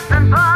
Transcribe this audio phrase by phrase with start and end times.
[0.00, 0.49] hörst einen Podcast.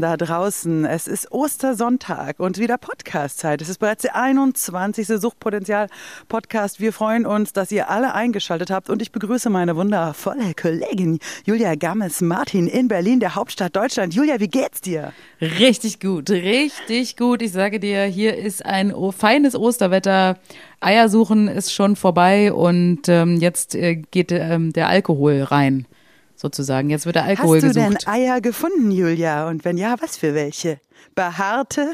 [0.00, 3.60] Da draußen, es ist Ostersonntag und wieder Podcast-Zeit.
[3.60, 5.08] Es ist bereits der 21.
[5.08, 6.78] Suchtpotenzial-Podcast.
[6.78, 11.74] Wir freuen uns, dass ihr alle eingeschaltet habt und ich begrüße meine wundervolle Kollegin Julia
[11.74, 14.14] Gammes-Martin in Berlin, der Hauptstadt Deutschland.
[14.14, 15.12] Julia, wie geht's dir?
[15.40, 17.42] Richtig gut, richtig gut.
[17.42, 20.38] Ich sage dir, hier ist ein feines Osterwetter.
[20.80, 25.86] Eiersuchen ist schon vorbei und ähm, jetzt äh, geht ähm, der Alkohol rein,
[26.38, 26.88] sozusagen.
[26.88, 28.06] Jetzt wird der Alkohol Hast du gesucht.
[28.06, 29.48] denn Eier gefunden, Julia?
[29.48, 30.80] Und wenn ja, was für welche?
[31.14, 31.90] Behaarte?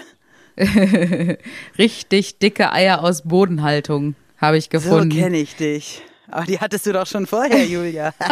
[1.78, 5.10] Richtig dicke Eier aus Bodenhaltung habe ich So gefunden.
[5.10, 6.02] kenne ich dich.
[6.30, 8.12] Aber die hattest du doch schon vorher, Julia.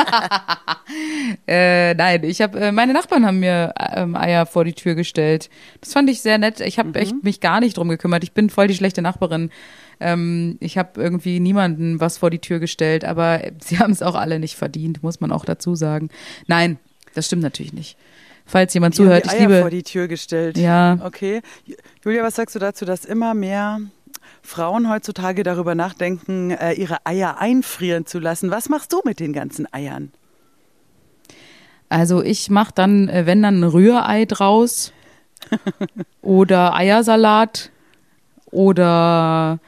[1.46, 5.48] Äh, nein, ich habe äh, meine Nachbarn haben mir ähm, Eier vor die Tür gestellt.
[5.80, 6.60] Das fand ich sehr nett.
[6.60, 8.22] Ich habe echt mich gar nicht drum gekümmert.
[8.24, 9.50] Ich bin voll die schlechte Nachbarin.
[10.03, 14.14] Ähm, ich habe irgendwie niemanden was vor die Tür gestellt, aber sie haben es auch
[14.14, 16.09] alle nicht verdient, muss man auch dazu sagen.
[16.47, 16.78] Nein,
[17.14, 17.97] das stimmt natürlich nicht.
[18.44, 20.59] Falls jemand Die zuhört, ich Eier liebe vor die Tür gestellt.
[20.59, 20.98] Ja.
[21.05, 21.42] Okay.
[22.05, 23.81] Julia, was sagst du dazu, dass immer mehr
[24.42, 28.50] Frauen heutzutage darüber nachdenken, äh, ihre Eier einfrieren zu lassen?
[28.50, 30.12] Was machst du mit den ganzen Eiern?
[31.89, 34.92] Also ich mache dann, äh, wenn dann ein Rührei draus
[36.22, 37.70] oder Eiersalat
[38.50, 39.61] oder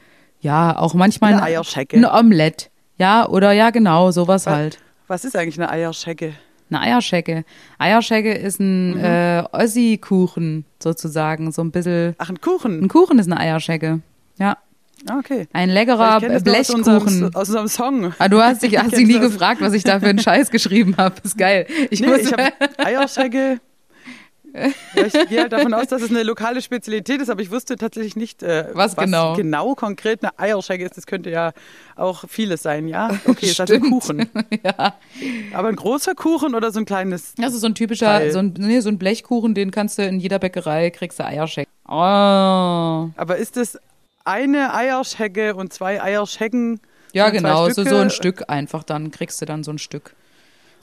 [0.45, 1.97] ja, auch manchmal Eine Eierschecke.
[1.97, 2.69] Ein Omelett.
[2.97, 4.77] Ja, oder ja, genau, sowas halt.
[5.07, 6.33] Was ist eigentlich eine Eierschecke?
[6.69, 7.43] Eine Eierschecke.
[7.77, 9.03] Eierschecke ist ein Mhm.
[9.03, 11.51] äh, Ossi-Kuchen sozusagen.
[11.51, 12.15] So ein bisschen.
[12.17, 12.83] Ach, ein Kuchen.
[12.83, 14.01] Ein Kuchen ist eine Eierschecke.
[14.37, 14.57] Ja.
[15.09, 15.47] Ah, okay.
[15.53, 16.77] Ein leckerer nur aus Blechkuchen.
[16.79, 18.13] unserem, aus unserem Song.
[18.17, 20.49] Ah, du hast dich, Ich hast dich nie gefragt, was ich da für einen Scheiß
[20.49, 21.15] geschrieben habe.
[21.23, 21.67] Ist geil.
[21.91, 23.59] Ich Nee, muss, ich habe Eierschecke.
[24.95, 27.75] Ja, ich gehe halt davon aus, dass es eine lokale Spezialität ist, aber ich wusste
[27.75, 29.35] tatsächlich nicht, äh, Was genau?
[29.35, 30.97] genau konkret eine Eierschecke ist.
[30.97, 31.51] Das könnte ja
[31.95, 33.09] auch vieles sein, ja?
[33.27, 33.81] Okay, ist also ein.
[33.81, 34.29] Kuchen.
[34.63, 34.95] ja.
[35.53, 37.33] Aber ein großer Kuchen oder so ein kleines?
[37.37, 40.19] Das ist so ein typischer, so ein, nee, so ein Blechkuchen, den kannst du in
[40.19, 41.69] jeder Bäckerei, kriegst du Eierschecke.
[41.87, 41.91] Oh.
[41.91, 43.77] Aber ist es
[44.23, 46.79] eine Eierschecke und zwei Eierschecken?
[47.13, 50.15] Ja, genau, so, so ein Stück einfach, dann kriegst du dann so ein Stück.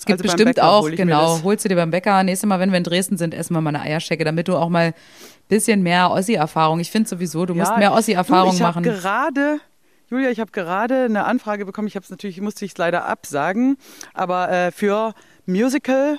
[0.03, 2.25] Es gibt Also bestimmt Bäcker auch, hol genau, holst du dir beim Bäcker.
[2.25, 4.69] Nächstes Mal, wenn wir in Dresden sind, essen wir mal eine Eierschecke, damit du auch
[4.69, 4.95] mal ein
[5.47, 6.81] bisschen mehr Ossi-Erfahrung.
[6.81, 8.83] Ich finde sowieso, du musst mehr Ossi-Erfahrung machen.
[8.83, 9.61] Ich habe gerade,
[10.11, 11.87] Julia, ich habe gerade eine Anfrage bekommen.
[11.87, 13.77] Ich habe es natürlich, musste ich es leider absagen,
[14.13, 15.15] aber äh, für
[15.47, 16.19] Musical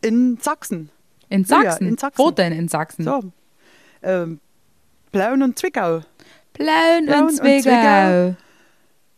[0.00, 0.90] in Sachsen.
[1.28, 1.86] In Julia, Sachsen.
[1.86, 2.18] in Sachsen.
[2.18, 3.04] Wo denn in Sachsen?
[3.04, 3.22] So.
[4.02, 4.40] Ähm,
[5.12, 6.00] Plauen und Zwickau.
[6.54, 7.62] Plauen Plauen und und Zwickau.
[7.62, 8.36] Zwickau.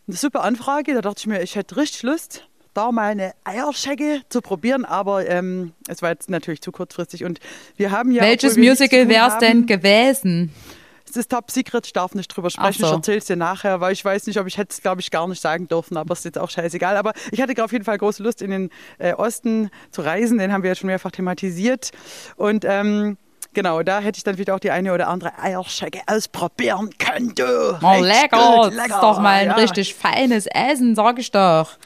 [0.06, 0.92] Eine super Anfrage.
[0.92, 5.29] Da dachte ich mir, ich hätte richtig Lust, da mal eine Eierschecke zu probieren, aber
[5.29, 7.25] ähm, es war jetzt natürlich zu kurzfristig.
[7.25, 7.41] Und
[7.77, 8.23] wir haben ja.
[8.23, 10.53] Welches Musical tun wär's denn gewesen?
[11.09, 12.81] Es ist Top Secret, ich darf nicht drüber sprechen.
[12.81, 12.87] So.
[12.87, 15.29] Ich erzähl's dir nachher, weil ich weiß nicht, ob ich hätte es, glaube ich, gar
[15.29, 16.97] nicht sagen dürfen, aber es ist jetzt auch scheißegal.
[16.97, 20.39] Aber ich hatte auf jeden Fall große Lust, in den äh, Osten zu reisen.
[20.39, 21.93] Den haben wir ja schon mehrfach thematisiert.
[22.34, 23.17] Und ähm,
[23.53, 27.33] genau, da hätte ich dann wieder auch die eine oder andere Eierschecke ausprobieren können.
[27.34, 27.79] Du.
[27.81, 28.63] Oh, lecker.
[28.65, 29.55] gut, Das ist doch mal ein ja.
[29.55, 31.79] richtig feines Essen, sag ich doch.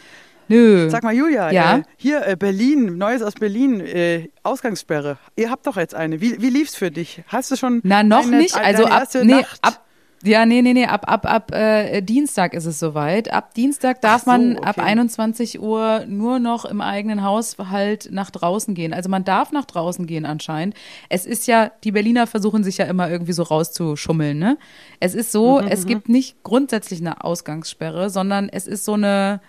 [0.48, 0.88] Nö.
[0.90, 1.78] Sag mal, Julia, Ja?
[1.78, 5.18] äh, hier äh, Berlin, Neues aus Berlin, äh, Ausgangssperre.
[5.36, 6.20] Ihr habt doch jetzt eine.
[6.20, 7.22] Wie, wie lief's für dich?
[7.28, 8.56] Hast du schon Na, noch eine, nicht.
[8.56, 9.84] Also ab, nee, ab,
[10.24, 13.32] ja, nee, nee, nee, ab, ab, ab äh, Dienstag ist es soweit.
[13.32, 14.66] Ab Dienstag darf so, man okay.
[14.66, 18.92] ab 21 Uhr nur noch im eigenen Haushalt nach draußen gehen.
[18.92, 20.74] Also man darf nach draußen gehen anscheinend.
[21.08, 24.58] Es ist ja, die Berliner versuchen sich ja immer irgendwie so rauszuschummeln, ne?
[24.98, 29.40] Es ist so, Mhm, es gibt nicht grundsätzlich eine Ausgangssperre, sondern es ist so eine,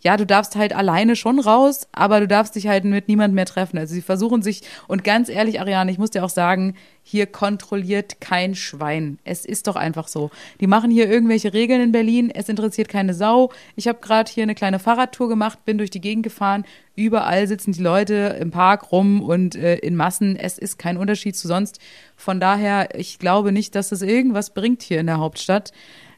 [0.00, 3.46] ja, du darfst halt alleine schon raus, aber du darfst dich halt mit niemand mehr
[3.46, 3.78] treffen.
[3.78, 8.20] Also sie versuchen sich, und ganz ehrlich, Ariane, ich muss dir auch sagen, hier kontrolliert
[8.20, 9.18] kein Schwein.
[9.24, 10.30] Es ist doch einfach so.
[10.60, 13.50] Die machen hier irgendwelche Regeln in Berlin, es interessiert keine Sau.
[13.74, 16.64] Ich habe gerade hier eine kleine Fahrradtour gemacht, bin durch die Gegend gefahren.
[16.94, 20.36] Überall sitzen die Leute im Park rum und äh, in Massen.
[20.36, 21.78] Es ist kein Unterschied zu sonst.
[22.16, 25.72] Von daher, ich glaube nicht, dass das irgendwas bringt hier in der Hauptstadt.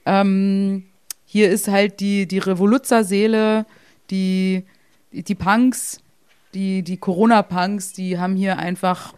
[0.04, 0.84] Ähm,
[1.30, 3.66] hier ist halt die, die Revoluzzer-Seele,
[4.10, 4.64] die,
[5.12, 6.00] die, Punks,
[6.54, 9.14] die, die Corona-Punks, die haben hier einfach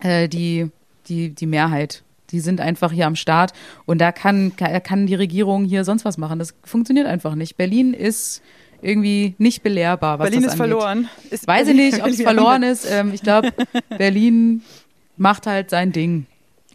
[0.00, 0.70] äh, die,
[1.06, 2.02] die, die Mehrheit.
[2.30, 3.52] Die sind einfach hier am Start
[3.86, 6.38] und da kann, kann kann die Regierung hier sonst was machen.
[6.38, 7.56] Das funktioniert einfach nicht.
[7.56, 8.40] Berlin ist
[8.82, 10.56] irgendwie nicht belehrbar, Berlin ist angeht.
[10.56, 11.08] verloren.
[11.30, 12.86] Ist Weiß ich nicht, ob es verloren ist.
[12.90, 13.52] Ähm, ich glaube,
[13.98, 14.62] Berlin
[15.16, 16.26] macht halt sein Ding.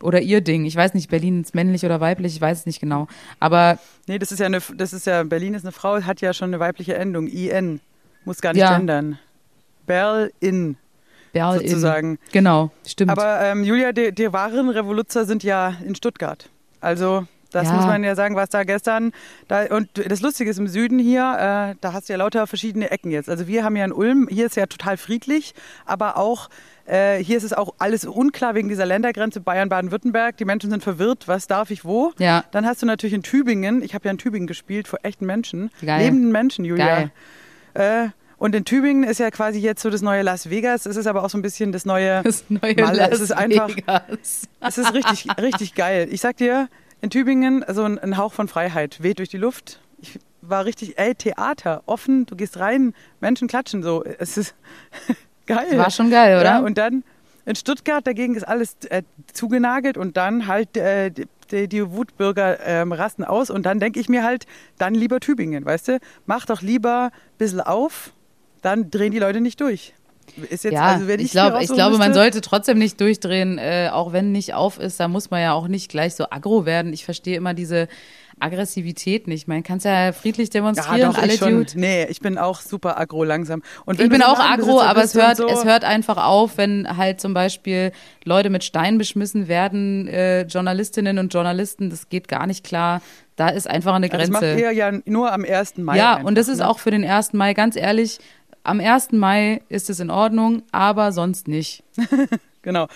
[0.01, 0.65] Oder ihr Ding.
[0.65, 3.07] Ich weiß nicht, Berlin ist männlich oder weiblich, ich weiß es nicht genau.
[3.39, 6.33] Aber Nee, das ist ja eine, das ist ja, Berlin ist eine Frau, hat ja
[6.33, 7.79] schon eine weibliche Endung, IN.
[8.25, 8.75] Muss gar nicht Ja.
[8.77, 9.19] gendern.
[9.85, 10.77] Berlin.
[11.33, 11.67] Berlin.
[11.67, 12.17] Sozusagen.
[12.31, 13.11] Genau, stimmt.
[13.11, 16.49] Aber ähm, Julia, die, die wahren Revoluzzer sind ja in Stuttgart.
[16.81, 17.73] Also das Ja.
[17.73, 19.11] muss man ja sagen, was da gestern.
[19.47, 21.21] Da, und das Lustige ist im Süden hier,
[21.73, 23.29] äh, da hast du ja lauter verschiedene Ecken jetzt.
[23.29, 25.53] Also wir haben ja in Ulm, hier ist ja total friedlich,
[25.85, 26.49] aber auch
[26.85, 30.37] äh, hier ist es auch alles unklar wegen dieser Ländergrenze Bayern-Baden-Württemberg.
[30.37, 32.13] Die Menschen sind verwirrt, was darf ich wo.
[32.19, 32.43] Ja.
[32.51, 35.71] Dann hast du natürlich in Tübingen, ich habe ja in Tübingen gespielt, vor echten Menschen,
[35.83, 36.03] Geil.
[36.03, 37.09] lebenden Menschen, Julia.
[37.73, 38.03] Geil.
[38.05, 40.85] Äh, und in Tübingen ist ja quasi jetzt so das neue Las Vegas.
[40.85, 42.97] Es ist aber auch so ein bisschen das neue das neue Malle.
[42.99, 44.47] Las Es ist einfach, Vegas.
[44.59, 46.07] es ist richtig, richtig geil.
[46.11, 46.69] Ich sag dir,
[47.01, 49.79] in Tübingen so ein, ein Hauch von Freiheit weht durch die Luft.
[50.01, 54.03] Ich war richtig, ey, Theater, offen, du gehst rein, Menschen klatschen so.
[54.03, 54.53] Es ist
[55.45, 55.77] geil.
[55.77, 56.43] War schon geil, oder?
[56.45, 57.03] Ja, und dann
[57.45, 61.11] in Stuttgart dagegen ist alles äh, zugenagelt und dann halt äh,
[61.51, 64.45] die, die Wutbürger ähm, rasten aus und dann denke ich mir halt,
[64.77, 65.99] dann lieber Tübingen, weißt du?
[66.25, 68.13] Mach doch lieber ein bisschen auf,
[68.61, 69.93] dann drehen die Leute nicht durch.
[70.49, 73.89] Ist jetzt, ja, also wenn ich, glaube, ich glaube, man sollte trotzdem nicht durchdrehen, äh,
[73.91, 74.99] auch wenn nicht auf ist.
[74.99, 76.91] Da muss man ja auch nicht gleich so aggro werden.
[76.91, 77.87] Ich verstehe immer diese
[78.39, 79.47] Aggressivität nicht.
[79.47, 81.65] Man kann es ja friedlich demonstrieren, Ja, doch, alle ich schon.
[81.65, 81.71] Dude.
[81.79, 83.61] Nee, ich bin auch super aggro langsam.
[83.85, 87.21] Und Ich bin auch aggro, aber es hört, so, es hört einfach auf, wenn halt
[87.21, 87.91] zum Beispiel
[88.23, 93.01] Leute mit Steinen beschmissen werden, äh, Journalistinnen und Journalisten, das geht gar nicht klar.
[93.35, 94.61] Da ist einfach eine Ja, Das macht Grenze.
[94.61, 95.77] ihr ja nur am 1.
[95.77, 95.97] Mai.
[95.97, 96.69] Ja, einfach, und das ist ne?
[96.69, 97.33] auch für den 1.
[97.33, 98.19] Mai, ganz ehrlich,
[98.63, 99.11] am 1.
[99.11, 101.83] Mai ist es in Ordnung, aber sonst nicht.
[102.65, 102.87] Genau.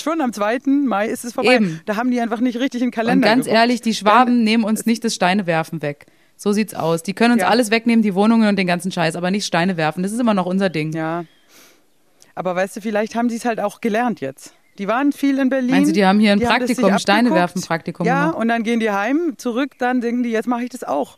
[0.00, 0.58] Schon am 2.
[0.86, 1.56] Mai ist es vorbei.
[1.56, 1.80] Eben.
[1.86, 3.58] Da haben die einfach nicht richtig in den Und Kalender ganz geguckt.
[3.60, 6.06] ehrlich, die Schwaben nehmen uns nicht das Steinewerfen weg.
[6.36, 7.02] So sieht's aus.
[7.02, 7.48] Die können uns Ja.
[7.48, 10.02] alles wegnehmen, die Wohnungen und den ganzen Scheiß, aber nicht Steine werfen.
[10.04, 10.92] Das ist immer noch unser Ding.
[10.92, 11.24] Ja.
[12.34, 14.52] Aber weißt du, vielleicht haben sie es halt auch gelernt jetzt.
[14.78, 15.70] Die waren viel in Berlin.
[15.70, 17.00] Meinst du, die haben hier ein Praktikum, sich abgeguckt.
[17.00, 18.38] Steinewerfen-Praktikum Ja, gemacht?
[18.42, 21.16] und dann gehen die heim, zurück, dann denken die, jetzt mache ich das auch.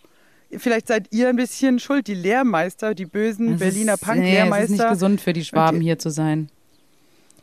[0.56, 4.56] Vielleicht seid ihr ein bisschen schuld, die Lehrmeister, die bösen Das Berliner ist- Punk-Lehrmeister.
[4.58, 6.48] Nee, es ist nicht gesund für die Schwaben die- hier zu sein.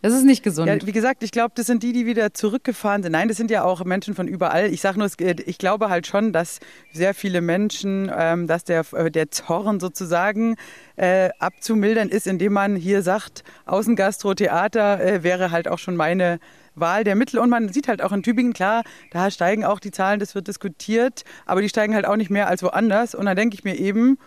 [0.05, 0.67] Es ist nicht gesund.
[0.67, 3.13] Ja, wie gesagt, ich glaube, das sind die, die wieder zurückgefahren sind.
[3.13, 4.67] Nein, das sind ja auch Menschen von überall.
[4.71, 6.59] Ich sage nur, geht- ich glaube halt schon, dass
[6.93, 10.57] sehr viele Menschen, ähm, dass der, äh, der Zorn sozusagen
[10.95, 16.39] äh, abzumildern ist, indem man hier sagt, Außengastro, Theater äh, wäre halt auch schon meine
[16.75, 17.39] Wahl der Mittel.
[17.39, 20.47] Und man sieht halt auch in Tübingen, klar, da steigen auch die Zahlen, das wird
[20.47, 23.15] diskutiert, aber die steigen halt auch nicht mehr als woanders.
[23.15, 24.17] Und dann denke ich mir eben,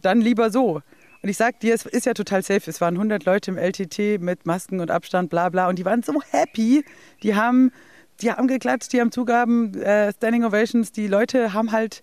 [0.00, 0.80] dann lieber so.
[1.26, 2.70] Und ich sag dir, es ist ja total safe.
[2.70, 5.68] Es waren 100 Leute im LTT mit Masken und Abstand, bla bla.
[5.68, 6.84] Und die waren so happy.
[7.24, 7.72] Die haben,
[8.20, 10.92] die haben geklatscht, die haben Zugaben, äh, Standing Ovations.
[10.92, 12.00] Die Leute haben halt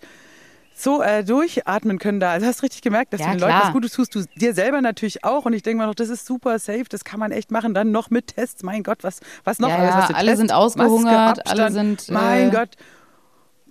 [0.76, 2.32] so äh, durchatmen können da.
[2.32, 3.64] Also hast richtig gemerkt, dass Ja, du den Leuten klar.
[3.68, 4.14] was Gutes tust.
[4.14, 5.46] Du dir selber natürlich auch.
[5.46, 6.84] Und ich denke mir noch, das ist super safe.
[6.90, 7.72] Das kann man echt machen.
[7.72, 8.62] Dann noch mit Tests.
[8.62, 9.94] Mein Gott, was, was noch Ja, alles?
[9.94, 12.00] Was du alle Test, sind ausgehungert, Maske, alle Abstand.
[12.02, 12.76] sind, äh, Mein Gott.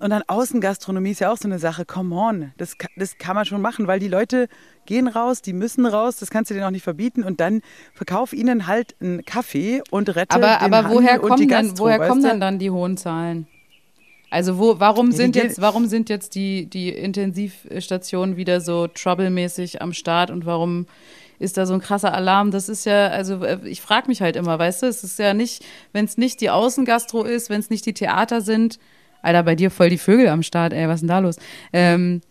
[0.04, 1.86] Und dann Außengastronomie ist ja auch so eine Sache.
[1.86, 4.50] Come on, das, das kann man schon machen, weil die Leute
[4.86, 7.24] gehen raus, die müssen raus, das kannst du denen auch nicht verbieten.
[7.24, 7.62] Und dann
[7.94, 11.50] verkauf ihnen halt einen Kaffee und rette aber den aber woher Handel und die kommen,
[11.50, 12.40] dann, Gastro, woher weißt kommen du?
[12.40, 13.48] dann die hohen Zahlen?
[14.30, 19.94] Also wo, warum sind jetzt, warum sind jetzt die, die Intensivstationen wieder so troublemäßig am
[19.94, 20.86] Start und warum
[21.40, 22.52] ist da so ein krasser Alarm?
[22.52, 25.34] Das ist ja, also äh, ich frage mich halt immer, weißt du, es ist ja
[25.34, 25.64] nicht,
[25.94, 28.80] wenn es nicht die Außengastro ist, wenn es nicht die Theater sind,
[29.24, 31.38] Alter, bei dir voll die Vögel am Start, ey, was ist denn da los?
[31.72, 32.22] Ähm,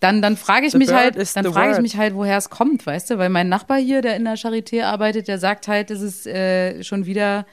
[0.00, 2.86] dann, dann frage ich The mich halt, dann frage ich mich halt, woher es kommt,
[2.86, 3.18] weißt du?
[3.18, 6.82] Weil mein Nachbar hier, der in der Charité arbeitet, der sagt halt, es ist äh,
[6.82, 7.46] schon wieder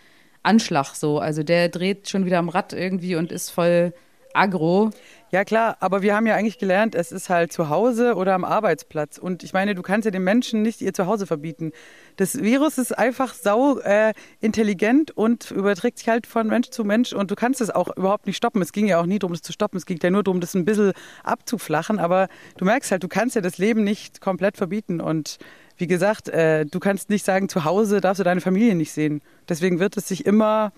[0.44, 1.20] Anschlag so.
[1.20, 3.94] Also der dreht schon wieder am Rad irgendwie und ist voll
[4.34, 4.92] aggro.
[5.32, 8.44] Ja klar, aber wir haben ja eigentlich gelernt, es ist halt zu Hause oder am
[8.44, 9.18] Arbeitsplatz.
[9.18, 11.72] Und ich meine, du kannst ja den Menschen nicht ihr Zuhause verbieten.
[12.18, 17.14] Das Virus ist einfach sau äh, intelligent und überträgt sich halt von Mensch zu Mensch.
[17.14, 18.62] Und du kannst es auch überhaupt nicht stoppen.
[18.62, 19.78] Es ging ja auch nie darum, das zu stoppen.
[19.78, 20.94] Es ging ja nur darum, das ein bisschen
[21.24, 22.00] abzuflachen.
[22.00, 25.02] Aber du merkst halt, du kannst ja das Leben nicht komplett verbieten.
[25.02, 25.38] Und
[25.78, 29.22] wie gesagt, äh, du kannst nicht sagen, zu Hause darfst du deine Familie nicht sehen.
[29.50, 30.72] Deswegen wird es sich immer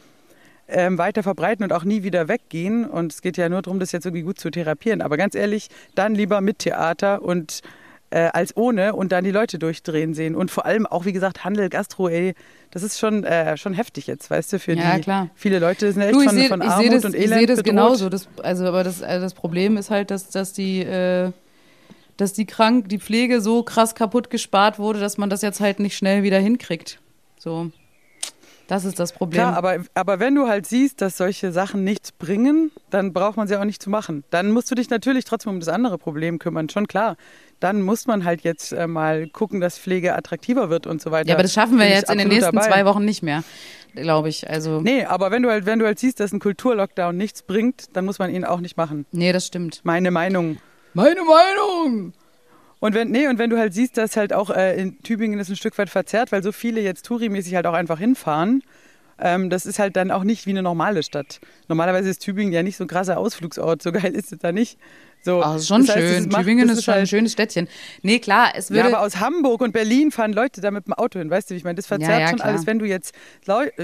[0.68, 2.86] ähm, weiter verbreiten und auch nie wieder weggehen.
[2.86, 5.02] Und es geht ja nur darum, das jetzt irgendwie gut zu therapieren.
[5.02, 7.62] Aber ganz ehrlich, dann lieber mit Theater und
[8.10, 10.36] äh, als ohne und dann die Leute durchdrehen sehen.
[10.36, 12.34] Und vor allem auch, wie gesagt, Handel, Gastro, ey,
[12.72, 15.30] das ist schon, äh, schon heftig jetzt, weißt du, für Ja, die klar.
[15.36, 17.22] viele Leute sind echt Du, ich von, sehe von ich Armut seh das, und ich
[17.24, 17.70] Elend seh das bedroht.
[17.72, 18.10] genauso.
[18.10, 21.32] Das, also, aber das, also das Problem ist halt, dass, dass die, äh,
[22.18, 25.80] dass die krank, die Pflege so krass kaputt gespart wurde, dass man das jetzt halt
[25.80, 27.00] nicht schnell wieder hinkriegt.
[27.38, 27.72] So.
[28.68, 29.42] Das ist das Problem.
[29.42, 33.48] Klar, aber, aber wenn du halt siehst, dass solche Sachen nichts bringen, dann braucht man
[33.48, 34.26] sie auch nicht zu machen.
[34.30, 37.16] Dann musst du dich natürlich trotzdem um das andere Problem kümmern, schon klar.
[37.62, 41.30] Dann muss man halt jetzt äh, mal gucken, dass Pflege attraktiver wird und so weiter.
[41.30, 42.68] ja, aber das schaffen wir Bin jetzt in den nächsten dabei.
[42.68, 43.44] zwei Wochen nicht mehr,
[43.96, 44.50] glaube ich.
[44.50, 44.98] Also, nee.
[44.98, 48.06] Nee, aber wenn du halt, wenn du halt siehst, dass ein Kulturlockdown nichts bringt, dann
[48.06, 49.06] muss man ihn auch nicht machen.
[49.12, 49.82] das stimmt.
[49.84, 50.58] Meine Meinung.
[50.94, 52.14] Meine Meinung!
[52.80, 55.50] Und wenn, nee, und wenn du halt siehst, dass halt auch äh, in Tübingen ist
[55.50, 58.64] ein Stück weit verzerrt, weil so viele jetzt tourimäßig halt auch einfach hinfahren,
[59.20, 61.40] ähm, das ist halt dann auch nicht wie eine normale Stadt.
[61.68, 64.78] Normalerweise ist Tübingen ja nicht so ein krasser Ausflugsort, so geil ist es da nicht.
[65.24, 66.30] So, Oh, ist schon das heißt, schön.
[66.30, 67.68] macht- Tübingen ist schon ein halt, schönes Städtchen.
[68.04, 68.96] Nee, klar, es Ja, würde.
[68.96, 71.58] aber aus Hamburg und Berlin fahren Leute da mit dem Auto hin, weißt du, wie
[71.58, 71.76] ich meine?
[71.76, 72.50] Das verzerrt Ja, ja, schon klar.
[72.50, 72.68] alles.
[72.68, 73.16] Wenn du jetzt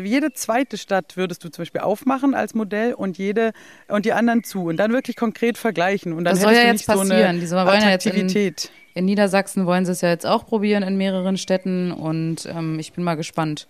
[0.04, 3.52] jede zweite Stadt würdest du zum Beispiel aufmachen als Modell und jede
[3.88, 6.74] und die anderen zu und dann wirklich konkret vergleichen und dann Das soll ja jetzt
[6.74, 7.20] nicht so passieren.
[7.40, 8.54] eine wollen ja jetzt in-
[8.96, 12.94] in Niedersachsen wollen sie es ja jetzt auch probieren in mehreren Städten und ähm, ich
[12.94, 13.68] bin mal gespannt.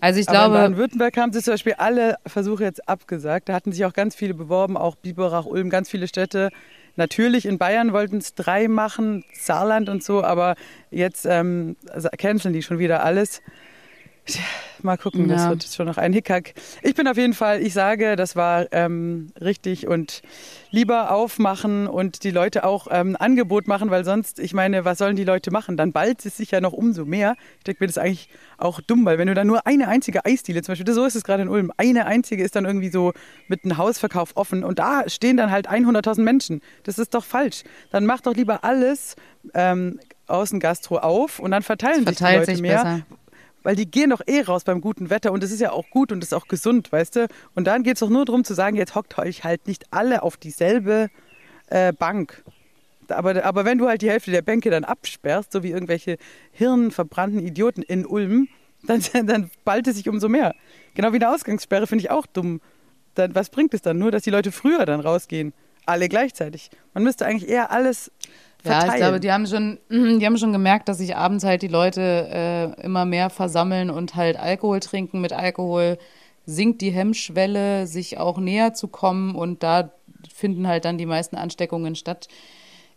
[0.00, 3.48] Also ich Aber in glaube, Baden-Württemberg haben sie zum Beispiel alle Versuche jetzt abgesagt.
[3.48, 6.50] Da hatten sich auch ganz viele beworben, auch Biberach, Ulm, ganz viele Städte.
[6.96, 10.56] Natürlich in Bayern wollten es drei machen, Saarland und so, aber
[10.90, 11.76] jetzt ähm,
[12.18, 13.40] canceln die schon wieder alles.
[14.28, 14.42] Tja,
[14.82, 15.48] Mal gucken, das Ja.
[15.48, 16.52] wird schon noch ein Hickhack.
[16.82, 20.22] Ich bin auf jeden Fall, ich sage, das war ähm, richtig und
[20.70, 24.98] lieber aufmachen und die Leute auch ähm, ein Angebot machen, weil sonst, ich meine, was
[24.98, 25.76] sollen die Leute machen?
[25.76, 27.34] Dann ballt es sich ja noch umso mehr.
[27.58, 30.24] Ich denke mir, das ist eigentlich auch dumm, weil wenn du dann nur eine einzige
[30.24, 33.14] Eisdiele, zum Beispiel, so ist es gerade in Ulm, eine einzige ist dann irgendwie so
[33.48, 36.60] mit einem Hausverkauf offen und da stehen dann halt 100.000 Menschen.
[36.84, 37.64] Das ist doch falsch.
[37.90, 39.16] Dann mach doch lieber alles
[39.54, 42.82] ähm, Außengastro auf und dann verteilen sich sich die Leute mehr.
[42.84, 43.06] besser.
[43.62, 46.12] Weil die gehen doch eh raus beim guten Wetter und es ist ja auch gut
[46.12, 47.28] und es ist auch gesund, weißt du?
[47.54, 50.22] Und dann geht es doch nur darum zu sagen, jetzt hockt euch halt nicht alle
[50.22, 51.08] auf dieselbe
[51.68, 52.44] äh, Bank.
[53.08, 56.18] Aber, aber wenn du halt die Hälfte der Bänke dann absperrst, so wie irgendwelche
[56.52, 58.48] hirnverbrannten Idioten in Ulm,
[58.86, 60.54] dann, dann ballt es sich umso mehr.
[60.94, 62.60] Genau wie eine Ausgangssperre finde ich auch dumm.
[63.14, 63.98] Dann, was bringt es dann?
[63.98, 65.52] Nur, dass die Leute früher dann rausgehen.
[65.86, 66.70] Alle gleichzeitig.
[66.92, 68.12] Man müsste eigentlich eher alles
[68.64, 68.92] Ja, verteilen.
[68.92, 72.74] ich glaube, die haben schon, die haben schon gemerkt, dass sich abends halt die Leute
[72.80, 75.20] äh, immer mehr versammeln und halt Alkohol trinken.
[75.20, 75.98] Mit Alkohol
[76.46, 79.90] sinkt die Hemmschwelle, sich auch näher zu kommen und da
[80.34, 82.28] finden halt dann die meisten Ansteckungen statt.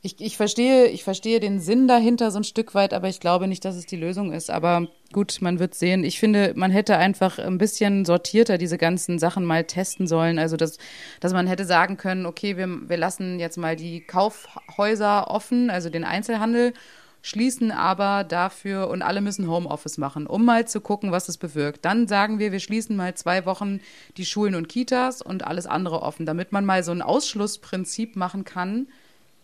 [0.03, 3.47] Ich, ich verstehe, ich verstehe den Sinn dahinter so ein Stück weit, aber ich glaube
[3.47, 4.49] nicht, dass es die Lösung ist.
[4.49, 6.03] Aber gut, man wird sehen.
[6.03, 10.39] Ich finde, man hätte einfach ein bisschen sortierter diese ganzen Sachen mal testen sollen.
[10.39, 10.79] Also, dass,
[11.19, 15.91] dass man hätte sagen können, okay, wir, wir lassen jetzt mal die Kaufhäuser offen, also
[15.91, 16.73] den Einzelhandel,
[17.21, 21.85] schließen aber dafür und alle müssen Homeoffice machen, um mal zu gucken, was es bewirkt.
[21.85, 23.81] Dann sagen wir, wir schließen mal zwei Wochen
[24.17, 28.45] die Schulen und Kitas und alles andere offen, damit man mal so ein Ausschlussprinzip machen
[28.45, 28.87] kann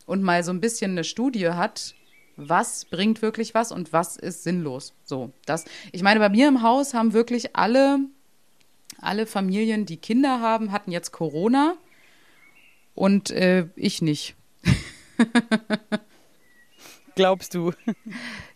[0.08, 1.94] und mal so ein bisschen eine Studie hat,
[2.38, 4.94] was bringt wirklich was und was ist sinnlos.
[5.04, 5.66] So, das.
[5.92, 8.00] Ich meine, bei mir im Haus haben wirklich alle,
[9.00, 11.76] alle Familien, die Kinder haben, hatten jetzt Corona
[12.96, 14.36] und äh, ich nicht.
[17.16, 17.74] Glaubst du?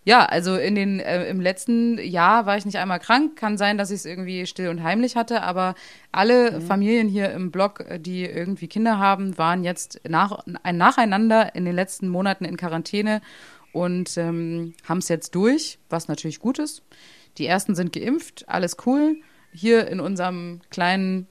[0.03, 3.35] Ja, also in den äh, im letzten Jahr war ich nicht einmal krank.
[3.35, 5.75] Kann sein, dass ich es irgendwie still und heimlich hatte, aber
[6.11, 11.53] alle Familien hier im Blog, äh, die irgendwie Kinder haben, waren jetzt nach, ein nacheinander
[11.53, 13.21] in den letzten Monaten in Quarantäne
[13.73, 16.81] und ähm, haben es jetzt durch, was natürlich gut ist.
[17.37, 19.17] Die ersten sind geimpft, alles cool.
[19.53, 21.27] Hier in unserem kleinen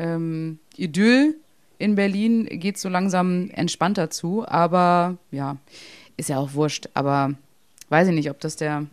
[0.00, 1.36] ähm, Idyll
[1.78, 5.56] in Berlin geht es so langsam entspannter zu, aber ja,
[6.16, 6.88] ist ja auch wurscht.
[6.92, 7.34] Aber
[7.90, 8.86] weiß ich nicht, ob das der,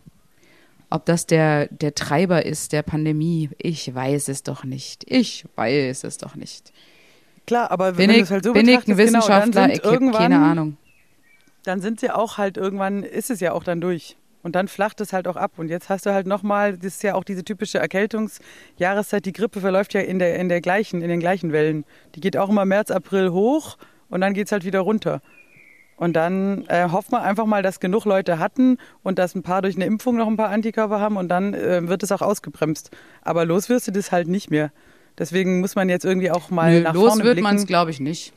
[0.90, 3.50] ob das der, der Treiber ist der Pandemie.
[3.58, 5.04] Ich weiß es doch nicht.
[5.06, 6.72] Ich weiß es doch nicht.
[7.46, 9.52] Klar, aber Bin wenn du ich, es halt so bin ich ein genau, Wissenschaftler?
[9.52, 10.76] dann sind ich habe keine Ahnung.
[11.64, 14.16] Dann sind sie auch halt irgendwann, ist es ja auch dann durch.
[14.42, 15.52] Und dann flacht es halt auch ab.
[15.56, 19.60] Und jetzt hast du halt nochmal, das ist ja auch diese typische Erkältungsjahreszeit, die Grippe
[19.60, 21.84] verläuft ja in, der, in, der gleichen, in den gleichen Wellen.
[22.14, 23.76] Die geht auch immer März, April hoch
[24.08, 25.20] und dann geht es halt wieder runter.
[25.98, 29.62] Und dann äh, hofft man einfach mal, dass genug Leute hatten und dass ein paar
[29.62, 32.90] durch eine Impfung noch ein paar Antikörper haben und dann äh, wird es auch ausgebremst.
[33.22, 34.70] Aber los wirst du das halt nicht mehr.
[35.18, 37.42] Deswegen muss man jetzt irgendwie auch mal Nö, nach los vorne wird blicken.
[37.42, 38.32] man es, glaube ich, nicht.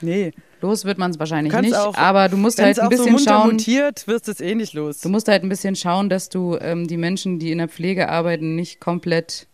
[0.00, 3.12] Nee, Los wird man es wahrscheinlich nicht, auch, aber du musst halt ein so bisschen
[3.12, 3.50] munter schauen.
[3.52, 5.00] mutiert, wirst es eh nicht los.
[5.00, 8.08] Du musst halt ein bisschen schauen, dass du ähm, die Menschen, die in der Pflege
[8.08, 9.46] arbeiten, nicht komplett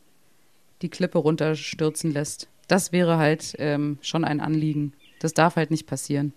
[0.82, 2.48] die Klippe runterstürzen lässt.
[2.68, 4.94] Das wäre halt ähm, schon ein Anliegen.
[5.20, 6.32] Das darf halt nicht passieren.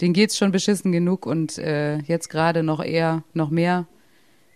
[0.00, 3.86] Denen geht's schon beschissen genug und äh, jetzt gerade noch eher, noch mehr.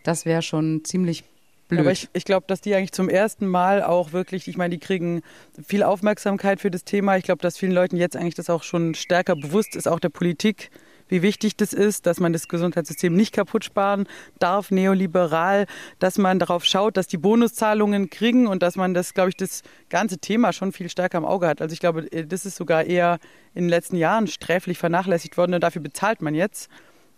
[0.03, 1.25] Das wäre schon ziemlich
[1.69, 1.81] blöd.
[1.81, 4.79] Aber ich, ich glaube, dass die eigentlich zum ersten Mal auch wirklich, ich meine, die
[4.79, 5.23] kriegen
[5.67, 7.17] viel Aufmerksamkeit für das Thema.
[7.17, 10.09] Ich glaube, dass vielen Leuten jetzt eigentlich das auch schon stärker bewusst ist, auch der
[10.09, 10.71] Politik,
[11.09, 14.07] wie wichtig das ist, dass man das Gesundheitssystem nicht kaputt sparen
[14.39, 15.67] darf, neoliberal,
[15.99, 19.63] dass man darauf schaut, dass die Bonuszahlungen kriegen und dass man das, glaube ich, das
[19.91, 21.61] ganze Thema schon viel stärker im Auge hat.
[21.61, 23.19] Also ich glaube, äh, das ist sogar eher
[23.55, 26.69] in den letzten Jahren sträflich vernachlässigt worden und dafür bezahlt man jetzt.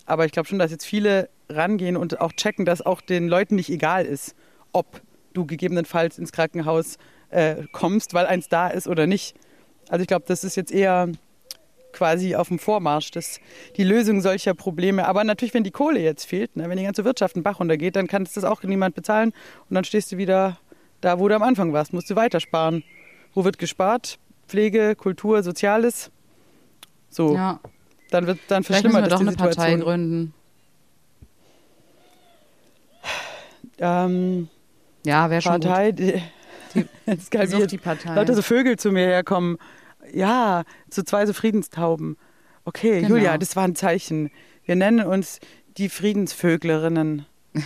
[0.04, 3.56] Aber ich glaube schon, dass jetzt viele rangehen und auch checken, dass auch den Leuten
[3.56, 4.34] nicht egal ist,
[4.72, 5.00] ob
[5.32, 6.96] du gegebenenfalls ins Krankenhaus
[7.30, 9.36] äh, kommst, weil eins da ist oder nicht.
[9.88, 11.08] Also ich glaube, das ist jetzt eher
[11.96, 13.40] quasi auf dem Vormarsch, das,
[13.76, 15.06] die Lösung solcher Probleme.
[15.08, 17.96] Aber natürlich, wenn die Kohle jetzt fehlt, ne, wenn die ganze Wirtschaft einen Bach runtergeht,
[17.96, 19.32] dann kann das auch niemand bezahlen
[19.68, 20.58] und dann stehst du wieder
[21.00, 22.84] da, wo du am Anfang warst, musst du weitersparen.
[23.34, 24.18] Wo wird gespart?
[24.48, 26.10] Pflege, Kultur, Soziales.
[27.10, 27.60] So, Ja,
[28.10, 29.80] dann wird dann vielleicht verschlimmert wir es doch die eine Partei Situation.
[29.80, 30.34] gründen.
[33.78, 34.48] Ähm,
[35.04, 35.62] Ja, wäre schon gut.
[35.64, 36.22] Partei, die,
[37.06, 38.14] das geil, Sucht wie die Partei.
[38.14, 39.58] lauter so Vögel zu mir herkommen.
[40.16, 42.16] Ja, zu zwei so Friedenstauben.
[42.64, 43.16] Okay, Genau.
[43.16, 44.30] Julia, das war ein Zeichen.
[44.64, 45.40] Wir nennen uns
[45.76, 47.26] die Friedensvöglerinnen.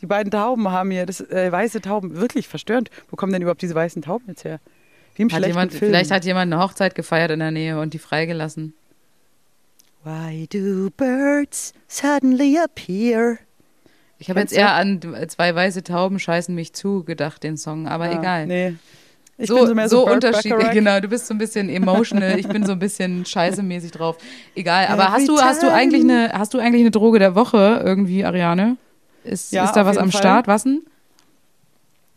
[0.00, 2.90] die beiden Tauben haben hier, das äh, weiße Tauben, wirklich verstörend.
[3.10, 4.60] Wo kommen denn überhaupt diese weißen Tauben jetzt her?
[5.16, 5.90] Wie im Hat jemand, Film.
[5.90, 8.74] vielleicht hat jemand eine Hochzeit gefeiert in der Nähe und die freigelassen.
[10.04, 13.38] Why do birds suddenly appear?
[14.20, 18.04] Ich habe jetzt eher an zwei weiße Tauben scheißen mich zu gedacht, den Song, aber
[18.04, 18.46] Ah, egal.
[18.46, 18.74] Nee.
[19.40, 20.98] Ich so, bin so mehr so, Burt unterschiedlich, genau.
[20.98, 24.18] Du bist so ein bisschen emotional, ich bin so ein bisschen scheißemäßig drauf.
[24.56, 25.78] Egal, aber Every hast du, hast du time.
[25.78, 28.76] eigentlich eine, hast du eigentlich eine Droge der Woche irgendwie, Ariane?
[29.22, 30.20] Ist, Ja, ist da was am Fall.
[30.20, 30.48] Start?
[30.48, 30.82] Was denn?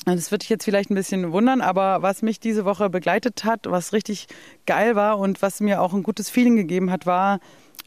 [0.06, 3.62] Das wird dich jetzt vielleicht ein bisschen wundern, aber was mich diese Woche begleitet hat,
[3.70, 4.28] was richtig
[4.66, 7.40] geil war und was mir auch ein gutes Feeling gegeben hat, war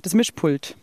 [0.02, 0.76] das Mischpult.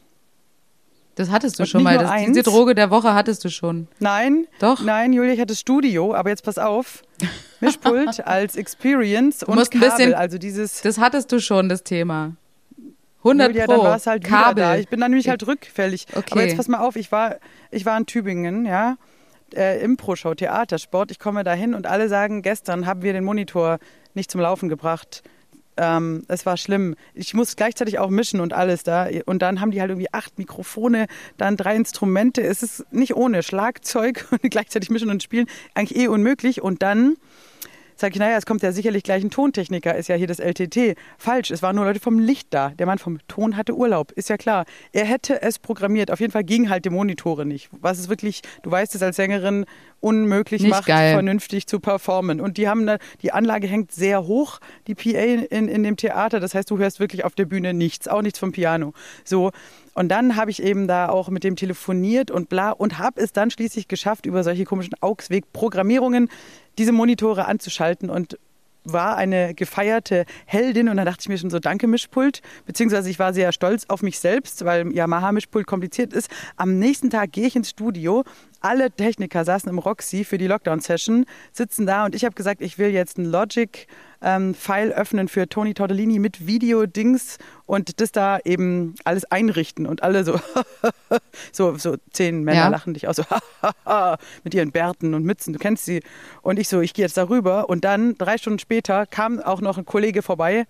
[1.16, 1.98] Das hattest du Und schon mal.
[1.98, 3.88] Das, diese Droge der Woche hattest du schon.
[4.00, 4.82] Nein, Doch.
[4.82, 7.04] nein, Julia, ich hatte Studio, aber jetzt pass auf.
[7.62, 11.84] Mischpult als Experience und musst ein Kabel, bisschen- also dieses Das hattest du schon, das
[11.84, 12.36] Thema.
[13.24, 13.74] 100 Julia, Pro.
[13.74, 14.64] dann war es halt Kabel.
[14.64, 14.76] da.
[14.78, 16.08] Ich bin dann nämlich halt rückfällig.
[16.16, 16.26] Okay.
[16.32, 17.36] Aber jetzt pass mal auf, ich war,
[17.70, 18.98] ich war in Tübingen, ja,
[19.56, 21.12] äh, Impro-Show, Theatersport.
[21.12, 23.78] Ich komme da hin und alle sagen, gestern haben wir den Monitor
[24.16, 25.22] nicht zum Laufen gebracht.
[25.78, 26.96] Ähm, es war schlimm.
[27.14, 29.08] Ich muss gleichzeitig auch mischen und alles da.
[29.26, 31.06] Und dann haben die halt irgendwie acht Mikrofone,
[31.38, 32.42] dann drei Instrumente.
[32.42, 35.46] Es ist nicht ohne Schlagzeug und gleichzeitig mischen und spielen.
[35.76, 36.62] Eigentlich eh unmöglich.
[36.64, 37.18] Und dann
[38.02, 40.98] sage ich, naja, es kommt ja sicherlich gleich ein Tontechniker, ist ja hier das LTT.
[41.18, 42.70] Falsch, es waren nur Leute vom Licht da.
[42.70, 44.66] Der Mann vom Ton hatte Urlaub, ist ja klar.
[44.92, 46.12] Er hätte es programmiert.
[46.12, 47.70] Auf jeden Fall gingen halt die Monitore nicht.
[47.72, 49.66] Was es wirklich, du weißt es als Sängerin,
[50.02, 51.14] unmöglich Nicht macht, geil.
[51.14, 52.42] vernünftig zu performen.
[52.42, 56.40] Und die haben da, die Anlage hängt sehr hoch, die PA in, in dem Theater.
[56.40, 58.94] Das heißt, du hörst wirklich auf der Bühne nichts, auch nichts vom Piano.
[59.24, 59.52] So.
[59.94, 63.34] Und dann habe ich eben da auch mit dem telefoniert und bla und habe es
[63.34, 66.30] dann schließlich geschafft, über solche komischen Augsweg-Programmierungen
[66.78, 68.38] diese Monitore anzuschalten und
[68.84, 73.20] war eine gefeierte Heldin und da dachte ich mir schon so, danke Mischpult, beziehungsweise ich
[73.20, 76.30] war sehr stolz auf mich selbst, weil Yamaha Mischpult kompliziert ist.
[76.56, 78.24] Am nächsten Tag gehe ich ins Studio,
[78.62, 82.78] alle Techniker saßen im Roxy für die Lockdown-Session, sitzen da und ich habe gesagt, ich
[82.78, 89.26] will jetzt ein Logic-File öffnen für Toni Tortellini mit Video-Dings und das da eben alles
[89.26, 90.40] einrichten und alle so,
[91.52, 92.68] so, so zehn Männer Ja.
[92.70, 93.24] lachen dich aus, so
[94.44, 96.02] mit ihren Bärten und Mützen, du kennst sie.
[96.42, 99.78] Und ich so, ich gehe jetzt darüber und dann drei Stunden später kam auch noch
[99.78, 100.66] ein Kollege vorbei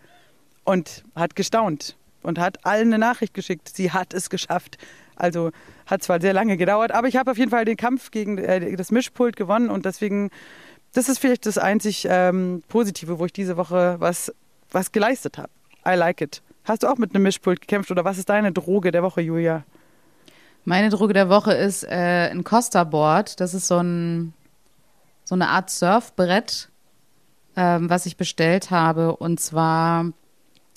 [0.64, 3.70] und hat gestaunt und hat allen eine Nachricht geschickt.
[3.74, 4.78] Sie hat es geschafft.
[5.16, 5.52] Also
[5.86, 8.76] hat zwar sehr lange gedauert, aber ich habe auf jeden Fall den Kampf gegen äh,
[8.76, 10.32] das Mischpult gewonnen und deswegen,
[10.94, 14.34] das ist vielleicht das einzig ähm, Positive, wo ich diese Woche was,
[14.72, 15.50] was geleistet habe.
[15.86, 16.42] I like it.
[16.64, 19.64] Hast du auch mit einem Mischpult gekämpft oder was ist deine Droge der Woche, Julia?
[20.64, 23.40] Meine Droge der Woche ist äh, ein Costa-Board.
[23.40, 24.34] Das ist so, ein,
[25.24, 26.70] so eine Art Surfbrett,
[27.56, 29.16] ähm, was ich bestellt habe.
[29.16, 30.06] Und zwar,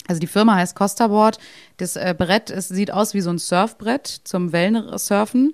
[0.07, 1.39] also die Firma heißt Costa Board.
[1.77, 5.53] Das äh, Brett es sieht aus wie so ein Surfbrett zum Wellensurfen.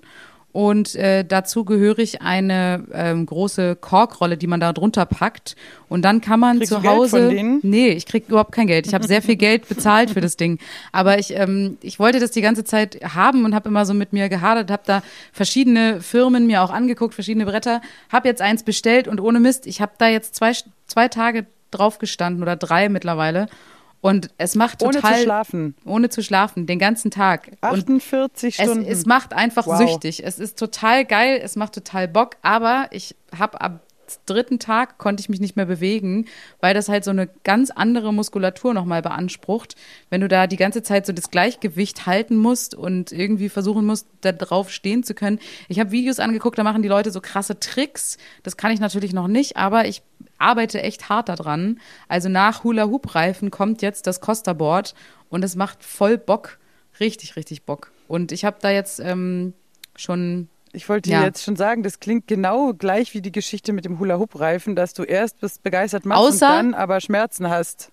[0.52, 5.56] Und äh, dazu gehörig eine ähm, große Korkrolle, die man da drunter packt.
[5.88, 7.20] Und dann kann man Kriegst zu du Geld Hause.
[7.20, 7.60] von denen?
[7.62, 8.86] Nee, ich krieg überhaupt kein Geld.
[8.86, 10.58] Ich habe sehr viel Geld bezahlt für das Ding.
[10.92, 14.12] Aber ich, ähm, ich wollte das die ganze Zeit haben und habe immer so mit
[14.12, 19.08] mir gehadert, habe da verschiedene Firmen mir auch angeguckt, verschiedene Bretter, habe jetzt eins bestellt
[19.08, 20.52] und ohne Mist, ich habe da jetzt zwei,
[20.86, 23.46] zwei Tage drauf gestanden oder drei mittlerweile.
[24.02, 25.14] Und es macht Ohne total.
[25.14, 25.74] zu schlafen.
[25.86, 27.52] Ohne zu schlafen, den ganzen Tag.
[27.62, 28.84] Und 48 es, Stunden.
[28.84, 29.78] es macht einfach Wow.
[29.78, 30.24] süchtig.
[30.26, 33.80] Es ist total geil, es macht total Bock, aber ich habe ab
[34.26, 36.26] dritten Tag konnte ich mich nicht mehr bewegen,
[36.60, 39.74] weil das halt so eine ganz andere Muskulatur nochmal beansprucht.
[40.10, 44.06] Wenn du da die ganze Zeit so das Gleichgewicht halten musst und irgendwie versuchen musst,
[44.20, 45.38] da drauf stehen zu können.
[45.68, 48.18] Ich habe Videos angeguckt, da machen die Leute so krasse Tricks.
[48.42, 50.02] Das kann ich natürlich noch nicht, aber ich
[50.42, 51.80] arbeite echt hart daran.
[52.08, 54.94] Also nach Hula-Hoop-Reifen kommt jetzt das Costa-Board
[55.30, 56.58] und es macht voll Bock.
[57.00, 57.90] Richtig, richtig Bock.
[58.08, 59.54] Und ich habe da jetzt ähm,
[59.96, 61.20] schon Ich wollte Ja.
[61.20, 64.94] dir jetzt schon sagen, das klingt genau gleich wie die Geschichte mit dem Hula-Hoop-Reifen, dass
[64.94, 67.90] du erst bist begeistert machst Außer- und dann aber Schmerzen hast.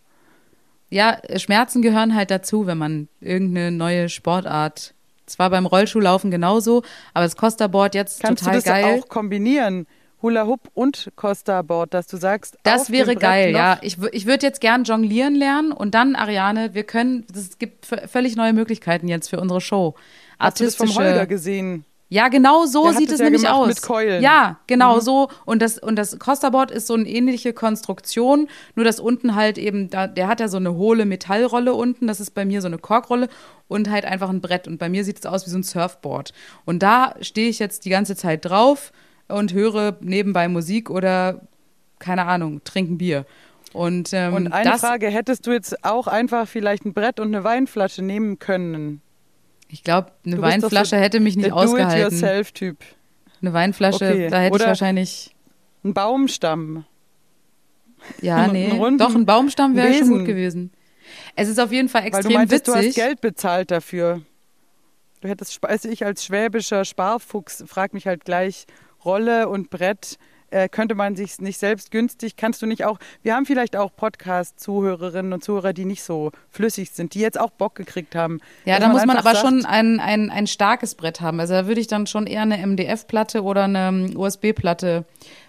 [0.90, 4.94] Ja, Schmerzen gehören halt dazu, wenn man irgendeine neue Sportart.
[5.28, 6.82] Zwar beim Rollschuhlaufen genauso,
[7.14, 9.00] aber das Costa-Board jetzt Kannst total du das geil.
[9.00, 9.86] auch kombinieren?
[10.22, 13.78] Hula-Hoop und Costa-Board, dass du sagst, Das wäre geil, ja.
[13.82, 18.36] Ich, ich würde jetzt gern jonglieren lernen und dann, Ariane, wir können, es gibt völlig
[18.36, 19.96] neue Möglichkeiten jetzt für unsere Show.
[20.40, 21.86] Hast du das vom Holger gesehen?
[22.12, 23.68] Ja, genau so Der sieht das es ja nämlich aus.
[23.68, 24.24] mit Keulen.
[24.24, 25.30] Ja, genau so.
[25.46, 29.92] Und das, und das Costa-Board ist so eine ähnliche Konstruktion, nur dass unten halt eben,
[29.92, 32.80] da, der hat ja so eine hohle Metallrolle unten, das ist bei mir so eine
[32.80, 33.30] Korkrolle
[33.68, 34.68] und halt einfach ein Brett.
[34.68, 36.34] Und bei mir sieht es aus wie so ein Surfboard.
[36.66, 38.92] Und da stehe ich jetzt die ganze Zeit drauf
[39.30, 41.42] und höre nebenbei Musik oder,
[42.00, 43.26] keine Ahnung, trinken Bier.
[43.74, 47.28] Und, ähm, Und eine das, Frage, hättest du jetzt auch einfach vielleicht ein Brett und
[47.28, 49.02] eine Weinflasche nehmen können?
[49.72, 52.10] ich glaube, eine Weinflasche so hätte mich nicht ausgehalten.
[52.10, 52.78] Do-it-yourself-Typ.
[53.40, 54.28] Eine Weinflasche, Okay.
[54.30, 55.36] da hätte ich Oder- wahrscheinlich.
[55.84, 56.86] Ein Baumstamm.
[58.22, 58.72] Ja, Einen nee.
[58.72, 60.72] runden Doch, ein Baumstamm wäre schon gut gewesen.
[61.36, 62.96] Es ist auf jeden Fall Weil extrem du meintest, du hast witzig.
[62.96, 64.22] Geld bezahlt dafür.
[65.22, 68.66] Du hättest, also ich als schwäbischer Sparfuchs frag mich halt gleich,
[69.04, 70.18] Rolle und Brett,
[70.52, 73.96] äh, könnte man sich nicht selbst günstig, kannst du nicht auch, wir haben vielleicht auch
[73.96, 78.40] Podcast-Zuhörerinnen und Zuhörer, die nicht so flüssig sind, die jetzt auch Bock gekriegt haben.
[78.66, 81.40] Ja, da muss man aber sagt, schon ein, ein, ein starkes Brett haben.
[81.40, 85.06] Also da würde ich dann schon eher eine MDF-Platte oder eine USB-Platte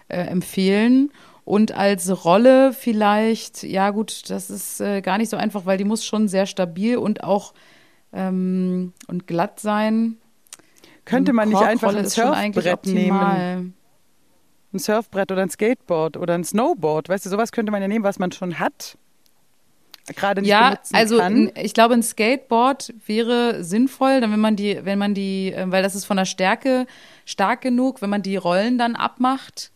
[0.08, 1.10] äh, empfehlen.
[1.44, 5.84] Und als Rolle vielleicht, ja gut, das ist äh, gar nicht so einfach, weil die
[5.84, 7.54] muss schon sehr stabil und auch
[8.12, 10.19] ähm, und glatt sein.
[11.10, 13.74] Könnte man nicht einfach ein Surfbrett nehmen?
[14.72, 18.04] Ein Surfbrett oder ein Skateboard oder ein Snowboard, weißt du, sowas könnte man ja nehmen,
[18.04, 18.96] was man schon hat.
[20.14, 21.52] Gerade nicht Ja, benutzen also kann.
[21.56, 25.82] ich glaube, ein Skateboard wäre sinnvoll, dann wenn man die, wenn man die, äh, weil
[25.82, 26.86] das ist von der Stärke
[27.24, 29.72] stark genug, wenn man die Rollen dann abmacht.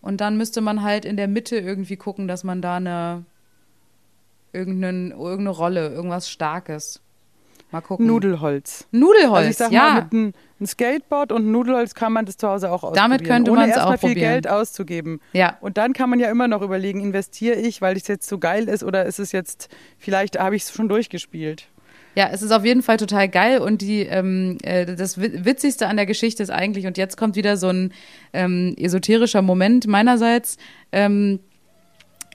[0.00, 3.24] Und dann müsste man halt in der Mitte irgendwie gucken, dass man da eine
[4.52, 7.00] irgendeine, irgendeine Rolle, irgendwas Starkes.
[7.70, 8.06] Mal gucken.
[8.06, 8.86] Nudelholz.
[8.92, 9.82] Nudelholz, Also ich sag ja.
[9.92, 13.10] mal, mit einem ein Skateboard und Nudelholz kann man das zu Hause auch ausprobieren.
[13.10, 14.30] Damit könnte man's erstmal auch viel probieren.
[14.32, 15.20] Geld auszugeben.
[15.32, 15.56] ja.
[15.60, 18.68] Und dann kann man ja immer noch überlegen, investiere ich, weil es jetzt so geil
[18.68, 21.68] ist oder ist es jetzt, vielleicht habe ich es schon durchgespielt.
[22.14, 25.86] Ja, es ist auf jeden Fall total geil und die ähm, äh, das Wi- Witzigste
[25.86, 27.92] an der Geschichte ist eigentlich und jetzt kommt wieder so ein
[28.32, 30.56] ähm, esoterischer Moment meinerseits.
[30.90, 31.38] Ähm,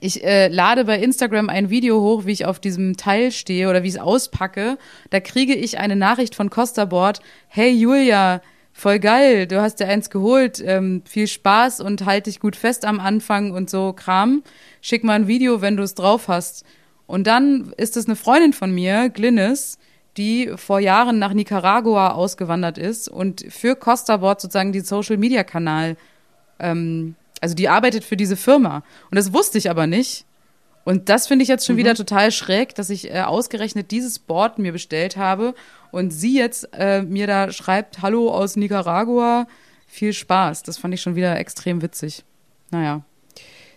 [0.04, 3.84] ich äh, lade bei Instagram ein Video hoch, wie ich auf diesem Teil stehe oder
[3.84, 4.78] wie ich es auspacke.
[5.12, 7.22] Da kriege ich eine Nachricht von Costa Board.
[7.48, 8.42] Hey Julia,
[8.74, 10.62] voll geil, du hast dir eins geholt.
[10.66, 14.44] Ähm, viel Spaß und halt dich gut fest am Anfang und so Kram.
[14.82, 16.66] Schick mal ein Video, wenn du es drauf hast.
[17.08, 19.78] Und dann ist es eine Freundin von mir, Glynis,
[20.18, 25.46] die vor Jahren nach Nicaragua ausgewandert ist und für Costa Board sozusagen die Social Media
[25.46, 25.96] Kanal
[26.60, 28.84] ähm, also die arbeitet für diese Firma.
[29.12, 30.25] Und das wusste ich aber nicht.
[30.86, 34.60] Und das finde ich jetzt schon wieder total schräg, dass ich äh, ausgerechnet dieses Board
[34.60, 35.53] mir bestellt habe
[35.91, 39.45] und sie jetzt äh, mir da schreibt, hallo aus Nicaragua,
[39.88, 40.63] viel Spaß.
[40.63, 42.23] Das fand ich schon wieder extrem witzig.
[42.71, 43.03] Naja.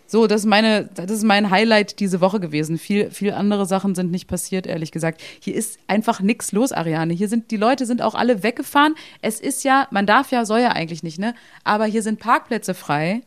[0.07, 2.79] So, das ist meine, das ist mein Highlight diese Woche gewesen.
[2.79, 5.21] Viel, viel andere Sachen sind nicht passiert, ehrlich gesagt.
[5.41, 7.15] Hier ist einfach nichts los, Ariane.
[7.15, 8.95] Hier sind, die Leute sind auch alle weggefahren.
[9.23, 11.35] Es ist ja, man darf ja, soll ja eigentlich nicht, ne?
[11.65, 13.23] Aber hier sind Parkplätze frei.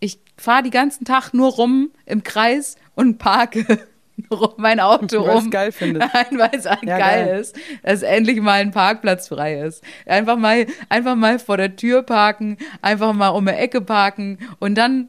[0.00, 3.64] Ich fahre die ganzen Tag nur rum im Kreis und parke
[4.30, 5.50] rum mein Auto Weil rum.
[5.50, 6.08] geil findest.
[6.14, 7.40] Nein, weil es halt Ja, geil, geil.
[7.40, 9.82] ist, dass endlich mal ein Parkplatz frei ist.
[10.06, 14.74] Einfach mal, einfach mal vor der Tür parken, einfach mal um die Ecke parken und
[14.76, 15.08] dann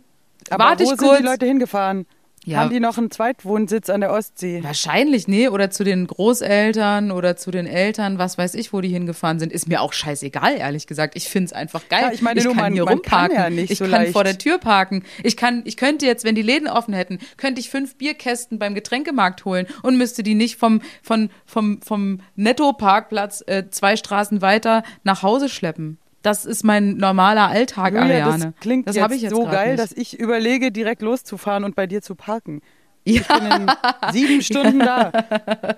[0.49, 1.17] Aber warte wo ich sind kurz.
[1.19, 2.05] die Leute hingefahren?
[2.43, 2.57] Ja.
[2.57, 4.63] Haben die noch einen Zweitwohnsitz an der Ostsee?
[4.63, 8.89] Wahrscheinlich, nee, oder zu den Großeltern oder zu den Eltern, was weiß ich, wo die
[8.89, 11.15] hingefahren sind, ist mir auch scheißegal, ehrlich gesagt.
[11.15, 12.01] Ich find's einfach geil.
[12.05, 13.35] Ja, ich meine ich nur, kann man- hier man kann rumparken.
[13.37, 14.13] ja nicht ich so kann leicht.
[14.13, 15.03] vor der Tür parken.
[15.23, 18.73] Ich kann, ich könnte jetzt, wenn die Läden offen hätten, könnte ich fünf Bierkästen beim
[18.73, 24.81] Getränkemarkt holen und müsste die nicht vom, vom, vom, vom Netto-Parkplatz äh, zwei Straßen weiter
[25.03, 25.99] nach Hause schleppen.
[26.21, 28.45] Das ist mein normaler Alltag, Julia, Ariane.
[28.53, 29.83] das klingt das jetzt, ich jetzt so geil, nicht.
[29.83, 32.61] dass ich überlege, direkt loszufahren und bei dir zu parken.
[33.05, 33.21] ja.
[33.21, 33.71] Ich bin in
[34.11, 35.11] sieben Stunden da.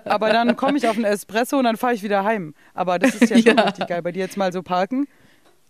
[0.04, 2.54] Aber dann komme ich auf einen Espresso und dann fahre ich wieder heim.
[2.74, 3.62] Aber das ist ja schon Ja.
[3.64, 4.02] richtig geil.
[4.02, 5.06] Bei dir jetzt mal so parken.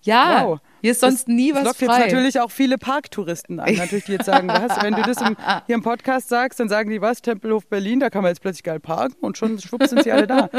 [0.04, 0.60] Ja, Wow.
[0.82, 1.98] Hier ist sonst nie Das was lockt jetzt frei.
[2.06, 5.34] natürlich auch viele Parktouristen an, natürlich, die jetzt sagen, was, wenn du das im,
[5.66, 8.64] hier im Podcast sagst, dann sagen die, was, Tempelhof Berlin, da kann man jetzt plötzlich
[8.64, 10.50] geil parken und schon schwupps sind sie alle da.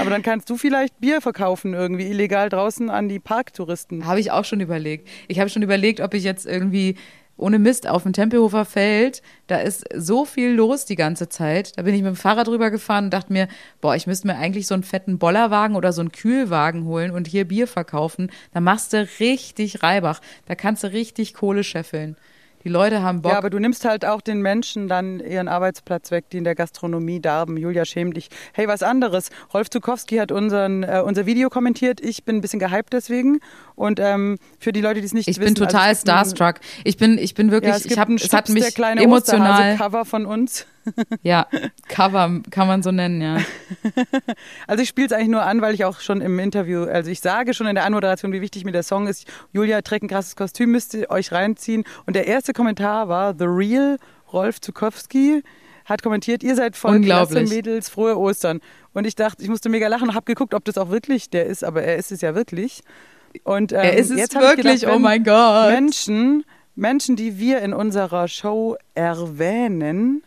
[0.00, 4.04] Aber dann kannst du vielleicht Bier verkaufen irgendwie illegal draußen an die Parktouristen.
[4.06, 5.08] Habe ich auch schon überlegt.
[5.28, 6.96] Ich habe schon überlegt, ob ich jetzt irgendwie
[7.36, 11.76] ohne Mist auf dem Tempelhofer Feld, da ist so viel los die ganze Zeit.
[11.76, 13.48] Da bin ich mit dem Fahrrad drüber gefahren und dachte mir,
[13.80, 17.26] boah, ich müsste mir eigentlich so einen fetten Bollerwagen oder so einen Kühlwagen holen und
[17.26, 18.30] hier Bier verkaufen.
[18.52, 20.20] Da machst du richtig Reibach.
[20.46, 22.16] Da kannst du richtig Kohle scheffeln.
[22.64, 23.32] Die Leute haben Bock.
[23.32, 26.54] Ja, aber du nimmst halt auch den Menschen dann ihren Arbeitsplatz weg, die in der
[26.54, 27.56] Gastronomie darben.
[27.56, 28.28] Julia, schäm dich.
[28.52, 29.30] Hey, was anderes.
[29.52, 32.00] Rolf Zukowski hat unseren, äh, unser Video kommentiert.
[32.00, 33.40] Ich bin ein bisschen gehypt deswegen.
[33.74, 35.54] Und ähm, für die Leute, die es nicht ich wissen.
[35.54, 36.60] bin total also es gibt ein- starstruck.
[36.84, 39.76] Ich bin, ich bin wirklich, Ja, ich hab, ein es hat mich der kleine emotional.
[39.76, 40.66] Cover von uns.
[41.22, 41.46] Ja,
[41.88, 43.36] Cover kann man so nennen, ja.
[44.66, 47.20] Also ich spiele es eigentlich nur an, weil ich auch schon im Interview, also ich
[47.20, 49.26] sage schon in der Anmoderation, wie wichtig mir der Song ist.
[49.52, 51.84] Julia trägt ein krasses Kostüm, müsst ihr euch reinziehen.
[52.06, 53.96] Und der erste Kommentar war The Real
[54.32, 55.42] Rolf Zukowski
[55.84, 57.42] hat kommentiert, ihr seid voll klasse.
[57.42, 58.60] Mädels, frohe Ostern.
[58.92, 61.46] Und ich dachte, ich musste mega lachen und habe geguckt, ob das auch wirklich der
[61.46, 62.82] ist, aber er ist es ja wirklich.
[63.44, 65.70] Und ähm, Er ist es jetzt wirklich, gedacht, oh mein Gott.
[65.70, 70.22] Menschen, Menschen, die wir in unserer Show erwähnen,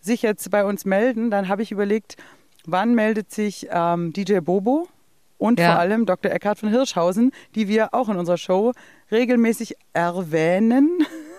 [0.00, 2.16] sich jetzt bei uns melden, dann habe ich überlegt,
[2.66, 4.88] wann meldet sich ähm, DJ Bobo
[5.38, 5.72] und Ja.
[5.72, 6.30] vor allem Dr.
[6.32, 8.72] Eckhard von Hirschhausen, die wir auch in unserer Show
[9.10, 10.90] regelmäßig erwähnen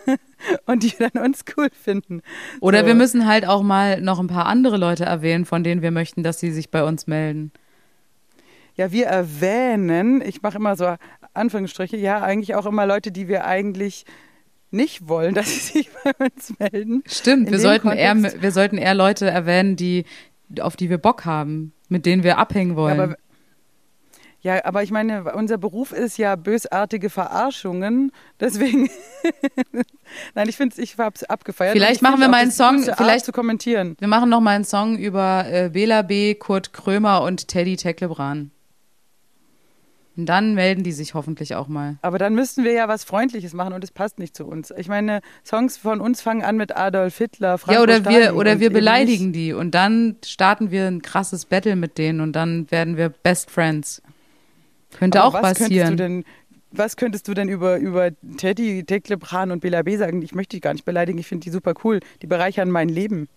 [0.66, 2.22] und die dann uns cool finden.
[2.62, 2.86] Oder So.
[2.88, 6.24] wir müssen halt auch mal noch ein paar andere Leute erwähnen, von denen wir möchten,
[6.24, 7.52] dass sie sich bei uns melden.
[8.78, 10.96] Ja, wir erwähnen, ich mache immer so
[11.34, 14.06] Anführungsstriche, ja, eigentlich auch immer Leute, die wir eigentlich
[14.72, 17.04] nicht wollen, dass sie sich bei uns melden.
[17.08, 20.06] Stimmt, In wir sollten, eher, wir sollten eher Leute erwähnen, die,
[20.60, 22.98] auf die wir Bock haben, mit denen wir abhängen wollen.
[22.98, 23.16] Ja, aber,
[24.42, 28.12] ja, aber ich meine, unser Beruf ist ja bösartige Verarschungen.
[28.40, 28.90] Deswegen,
[30.36, 31.74] nein, ich finde ich hab's abgefeiert.
[31.74, 33.96] Vielleicht machen wir mal einen Song, Art vielleicht- zu kommentieren.
[34.00, 38.52] wir machen noch mal einen Song über äh, Bela B., Kurt Krömer und Teddy Teklebran.
[40.18, 41.98] Und dann melden die sich hoffentlich auch mal.
[42.02, 44.72] Aber dann müssten wir ja was Freundliches machen und es passt nicht zu uns.
[44.78, 48.36] Ich meine, Songs von uns fangen an mit Adolf Hitler, Franco ja, oder Stalin wir,
[48.38, 52.72] oder wir beleidigen die und dann starten wir ein krasses Battle mit denen und dann
[52.72, 54.02] werden wir Best Friends.
[54.98, 55.98] Könnte Aber auch was Könntest du passieren.
[55.98, 56.26] denn,
[56.72, 60.22] was könntest du denn über, über Teddy, Teklebran und Bela B sagen?
[60.22, 62.00] Ich möchte die gar nicht beleidigen, ich finde die super cool.
[62.22, 63.28] Die bereichern mein Leben.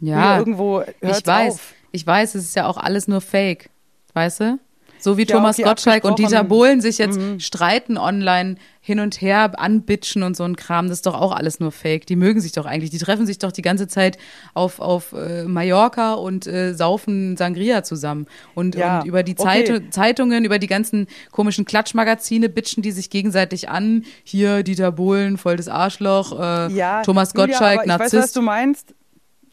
[0.00, 1.52] Ja, irgendwo hört's ich weiß.
[1.52, 1.74] auf.
[1.92, 3.68] Ich weiß, es ist ja auch alles nur Fake.
[4.14, 4.58] Weißt du?
[5.02, 6.44] So wie Ja, Thomas Gottschalk und Dieter.
[6.44, 7.40] Bohlen sich jetzt Mhm.
[7.40, 11.60] streiten online hin und her anbitschen und so ein Kram, das ist doch auch alles
[11.60, 12.04] nur Fake.
[12.06, 12.90] Die mögen sich doch eigentlich.
[12.90, 14.18] Die treffen sich doch die ganze Zeit
[14.54, 18.26] auf, auf äh, Mallorca und äh, saufen Sangria zusammen.
[18.54, 19.64] Und, Ja, und über die okay.
[19.64, 24.04] Zeit, Zeitungen, über die ganzen komischen Klatschmagazine bitchen die sich gegenseitig an.
[24.24, 28.12] Hier Dieter Bohlen, voll das Arschloch, äh, Ja, Thomas Julia, Gottschalk, aber ich weiß, was
[28.12, 28.36] Narzisst.
[28.36, 28.94] du meinst.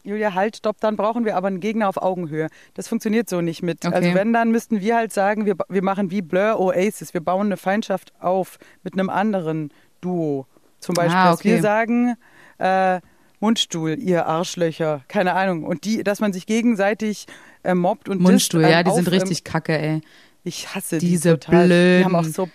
[0.02, 2.48] Julia, halt, stopp, dann brauchen wir aber einen Gegner auf Augenhöhe.
[2.74, 3.84] Das funktioniert so nicht mit.
[3.84, 3.94] Okay.
[3.94, 7.12] Also wenn, dann müssten wir halt sagen, wir, wir machen wie Blur Oasis.
[7.14, 10.46] Wir bauen eine Feindschaft auf mit einem anderen Duo.
[10.80, 11.62] Zum Beispiel, Ah, dass wir okay.
[11.62, 12.14] sagen,
[12.58, 13.00] äh,
[13.40, 15.64] Mundstuhl, ihr Arschlöcher, keine Ahnung.
[15.64, 17.26] Und die, dass man sich gegenseitig
[17.62, 19.88] äh, mobbt und Mundstuhl, disst, ja, ähm, die sind auf, richtig kacke, ey.
[19.96, 20.02] Ähm,
[20.44, 21.62] ich hasse Diese die total.
[21.62, 22.48] Die blöden- haben auch so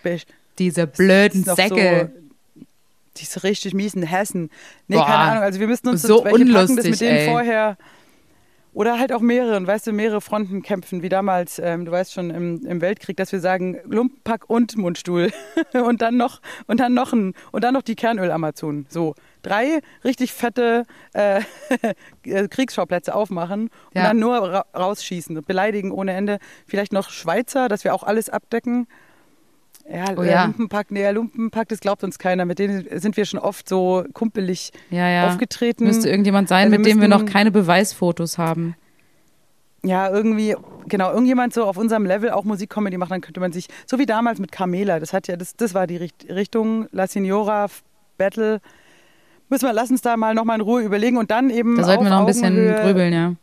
[0.57, 2.11] Diese blöden Säcke.
[2.15, 2.24] So,
[3.17, 4.49] diese richtig miesen Hessen.
[4.87, 5.05] Nee, Boah.
[5.05, 5.43] keine Ahnung.
[5.43, 7.25] Also wir müssen uns So welche packen das unlustig, mit denen ey.
[7.29, 7.77] vorher.
[8.73, 12.11] Oder halt auch mehrere, und weißt du, mehrere Fronten kämpfen, wie damals, ähm, du weißt
[12.11, 15.31] schon, im, im Weltkrieg, dass wir sagen, Lumpenpack und Mundstuhl.
[15.73, 18.85] und dann noch, und dann noch ein, und dann noch die Kernöl-Amazonen.
[18.89, 19.15] So.
[19.43, 21.39] Drei richtig fette äh,
[22.23, 24.03] Kriegsschauplätze aufmachen und Ja.
[24.07, 26.39] dann nur ra rausschießen, beleidigen ohne Ende.
[26.67, 28.87] Vielleicht noch Schweizer, dass wir auch alles abdecken.
[29.87, 30.43] Ja, Oh der ja.
[30.45, 32.45] Lumpenpack, nee, Lumpenpack, das glaubt uns keiner.
[32.45, 35.27] Mit denen sind wir schon oft so kumpelig Ja, ja.
[35.27, 35.85] aufgetreten.
[35.85, 38.75] Müsste irgendjemand sein, Also wir mit dem wir noch keine Beweisfotos haben.
[39.83, 40.55] ja, irgendwie,
[40.87, 44.07] genau, irgendjemand so auf unserem Level auch Musikcomedy macht, dann könnte man sich, so wie
[44.07, 47.67] damals mit Carmela, das hat ja, das, das war die Richt Richtung, La Signora,
[48.17, 48.61] Battle.
[49.49, 51.77] Müssen wir, lass uns da mal nochmal in Ruhe überlegen und dann eben.
[51.77, 53.33] Da sollten wir noch ein bisschen Augenhöhe- grübeln, ja.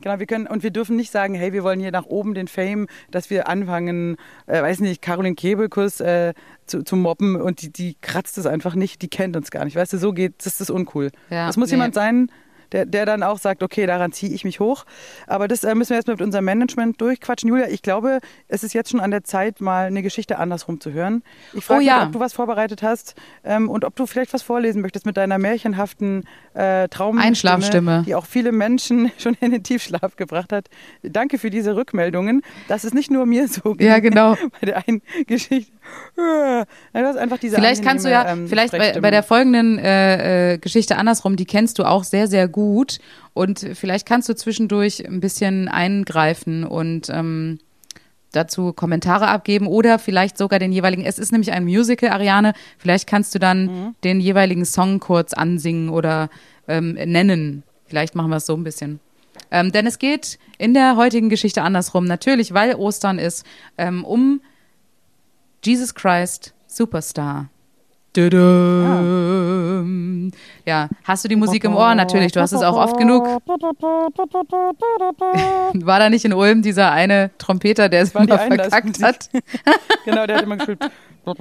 [0.00, 2.48] Genau, wir können, und wir dürfen nicht sagen, hey, wir wollen hier nach oben den
[2.48, 6.34] Fame, dass wir anfangen, äh, weiß nicht, Caroline Kebekus äh,
[6.66, 9.76] zu, zu mobben und die, die kratzt es einfach nicht, die kennt uns gar nicht.
[9.76, 11.10] Weißt du, so geht, das ist uncool.
[11.30, 11.74] Ja, das muss nee.
[11.74, 12.30] jemand sein,
[12.72, 14.84] der, der dann auch sagt, okay, daran ziehe ich mich hoch.
[15.26, 17.48] Aber das äh, müssen wir jetzt mit unserem Management durchquatschen.
[17.48, 20.92] Julia, ich glaube, es ist jetzt schon an der Zeit, mal eine Geschichte andersrum zu
[20.92, 21.22] hören.
[21.52, 21.96] Ich frage Oh ja.
[21.98, 25.16] mich, ob du was vorbereitet hast ähm, und ob du vielleicht was vorlesen möchtest mit
[25.16, 28.02] deiner märchenhaften äh, Traum Einschlafstimme.
[28.06, 30.66] die auch viele Menschen schon in den Tiefschlaf gebracht hat.
[31.02, 32.42] Danke für diese Rückmeldungen.
[32.68, 34.36] Das ist nicht nur mir so Ja, genau.
[34.60, 35.72] bei der einen Geschichte.
[36.16, 40.54] Du hast einfach diese Vielleicht kannst du ja, ähm, vielleicht bei, bei der folgenden äh,
[40.54, 42.59] äh, Geschichte andersrum, die kennst du auch sehr, sehr gut.
[43.34, 47.58] Und vielleicht kannst du zwischendurch ein bisschen eingreifen und ähm,
[48.32, 53.08] dazu Kommentare abgeben oder vielleicht sogar den jeweiligen, es ist nämlich ein Musical, Ariane, vielleicht
[53.08, 53.94] kannst du dann Mhm.
[54.04, 56.30] den jeweiligen Song kurz ansingen oder
[56.68, 57.62] ähm, nennen.
[57.86, 59.00] Vielleicht machen wir es so ein bisschen.
[59.50, 63.44] Ähm, denn es geht in der heutigen Geschichte andersrum, natürlich, weil Ostern ist,
[63.78, 64.40] ähm, um
[65.64, 67.48] Jesus Christ Superstar.
[68.12, 69.90] Tudum.
[70.66, 71.94] Ja, hast du die Musik im Ohr?
[71.94, 73.24] Natürlich, du hast es auch oft genug.
[75.86, 79.28] War da nicht in Ulm dieser eine Trompeter, der es immer verkackt hat?
[80.04, 80.80] Genau, der hat immer gespielt.
[81.24, 81.32] So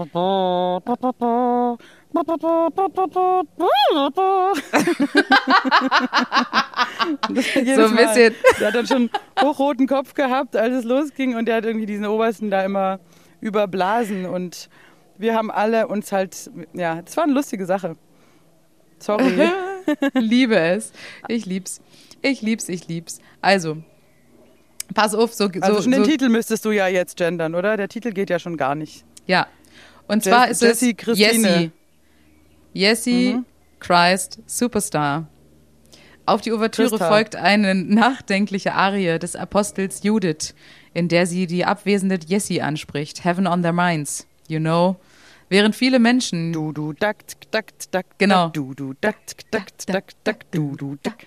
[7.86, 8.36] ein bisschen.
[8.60, 9.10] Der hat dann schon
[9.42, 13.00] hochroten Kopf gehabt, als es losging und der hat irgendwie diesen Obersten da immer
[13.42, 14.70] überblasen und
[15.20, 17.96] wir haben alle uns halt, ja, das war eine lustige Sache.
[19.00, 19.50] Sorry.
[20.14, 20.92] Liebe es.
[21.28, 21.82] Ich lieb's.
[22.22, 23.20] Ich lieb's, ich lieb's.
[23.42, 23.78] Also,
[24.94, 27.78] pass auf, so, Also so, schon den so Titel müsstest du ja jetzt gendern, oder?
[27.78, 29.04] Der Titel geht ja schon gar nicht.
[29.26, 29.48] ja.
[30.08, 31.48] Und zwar ist Jessie es Christine.
[31.48, 31.72] Jessie,
[32.74, 33.46] Jessie Mhm.
[33.80, 35.28] Christ Superstar.
[36.26, 37.08] Auf die Ouvertüre Christa.
[37.08, 40.56] folgt eine nachdenkliche Arie des Apostels Judith,
[40.96, 43.24] in der sie die abwesende Jessie anspricht.
[43.24, 44.96] Heaven on their minds, you know.
[45.50, 48.50] Während viele Menschen Du, du, dakt, dakt, dakt, Genau.
[48.50, 51.26] Du, du, dakt, dakt, dakt, dakt, du, du, dakt.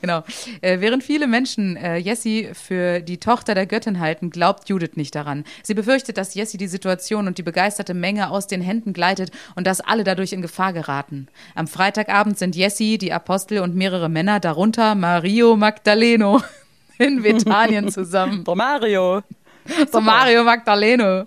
[0.00, 0.24] Genau.
[0.62, 5.14] Äh, während viele Menschen äh, Jessie für die Tochter der Göttin halten, glaubt Judith nicht
[5.14, 5.44] daran.
[5.62, 9.66] Sie befürchtet, dass Jessie die Situation und die begeisterte Menge aus den Händen gleitet und
[9.66, 11.28] dass alle dadurch in Gefahr geraten.
[11.54, 16.42] Am Freitagabend sind Jessie, die Apostel und mehrere Männer, darunter Mario Magdaleno,
[16.98, 18.44] in Bethanien zusammen.
[18.44, 19.22] Der Mario.
[19.90, 21.26] So Mario Magdaleno.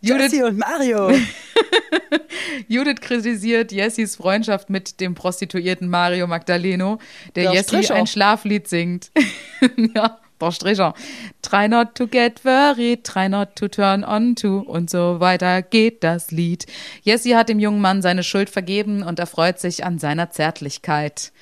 [0.00, 1.10] Judith, Jessie und Mario.
[2.68, 6.98] Judith kritisiert Jessys Freundschaft mit dem Prostituierten Mario Magdaleno,
[7.34, 7.94] der Der Jessie Stricher.
[7.94, 9.10] ein Schlaflied singt.
[9.94, 10.94] ja, der Stricher.
[11.42, 16.02] Try not to get worried, try not to turn on to und so weiter geht
[16.02, 16.66] das Lied.
[17.02, 21.32] Jessie hat dem jungen Mann seine Schuld vergeben und erfreut sich an seiner Zärtlichkeit.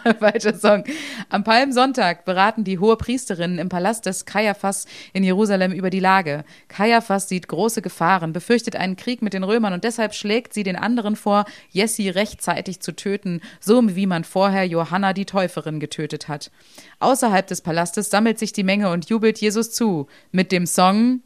[0.18, 0.84] Falscher Song.
[1.28, 6.44] Am Palmsonntag beraten die hohe Hohepriesterinnen im Palast des Kaiaphas in Jerusalem über die Lage.
[6.68, 10.76] Kaiaphas sieht große Gefahren, befürchtet einen Krieg mit den Römern und deshalb schlägt sie den
[10.76, 16.50] anderen vor, Jessi rechtzeitig zu töten, so wie man vorher Johanna die Täuferin getötet hat.
[16.98, 21.20] Außerhalb des Palastes sammelt sich die Menge und jubelt Jesus zu mit dem Song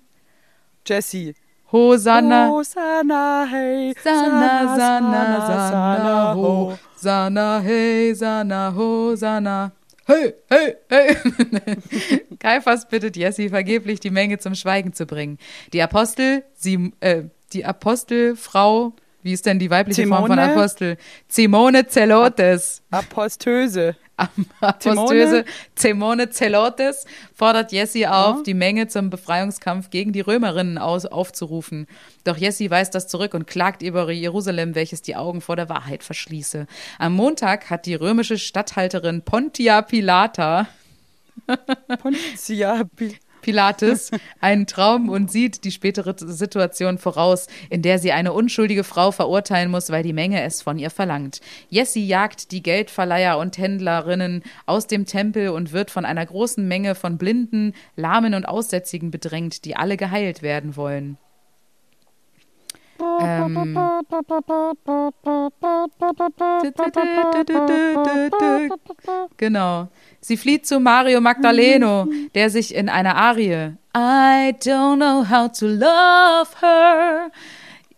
[0.86, 1.34] Jessie
[1.72, 2.50] Hosanna.
[2.50, 3.94] Hosanna, hey.
[4.02, 6.78] Sana, sana, sana, ho.
[6.96, 9.72] Sana, hey, sana, ho, sana.
[10.06, 11.16] Hey, hey, hey.
[12.38, 15.38] Kaiphas bittet Jessie vergeblich, die Menge zum Schweigen zu bringen.
[15.72, 18.92] Die Apostel, sie, äh, die Apostelfrau,
[19.24, 20.52] wie ist denn die weibliche Form von Simone?
[20.52, 20.96] Apostel?
[21.26, 22.82] Simone Zelotes.
[22.90, 23.96] Apostöse.
[24.60, 31.88] Apostöse Simone Zelotes fordert Jessie auf, die Menge zum Befreiungskampf gegen die Römerinnen aus, aufzurufen.
[32.22, 36.04] Doch Jessie weist das zurück und klagt über Jerusalem, welches die Augen vor der Wahrheit
[36.04, 36.68] verschließe.
[36.98, 40.68] Am Montag hat die römische Statthalterin Pontia Pilata
[42.00, 42.84] Pontia.
[42.96, 48.84] Pi- Pilates einen Traum und sieht die spätere Situation voraus, in der sie eine unschuldige
[48.84, 51.40] Frau verurteilen muss, weil die Menge es von ihr verlangt.
[51.68, 56.94] Jessie jagt die Geldverleiher und Händlerinnen aus dem Tempel und wird von einer großen Menge
[56.94, 61.18] von Blinden, Lahmen und Aussätzigen bedrängt, die alle geheilt werden wollen.
[63.20, 63.78] Ähm.
[69.36, 69.88] Genau.
[70.24, 75.66] Sie flieht zu Mario Magdaleno, der sich in einer Arie I don't know how to
[75.66, 77.30] love her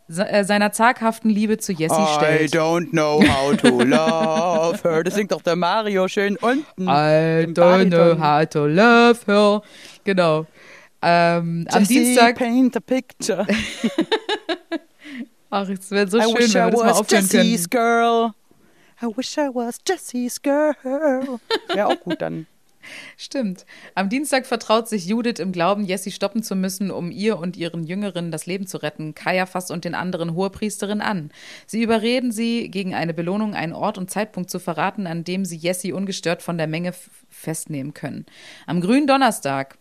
[0.09, 2.53] äh, seiner zaghaften Liebe zu Jessie I stellt.
[2.53, 5.05] don't know how to love her.
[5.05, 6.89] Das singt doch der Mario schön unten.
[6.89, 9.62] I don't know how to love her.
[10.03, 10.47] Genau.
[11.03, 12.39] Ähm, am Dienstag.
[12.39, 13.47] paint a picture.
[15.51, 17.45] Ach, es wäre so I schön, wenn I wir das mal aufhören können.
[17.45, 18.33] Jessie's girl.
[19.02, 20.74] I wish I was Jessie's girl.
[21.68, 22.46] Wäre auch gut dann.
[23.16, 23.66] Stimmt.
[23.94, 27.85] Am Dienstag vertraut sich Judith im Glauben, Jessie stoppen zu müssen, um ihr und ihren
[27.85, 31.30] Jüngerinnen das Leben zu retten, Kaiaphas und den anderen Hohepriesterinnen an.
[31.66, 35.56] Sie überreden sie, gegen eine Belohnung einen Ort und Zeitpunkt zu verraten, an dem sie
[35.56, 36.94] Jessie ungestört von der Menge
[37.28, 38.26] festnehmen können.
[38.66, 39.78] Am grünen Donnerstag,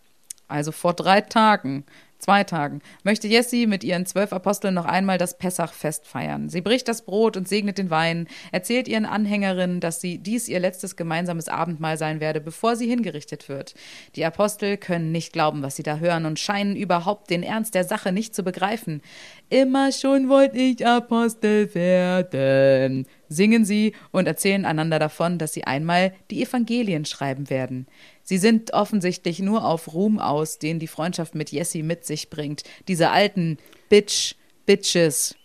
[0.48, 1.84] also vor drei Tagen,
[2.18, 6.48] zwei Tagen, möchte Jessie mit ihren zwölf Aposteln noch einmal das Pessachfest feiern.
[6.48, 10.60] Sie bricht das Brot und segnet den Wein, erzählt ihren Anhängerinnen, dass sie dies ihr
[10.60, 13.74] letztes gemeinsames Abendmahl sein werde, bevor sie hingerichtet wird.
[14.16, 17.84] Die Apostel können nicht glauben, was sie da hören und scheinen überhaupt den Ernst der
[17.84, 19.02] Sache nicht zu begreifen.
[19.48, 26.12] Immer schon wollte ich Apostel werden, singen sie und erzählen einander davon, dass sie einmal
[26.30, 27.86] die Evangelien schreiben werden.
[28.26, 32.64] Sie sind offensichtlich nur auf Ruhm aus, den die Freundschaft mit Jessie mit sich bringt.
[32.88, 33.56] Diese alten
[33.88, 34.34] Bitch,
[34.66, 35.36] Bitches.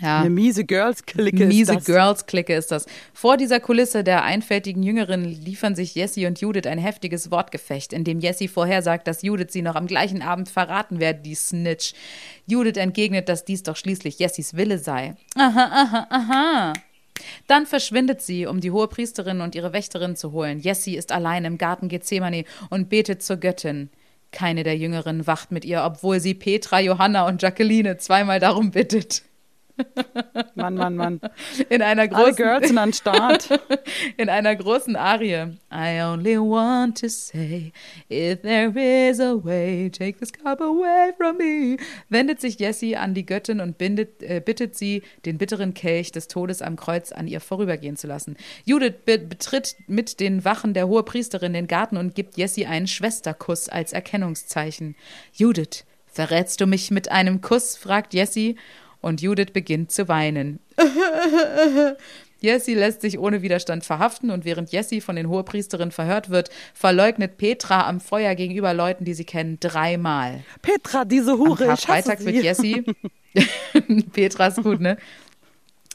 [0.00, 0.20] Ja.
[0.20, 1.84] Eine miese Girls-Clique ist Miese das.
[1.84, 2.86] Girls-Clique ist das.
[3.12, 8.04] Vor dieser Kulisse der einfältigen Jüngeren liefern sich Jessie und Judith ein heftiges Wortgefecht, in
[8.04, 11.94] dem Jessie vorhersagt, dass Judith sie noch am gleichen Abend verraten werde, die Snitch.
[12.46, 15.16] Judith entgegnet, dass dies doch schließlich Jessies Wille sei.
[15.34, 16.72] Aha, aha, aha.
[17.46, 20.58] Dann verschwindet sie, um die hohe Priesterin und ihre Wächterin zu holen.
[20.58, 23.90] Jessie ist allein im Garten Gethsemane und betet zur Göttin.
[24.32, 29.22] Keine der Jüngeren wacht mit ihr, obwohl sie Petra, Johanna und Jacqueline zweimal darum bittet.
[30.54, 31.20] Mann, Mann, Mann.
[31.68, 33.48] In einer Alle großen, Girls sind an Start.
[34.16, 35.56] in einer großen Arie.
[35.72, 37.72] I only want to say,
[38.10, 41.76] if there is a way, take this cup away from me.
[42.08, 46.28] Wendet sich Jessie an die Göttin und bindet, äh, bittet sie, den bitteren Kelch des
[46.28, 48.36] Todes am Kreuz an ihr vorübergehen zu lassen.
[48.64, 53.68] Judith be betritt mit den Wachen der Hohepriesterin den Garten und gibt Jessie einen Schwesterkuss
[53.68, 54.96] als Erkennungszeichen.
[55.32, 57.76] Judith, verrätst du mich mit einem Kuss?
[57.76, 58.56] fragt Jessie.
[59.06, 60.58] Und Judith beginnt zu weinen.
[62.40, 67.38] Jessie lässt sich ohne Widerstand verhaften und während Jessie von den Hohepriesterinnen verhört wird, verleugnet
[67.38, 70.42] Petra am Feuer gegenüber Leuten, die sie kennen, dreimal.
[70.60, 72.26] Petra, diese Am Hure, ich hasse Karfreitag sie.
[72.26, 72.84] wird Jessie.
[74.12, 74.96] Petra ist gut, ne?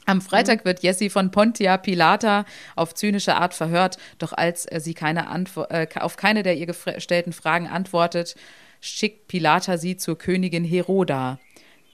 [0.05, 2.45] Am Freitag wird Jessie von Pontia Pilata
[2.78, 7.34] auf zynische Art verhört, doch als sie keine Antwo äh, auf keine der ihr gestellten
[7.34, 8.36] Fragen antwortet,
[8.80, 11.39] schickt Pilata sie zur Königin Heroda.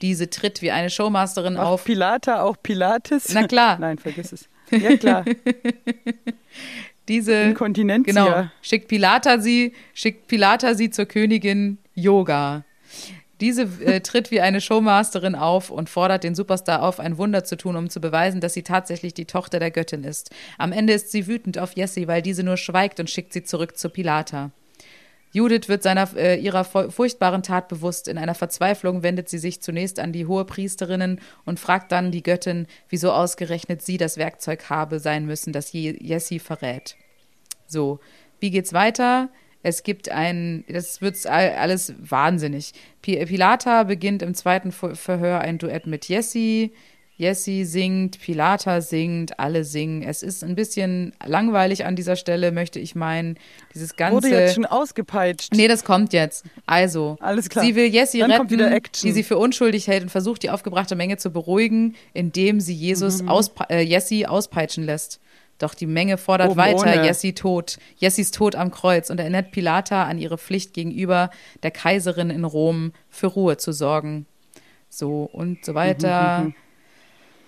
[0.02, 1.84] Diese tritt wie eine Showmasterin Auch auf.
[1.84, 3.32] Pilata, auch Pilates.
[3.32, 3.78] Na klar.
[3.80, 4.48] Nein, vergiss es.
[4.70, 5.24] Ja, klar.
[7.08, 8.12] Diese Inkontinentia.
[8.12, 8.50] Genau.
[8.60, 12.64] Schickt Pilata sie, schickt Pilata sie zur Königin Yoga.
[13.40, 17.56] Diese äh, tritt wie eine Showmasterin auf und fordert den Superstar auf, ein Wunder zu
[17.56, 20.30] tun, um zu beweisen, dass sie tatsächlich die Tochter der Göttin ist.
[20.58, 23.76] Am Ende ist sie wütend auf Jessie, weil diese nur schweigt und schickt sie zurück
[23.76, 24.50] zu Pilata.
[25.32, 28.08] Judith wird seiner, äh, ihrer fu- furchtbaren Tat bewusst.
[28.08, 32.66] In einer Verzweiflung wendet sie sich zunächst an die Hohepriesterinnen und fragt dann die Göttin,
[32.88, 36.96] wieso ausgerechnet sie das Werkzeug habe sein müssen, das Je Jessie verrät.
[37.66, 38.00] So,
[38.40, 39.28] wie geht's weiter?
[39.62, 42.72] Es gibt ein, das wird all- alles wahnsinnig.
[43.02, 46.72] Pi- Pilata beginnt im zweiten Ver- Verhör ein Duett mit Jessie.
[47.18, 50.02] Jessie singt, Pilata singt, alle singen.
[50.04, 53.36] Es ist ein bisschen langweilig an dieser Stelle, möchte ich meinen.
[53.74, 54.14] Dieses ganze.
[54.18, 55.52] Wurde jetzt schon ausgepeitscht.
[55.52, 56.44] Nee, das kommt jetzt.
[56.64, 57.64] Also, Alles klar.
[57.64, 61.16] sie will Jessie Dann retten, die sie für unschuldig hält und versucht, die aufgebrachte Menge
[61.16, 63.28] zu beruhigen, indem sie Jesus Mhm.
[63.30, 65.18] auspe äh, Jessie auspeitschen lässt.
[65.58, 67.04] Doch die Menge fordert Oben weiter, ohne.
[67.04, 71.30] Jessie tot, Jessies Tod am Kreuz und erinnert Pilata an ihre Pflicht gegenüber
[71.64, 74.26] der Kaiserin in Rom für Ruhe zu sorgen.
[74.88, 76.44] So und so weiter.
[76.44, 76.54] Mhm,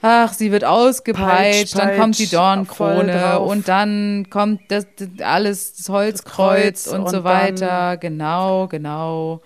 [0.02, 5.76] Ach, sie wird ausgepeitscht, Peitsch, dann kommt die Dornkrone und dann kommt das, das alles,
[5.76, 7.98] das Holzkreuz Kreuz und, so und weiter.
[7.98, 9.42] Genau, genau.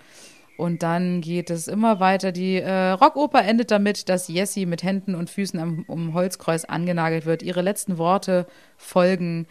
[0.57, 2.31] Und dann geht es immer weiter.
[2.31, 7.25] Die äh, Rockoper endet damit, dass Jessie mit Händen und Füßen am um Holzkreuz angenagelt
[7.25, 7.43] wird.
[7.43, 8.47] Ihre letzten Worte
[8.77, 9.47] folgen.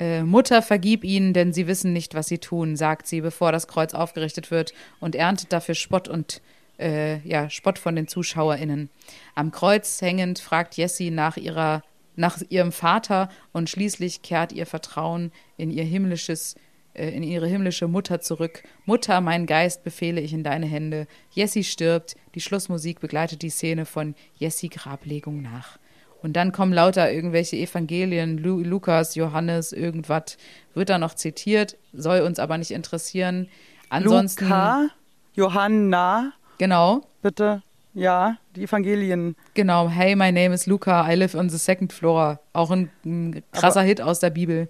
[0.00, 3.68] Äh, Mutter, vergib ihnen, denn sie wissen nicht, was sie tun, sagt sie, bevor das
[3.68, 6.40] Kreuz aufgerichtet wird und erntet dafür Spott und
[6.78, 8.90] äh, ja, Spott von den ZuschauerInnen.
[9.34, 11.82] Am Kreuz hängend fragt Jessie nach ihrer
[12.16, 16.56] nach ihrem Vater und schließlich kehrt ihr Vertrauen in ihr himmlisches
[16.94, 18.62] äh, in ihre himmlische Mutter zurück.
[18.84, 21.06] Mutter, mein Geist befehle ich in deine Hände.
[21.30, 22.16] Jessie stirbt.
[22.34, 25.78] Die Schlussmusik begleitet die Szene von Jessie Grablegung nach.
[26.20, 30.36] Und dann kommen lauter irgendwelche Evangelien, Lu Lukas, Johannes, irgendwas,
[30.74, 33.48] wird da noch zitiert, soll uns aber nicht interessieren.
[33.88, 34.88] Ansonsten, Luca,
[35.34, 37.62] Johanna, genau, bitte.
[37.94, 39.34] Ja, die Evangelien.
[39.54, 42.38] genau, hey, my name is Luca, I live on the second floor.
[42.52, 44.68] Auch ein, ein krasser Hit aus der Bibel.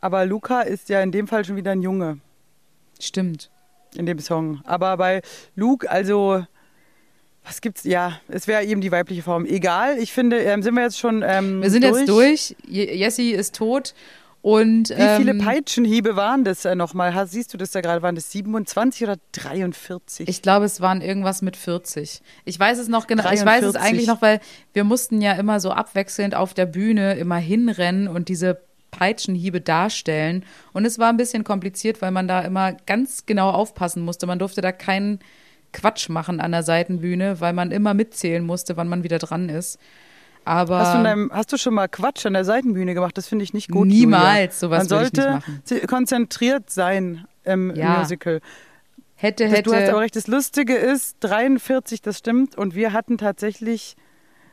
[0.00, 2.18] Aber Luca ist ja in dem Fall schon wieder ein Junge
[3.00, 3.50] Stimmt.
[3.96, 4.60] in dem Song.
[4.64, 5.22] Aber bei
[5.56, 6.44] Luke, also,
[7.44, 7.84] was gibt's?
[7.84, 9.44] Ja, es wäre eben die weibliche Form.
[9.44, 11.22] Egal, ich finde, ähm, sind wir jetzt schon.
[11.26, 12.54] Ähm, Wir sind jetzt durch.
[12.66, 13.94] Je- Jessie ist tot.
[14.42, 17.26] Und Wie viele ähm, Peitschenhiebe waren das äh, nochmal?
[17.26, 18.00] Siehst du das da gerade?
[18.00, 20.28] Waren das 27 oder 43?
[20.28, 22.22] Ich glaube, es waren irgendwas mit 40.
[22.46, 23.24] Ich weiß es noch genau.
[23.30, 23.82] Ich weiß es 43.
[23.82, 24.40] eigentlich noch, weil
[24.72, 30.44] wir mussten ja immer so abwechselnd auf der Bühne immer hinrennen und diese Peitschenhiebe darstellen.
[30.72, 34.26] Und es war ein bisschen kompliziert, weil man da immer ganz genau aufpassen musste.
[34.26, 35.20] Man durfte da keinen
[35.72, 39.78] Quatsch machen an der Seitenbühne, weil man immer mitzählen musste, wann man wieder dran ist.
[40.50, 43.16] Aber Hast du, in deinem, hast du schon mal Quatsch an der Seitenbühne gemacht?
[43.16, 43.86] Das finde ich nicht gut.
[43.86, 44.78] Niemals, Julia.
[44.78, 45.40] sowas Man sollte
[45.86, 47.98] konzentriert sein im Ja.
[48.00, 48.40] Musical.
[49.14, 49.92] hätte, Das, du hast hätte.
[49.92, 52.56] aber recht, das Lustige ist, 43, das stimmt.
[52.58, 53.94] Und wir hatten tatsächlich,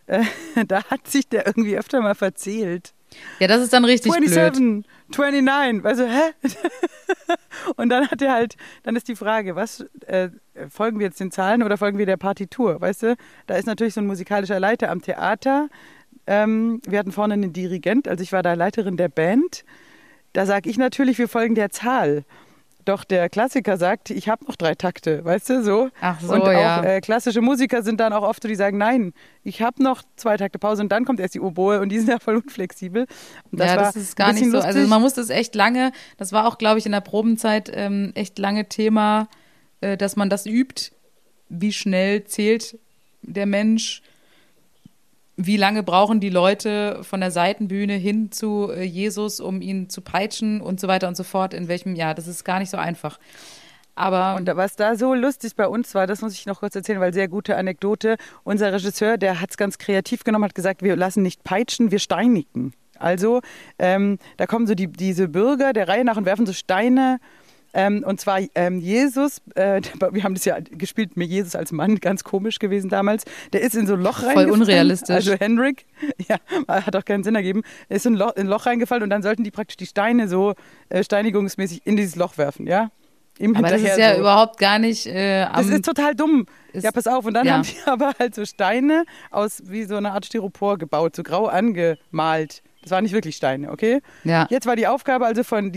[0.06, 0.24] äh,
[0.68, 2.94] da hat sich der irgendwie öfter mal verzählt.
[3.40, 4.30] Ja, das ist dann richtig blöd.
[4.30, 4.84] 27,
[5.16, 6.34] 29, also hä?
[7.76, 10.30] Und dann hat er halt, dann ist die Frage, was äh,
[10.70, 12.82] folgen wir jetzt den Zahlen oder folgen wir der Partitur?
[12.82, 15.70] Weißt du, da ist natürlich so ein musikalischer Leiter am Theater.
[16.26, 19.64] Ähm, wir hatten vorne einen Dirigent, also ich war da Leiterin der Band.
[20.34, 22.26] Da sage ich natürlich, wir folgen der Zahl.
[22.88, 25.90] Doch der Klassiker sagt, ich habe noch drei Takte, weißt du, so.
[26.00, 26.82] Ach so, und auch ja.
[26.84, 29.12] äh, klassische Musiker sind dann auch oft so, die sagen, nein,
[29.44, 32.08] ich habe noch zwei Takte Pause und dann kommt erst die Oboe und die sind
[32.12, 33.06] ja voll unflexibel.
[33.52, 34.52] Und ja, war das ist gar nicht so.
[34.52, 34.74] lustig.
[34.74, 38.14] Also man muss das echt lange, das war auch, glaube ich, in der Probenzeit ähm,
[38.16, 39.28] echt lange Thema,
[39.82, 40.92] äh, dass man das übt,
[41.50, 42.78] wie schnell zählt
[43.22, 44.02] der Mensch,
[45.38, 50.02] wie lange brauchen die Leute von der Seitenbühne hin zu äh, Jesus, um ihn zu
[50.02, 51.54] peitschen und so weiter und so fort.
[51.54, 53.20] In welchem, ja, das ist gar nicht so einfach.
[53.94, 57.00] Aber Und was da so lustig bei uns war, das muss ich noch kurz erzählen,
[57.00, 58.18] weil sehr gute Anekdote.
[58.44, 62.00] Unser Regisseur, der hat es ganz kreativ genommen, hat gesagt, wir lassen nicht peitschen, wir
[62.00, 62.74] steinigen.
[63.00, 63.42] Also
[63.80, 67.20] ähm, da kommen so die, diese Bürger der Reihe nach und werfen so Steine.
[67.74, 71.98] Ähm, und zwar ähm, Jesus, äh, wir haben das ja gespielt mit Jesus als Mann,
[72.00, 73.24] ganz komisch gewesen damals.
[73.54, 74.52] Der ist in so ein Loch Voll reingefallen.
[74.62, 75.16] unrealistisch.
[75.16, 75.86] Also Henrik,
[76.28, 76.38] ja,
[76.68, 77.64] hat auch keinen Sinn ergeben.
[77.90, 79.86] Er ist in ein Loch, in ein Loch reingefallen und dann sollten die praktisch die
[79.86, 80.56] Steine so
[80.90, 82.90] äh, steinigungsmäßig in dieses Loch werfen, ja?
[83.40, 84.22] Ihm aber das ist ja so.
[84.22, 86.48] überhaupt gar nicht äh, Das ist total dumm.
[86.74, 87.24] ist- ja, pass auf.
[87.26, 87.54] Und dann ja.
[87.54, 91.46] haben die aber halt so Steine aus wie so eine Art Styropor gebaut, so grau
[91.46, 92.64] angemalt.
[92.82, 94.02] Das waren nicht wirklich Steine, okay?
[94.24, 94.48] Ja.
[94.50, 95.72] Jetzt war die Aufgabe also von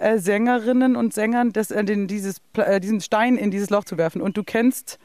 [0.00, 3.98] diesen Chorsängerinnen und Sängern, das, äh, den, dieses, äh, diesen Stein in dieses Loch zu
[3.98, 4.20] werfen.
[4.20, 4.98] Und du kennst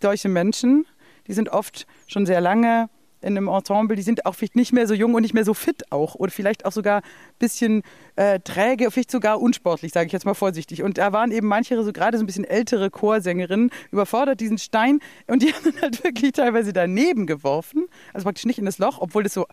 [0.00, 0.86] solche Menschen,
[1.26, 2.88] die sind oft schon sehr lange
[3.20, 5.54] in einem Ensemble, die sind auch vielleicht nicht mehr so jung und nicht mehr so
[5.54, 7.82] fit auch oder vielleicht auch sogar ein bisschen
[8.16, 10.82] äh, träge, vielleicht sogar unsportlich, sage ich jetzt mal vorsichtig.
[10.82, 14.98] Und da waren eben manche so gerade so ein bisschen ältere Chorsängerinnen überfordert diesen Stein
[15.28, 19.24] und die haben halt wirklich teilweise daneben geworfen, also praktisch nicht in das Loch, obwohl
[19.24, 19.46] es so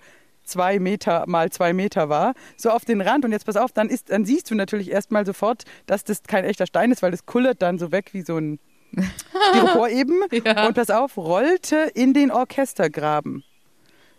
[0.49, 3.89] zwei Meter mal zwei Meter war, so auf den Rand und jetzt pass auf, dann,
[3.89, 7.25] ist, dann siehst du natürlich erstmal sofort, dass das kein echter Stein ist, weil das
[7.25, 8.59] kullert dann so weg wie so ein
[9.51, 10.21] Styropor eben.
[10.43, 10.67] Ja.
[10.67, 13.43] Und pass auf, rollte in den Orchestergraben.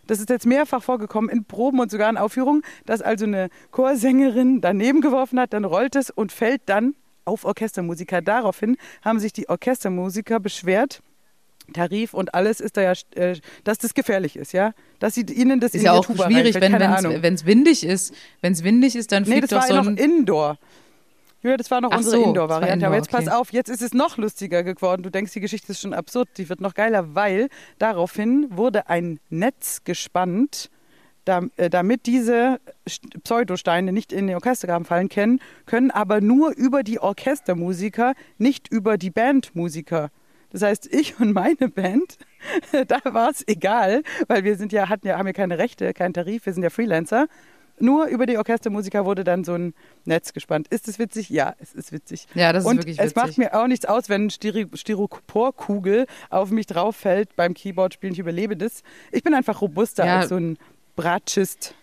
[0.07, 4.61] Das ist jetzt mehrfach vorgekommen in Proben und sogar in Aufführungen, dass also eine Chorsängerin
[4.61, 8.21] daneben geworfen hat, dann rollt es und fällt dann auf Orchestermusiker.
[8.21, 11.01] Daraufhin haben sich die Orchestermusiker beschwert.
[11.73, 14.73] Tarif und alles ist da ja, äh, dass das gefährlich ist, ja?
[14.99, 18.13] Dass sie ihnen das ist ja auch Tuba schwierig, reinfällt, wenn es windig ist.
[18.41, 20.57] Wenn es windig ist, dann Nee, fliegt das war doch so noch ein Indoor.
[21.43, 22.85] Julia, das war noch Ach unsere so, das war Indoor-Variante.
[22.85, 23.35] Aber Indoor, jetzt pass okay.
[23.35, 25.01] auf, jetzt ist es noch lustiger geworden.
[25.01, 26.29] Du denkst, die Geschichte ist schon absurd.
[26.37, 27.49] Die wird noch geiler, weil
[27.79, 30.69] daraufhin wurde ein Netz gespannt,
[31.25, 36.83] äh, damit diese St- Pseudosteine nicht in den Orchestergraben fallen können, können aber nur über
[36.83, 40.09] die Orchestermusiker, nicht über die Bandmusiker.
[40.51, 42.17] Das heißt, ich und meine Band,
[42.87, 46.13] da war es egal, weil wir sind ja, hatten ja, haben ja keine Rechte, keinen
[46.13, 47.27] Tarif, wir sind ja Freelancer.
[47.79, 49.73] Nur über die Orchestermusiker wurde dann so ein
[50.05, 50.67] Netz gespannt.
[50.67, 51.29] Ist es witzig?
[51.29, 52.27] Ja, es ist witzig.
[52.35, 53.15] Ja, das ist und wirklich es witzig.
[53.15, 58.13] macht mir auch nichts aus, wenn eine Styroporkugel auf mich drauf fällt beim Keyboard-Spielen.
[58.13, 58.83] Ich überlebe das.
[59.11, 60.19] Ich bin einfach robuster Ja.
[60.19, 60.57] als so ein
[60.95, 61.73] Bratschist.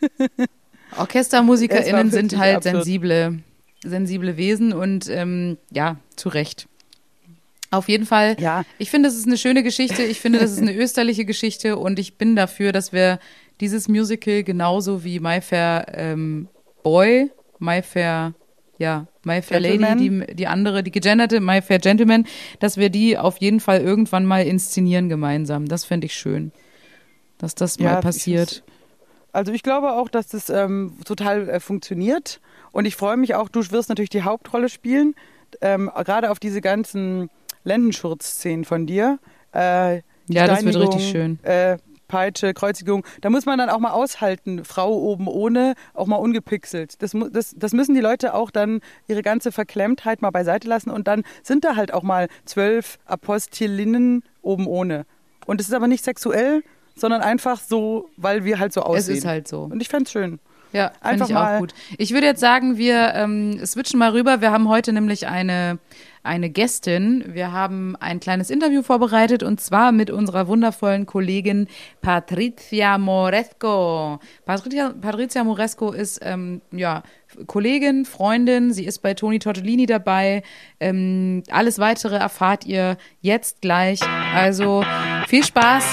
[0.94, 2.74] Es OrchestermusikerInnen sind halt absurd.
[2.84, 3.38] sensible,
[3.82, 6.68] sensible Wesen und ähm, ja, zu Recht.
[7.72, 8.36] Auf jeden Fall.
[8.38, 8.64] Ja.
[8.76, 10.02] Ich finde, es ist eine schöne Geschichte.
[10.02, 13.18] Ich finde, das ist eine österliche Geschichte und ich bin dafür, dass wir
[13.60, 16.48] dieses Musical genauso wie My Fair ähm,
[16.82, 18.34] Boy, My Fair,
[18.78, 20.26] ja, My Fair Lady, Gentleman.
[20.26, 22.26] die, die andere, die gegenderte My Fair Gentleman,
[22.60, 25.66] dass wir die auf jeden Fall irgendwann mal inszenieren gemeinsam.
[25.66, 26.52] Das fände ich schön.
[27.38, 28.62] Dass das Ja, mal ich passiert.
[29.32, 32.40] Also ich glaube auch, dass das ähm, total äh, funktioniert.
[32.70, 35.14] Und ich freue mich auch, du wirst natürlich die Hauptrolle spielen.
[35.60, 37.30] Ähm, gerade auf diese ganzen
[37.64, 39.18] Lendenschurz-Szenen von dir.
[39.54, 41.38] Äh, Ja, das wird richtig schön.
[41.44, 41.76] Äh,
[42.08, 43.06] Peitsche, Kreuzigung.
[43.22, 47.02] Da muss man dann auch mal aushalten, Frau oben ohne, auch mal ungepixelt.
[47.02, 50.90] Das, das, das müssen die Leute auch dann ihre ganze Verklemmtheit mal beiseite lassen.
[50.90, 55.06] Und dann sind da halt auch mal zwölf Apostelinnen oben ohne.
[55.46, 56.62] Und es ist aber nicht sexuell,
[56.94, 59.14] sondern einfach so, weil wir halt so aussehen.
[59.14, 59.62] Es ist halt so.
[59.62, 60.38] Und ich fände es schön.
[60.72, 61.74] Ja, finde ich auch gut.
[61.98, 64.40] Ich würde jetzt sagen, wir ähm, switchen mal rüber.
[64.40, 65.78] Wir haben heute nämlich eine,
[66.22, 67.24] eine Gästin.
[67.28, 71.68] Wir haben ein kleines Interview vorbereitet und zwar mit unserer wundervollen Kollegin
[72.00, 74.18] Patricia Moresco.
[74.46, 77.02] Patricia, Patricia Moresco ist ähm, ja,
[77.46, 78.72] Kollegin, Freundin.
[78.72, 80.42] Sie ist bei Toni Tortellini dabei.
[80.80, 84.00] Ähm, alles weitere erfahrt ihr jetzt gleich.
[84.34, 84.84] Also
[85.28, 85.84] viel Spaß.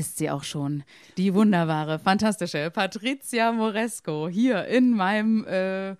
[0.00, 0.82] Ist sie auch schon,
[1.18, 5.94] die wunderbare, fantastische Patricia Moresco hier in meinem äh,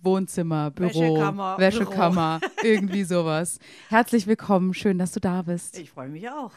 [0.00, 3.58] Wohnzimmer, Büro, Wäschekammer, Wäschekammer, irgendwie sowas.
[3.88, 5.76] Herzlich willkommen, schön, dass du da bist.
[5.76, 6.52] Ich freue mich auch.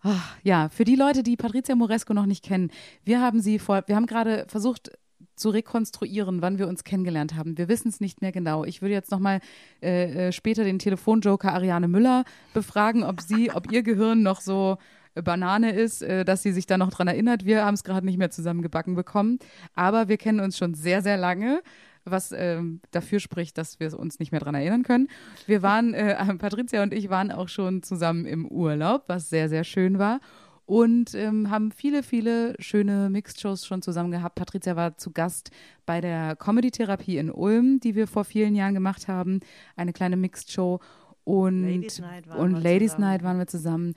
[0.00, 2.70] Ach, ja, für die Leute, die Patricia Moresco noch nicht kennen,
[3.04, 4.92] wir haben sie vor, wir haben gerade versucht
[5.34, 7.58] zu rekonstruieren, wann wir uns kennengelernt haben.
[7.58, 8.64] Wir wissen es nicht mehr genau.
[8.64, 9.40] Ich würde jetzt nochmal
[9.82, 14.78] äh, äh, später den Telefonjoker Ariane Müller befragen, ob sie, ob ihr Gehirn noch so
[15.22, 17.44] Banane ist, äh, dass sie sich da noch dran erinnert.
[17.44, 19.38] Wir haben es gerade nicht mehr zusammengebacken bekommen.
[19.74, 21.62] Aber wir kennen uns schon sehr, sehr lange
[22.06, 25.08] was ähm, dafür spricht, dass wir uns nicht mehr dran erinnern können.
[25.46, 29.64] Wir waren, äh, Patricia und ich waren auch schon zusammen im Urlaub, was sehr, sehr
[29.64, 30.20] schön war.
[30.64, 34.34] Und ähm, haben viele, viele schöne Mixed-Shows schon zusammen gehabt.
[34.34, 35.50] Patricia war zu Gast
[35.84, 39.40] bei der Comedy-Therapie in Ulm, die wir vor vielen Jahren gemacht haben.
[39.76, 40.80] Eine kleine Mixed-Show.
[41.22, 43.10] Und, Ladies Night waren und wir Ladies zusammen.
[43.10, 43.94] Night waren wir zusammen.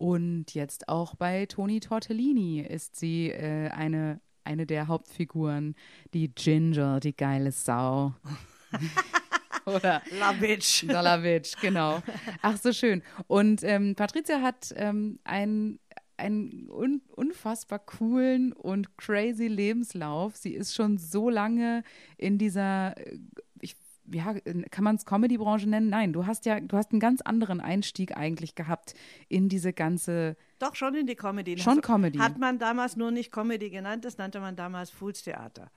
[0.00, 5.74] Und jetzt auch bei Toni Tortellini ist sie äh, eine, eine der Hauptfiguren,
[6.14, 8.14] die Ginger, die geile Sau.
[9.66, 10.86] Oder La Bitch.
[10.88, 12.02] Dalavic, genau.
[12.40, 13.02] Ach, so schön.
[13.26, 15.78] Und ähm, Patricia hat ähm, einen
[16.16, 20.34] einen un unfassbar coolen und crazy Lebenslauf.
[20.34, 21.82] Sie ist schon so lange
[22.16, 23.18] in dieser, äh,
[24.12, 24.34] ja,
[24.70, 25.88] kann man es Comedy-Branche nennen?
[25.88, 28.94] Nein, du hast ja, du hast einen ganz anderen Einstieg eigentlich gehabt
[29.28, 31.56] in diese ganze, Doch, schon in die Comedy.
[31.58, 32.18] Schon Also, Comedy.
[32.18, 35.70] Hat man damals nur nicht Comedy genannt, das nannte man damals Fools Theater.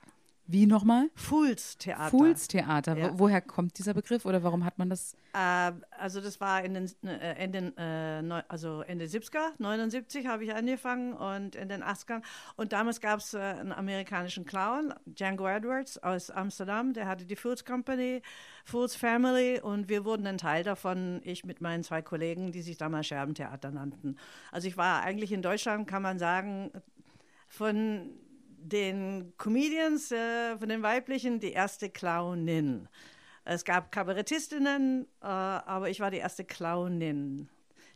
[0.46, 1.08] Wie nochmal?
[1.14, 2.10] Fools Theater.
[2.10, 2.96] Fools Theater.
[2.96, 3.12] Ja.
[3.14, 5.16] Wo, woher kommt dieser Begriff oder warum hat man das?
[5.32, 10.26] Äh, also das war in den, äh, in den äh, neu, also Ende 70er, 79
[10.26, 12.22] habe ich angefangen und in den 80ern.
[12.56, 17.36] Und damals gab es äh, einen amerikanischen Clown, Django Edwards aus Amsterdam, der hatte die
[17.36, 18.20] Fools Company,
[18.64, 22.76] Fools Family und wir wurden ein Teil davon, ich mit meinen zwei Kollegen, die sich
[22.76, 24.16] damals Scherbentheater nannten.
[24.52, 26.70] Also ich war eigentlich in Deutschland, kann man sagen,
[27.48, 28.10] von
[28.64, 32.88] den Comedians, äh, von den weiblichen, die erste Clownin.
[33.44, 37.50] Es gab Kabarettistinnen, äh, aber ich war die erste Clownin,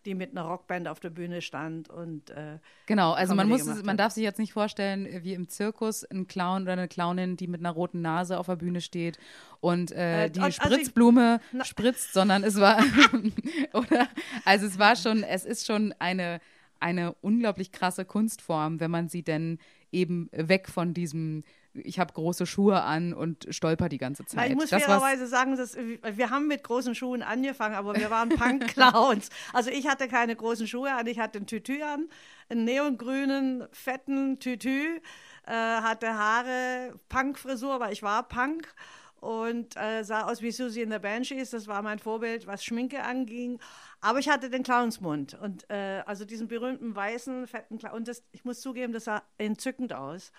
[0.05, 3.97] die mit einer Rockband auf der Bühne stand und äh, Genau, also man muss, man
[3.97, 7.47] darf sich jetzt nicht vorstellen, äh, wie im Zirkus ein Clown oder eine Clownin, die
[7.47, 9.19] mit einer roten Nase auf der Bühne steht
[9.61, 12.79] und äh, Äh, die also ich- Spritzblume Na- spritzt, sondern es war,
[13.73, 14.07] oder,
[14.45, 16.41] also es war schon, es ist schon eine,
[16.81, 19.59] eine unglaublich krasse Kunstform, wenn man sie denn
[19.91, 24.51] eben weg von diesem, ich habe große Schuhe an und stolper die ganze Na, Zeit.
[24.51, 28.29] ich muss das, fairerweise sagen, dass, wir haben mit großen Schuhen angefangen, aber wir waren
[28.29, 29.31] Punk-Clowns.
[29.53, 32.09] also ich hatte keine großen Schuhe an, ich hatte ein Tütü an,
[32.49, 35.01] einen neongrünen, fetten Tütü,
[35.47, 38.75] äh, hatte Haare, Punk-Frisur, weil ich war Punk
[39.21, 41.51] und äh, sah aus wie Susie in the Banshees.
[41.51, 43.59] Das war mein Vorbild, was Schminke anging.
[44.01, 47.95] Aber ich hatte den Clownsmund und äh, also diesen berühmten weißen, fetten Clown.
[47.95, 50.33] Und das, ich muss zugeben, das sah entzückend aus.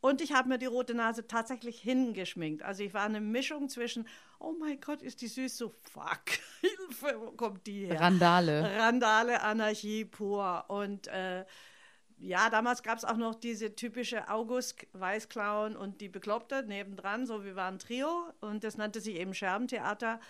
[0.00, 2.62] Und ich habe mir die rote Nase tatsächlich hingeschminkt.
[2.62, 4.06] Also ich war eine Mischung zwischen,
[4.38, 6.22] oh mein Gott, ist die süß, so fuck,
[6.60, 8.00] Hilfe, wo kommt die her?
[8.00, 8.70] Randale.
[8.76, 10.64] Randale, Anarchie pur.
[10.68, 11.44] Und äh,
[12.18, 17.44] ja, damals gab es auch noch diese typische August Weißclown und die Bekloppte nebendran, so
[17.44, 20.20] wir waren Trio und das nannte sich eben Scherbentheater.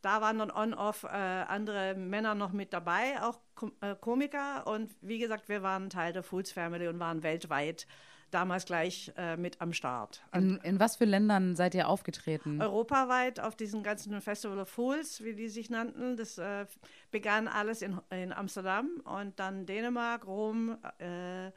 [0.00, 4.66] Da waren dann on-off äh, andere Männer noch mit dabei, auch Kom äh, Komiker.
[4.66, 7.86] Und wie gesagt, wir waren Teil der Fools Family und waren weltweit
[8.30, 10.22] damals gleich äh, mit am Start.
[10.34, 12.60] In, in was für Ländern seid ihr aufgetreten?
[12.60, 16.16] Europaweit auf diesem ganzen Festival of Fools, wie die sich nannten.
[16.16, 16.66] Das äh,
[17.10, 21.50] begann alles in, in Amsterdam und dann Dänemark, Rom, äh,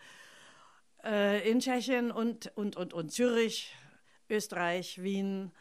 [1.04, 3.76] äh, in Tschechien und, und, und, und Zürich,
[4.30, 5.52] Österreich, Wien.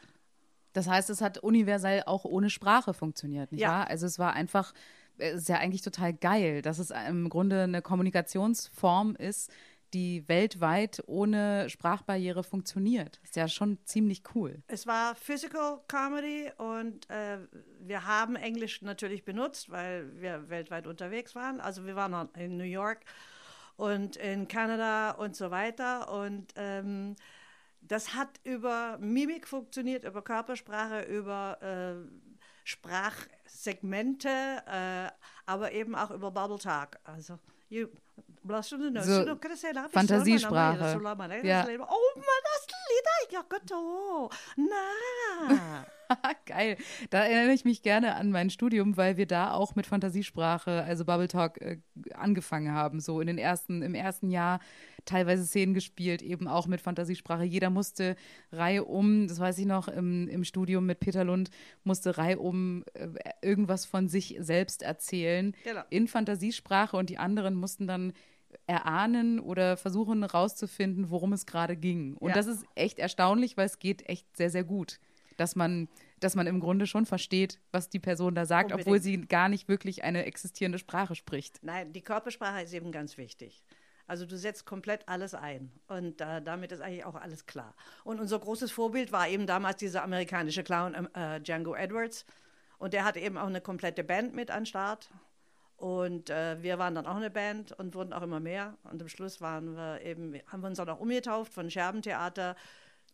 [0.72, 3.68] Das heißt, es hat universell auch ohne Sprache funktioniert, nicht Ja.
[3.70, 3.88] wahr?
[3.88, 4.74] Also es war einfach,
[5.16, 9.50] es ist ja eigentlich total geil, dass es im Grunde eine Kommunikationsform ist,
[9.94, 13.20] die weltweit ohne Sprachbarriere funktioniert.
[13.22, 14.62] Ist ja schon ziemlich cool.
[14.66, 17.38] Es war Physical Comedy und äh,
[17.80, 21.60] wir haben Englisch natürlich benutzt, weil wir weltweit unterwegs waren.
[21.60, 23.04] Also wir waren in New York
[23.76, 26.12] und in Kanada und so weiter.
[26.12, 27.16] Und ähm,
[27.80, 31.94] das hat über Mimik funktioniert, über Körpersprache, über äh,
[32.64, 35.08] Sprachsegmente, äh,
[35.46, 36.98] aber eben auch über Bubble Talk.
[37.04, 37.38] Also
[37.68, 37.88] You
[38.44, 39.06] blush in the nose.
[39.06, 39.24] So?
[39.90, 40.98] Fantasiesprache.
[41.00, 41.64] Man, Ja.
[41.64, 44.30] Oh Mann, das Lied, ja Gott, oh.
[44.56, 45.86] Na.
[46.46, 46.76] Geil.
[47.10, 51.04] Da erinnere ich mich gerne an mein Studium, weil wir da auch mit Fantasiesprache, also
[51.04, 51.78] Bubble Talk, äh,
[52.14, 53.00] angefangen haben.
[53.00, 54.60] So in den ersten, im ersten Jahr
[55.04, 57.44] teilweise Szenen gespielt, eben auch mit Fantasiesprache.
[57.44, 58.16] Jeder musste
[58.52, 61.50] Reihe um, das weiß ich noch, im, im Studium mit Peter Lund,
[61.84, 63.08] musste Reihe um äh,
[63.42, 65.82] irgendwas von sich selbst erzählen Genau.
[65.90, 68.12] in Fantasiesprache und die anderen mussten dann
[68.66, 72.14] erahnen oder versuchen herauszufinden, worum es gerade ging.
[72.16, 72.34] Und Ja.
[72.34, 74.98] das ist echt erstaunlich, weil es geht echt sehr, sehr gut.
[75.36, 75.88] Dass man,
[76.20, 78.86] dass man im Grunde schon versteht, was die Person da sagt, Unbedingt.
[78.86, 81.58] obwohl sie gar nicht wirklich eine existierende Sprache spricht.
[81.62, 83.62] Nein, die Körpersprache ist eben ganz wichtig.
[84.06, 87.74] Also du setzt komplett alles ein und äh, damit ist eigentlich auch alles klar.
[88.04, 92.24] Und unser großes Vorbild war eben damals dieser amerikanische Clown ähm, äh, Django Edwards
[92.78, 95.10] und der hatte eben auch eine komplette Band mit an Start
[95.76, 99.08] und äh, wir waren dann auch eine Band und wurden auch immer mehr und am
[99.08, 102.54] Schluss waren wir eben, haben wir uns dann auch umgetauft von Scherbentheater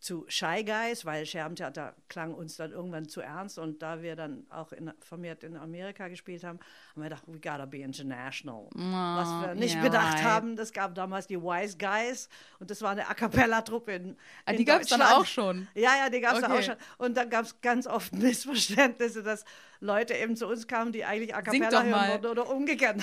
[0.03, 4.45] zu Shy Guys, weil Scherbentheater klang uns dann irgendwann zu ernst und da wir dann
[4.49, 6.59] auch in, vermehrt in Amerika gespielt haben,
[6.91, 8.67] haben wir gedacht, we gotta be international.
[8.73, 10.23] Was wir nicht ja, bedacht right.
[10.23, 12.27] haben, das gab damals die Wise Guys
[12.59, 15.21] und das war eine A Cappella-Truppe in, Ah, in die gab's dann Deutschland.
[15.21, 15.67] auch schon?
[15.73, 16.59] Ja, ja, die gab es dann Okay.
[16.59, 16.75] auch schon.
[16.97, 19.45] Und dann gab es ganz oft Missverständnisse, dass
[19.79, 22.97] Leute eben zu uns kamen, die eigentlich A Cappella hören wollten oder umgekehrt.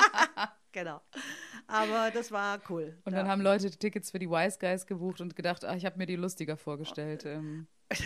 [0.70, 1.00] genau.
[1.68, 2.96] Aber das war cool.
[3.04, 3.18] Und ja.
[3.20, 6.06] dann haben Leute Tickets für die Wise Guys gebucht und gedacht, ah, ich habe mir
[6.06, 7.24] die lustiger vorgestellt.
[7.24, 7.66] Ähm,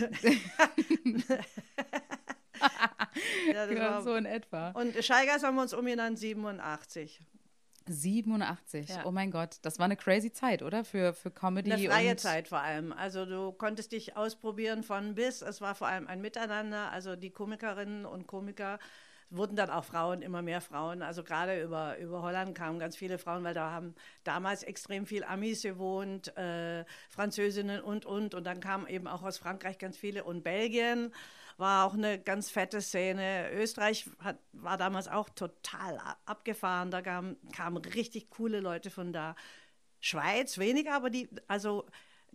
[3.53, 4.71] ja, war, so in etwa.
[4.71, 7.21] Und Shy Guys haben wir uns umgenannt 87.
[7.87, 8.89] 87.
[8.89, 9.05] Ja.
[9.05, 10.83] Oh mein Gott, das war eine crazy Zeit, oder?
[10.83, 11.71] Für, für Comedy.
[11.71, 12.93] Eine freie Zeit vor allem.
[12.93, 15.41] Also du konntest dich ausprobieren von bis.
[15.41, 16.91] Es war vor allem ein Miteinander.
[16.91, 18.79] Also die Komikerinnen und Komiker
[19.31, 21.01] wurden dann auch Frauen, immer mehr Frauen.
[21.01, 25.23] Also gerade über, über Holland kamen ganz viele Frauen, weil da haben damals extrem viel
[25.23, 28.35] Amis gewohnt, äh, Französinnen und, und.
[28.35, 31.13] Und dann kamen eben auch aus Frankreich ganz viele und Belgien
[31.57, 33.51] war auch eine ganz fette Szene.
[33.53, 36.91] Österreich hat, war damals auch total abgefahren.
[36.91, 39.35] Da kamen, kamen richtig coole Leute von da.
[39.99, 41.85] Schweiz weniger, aber die, also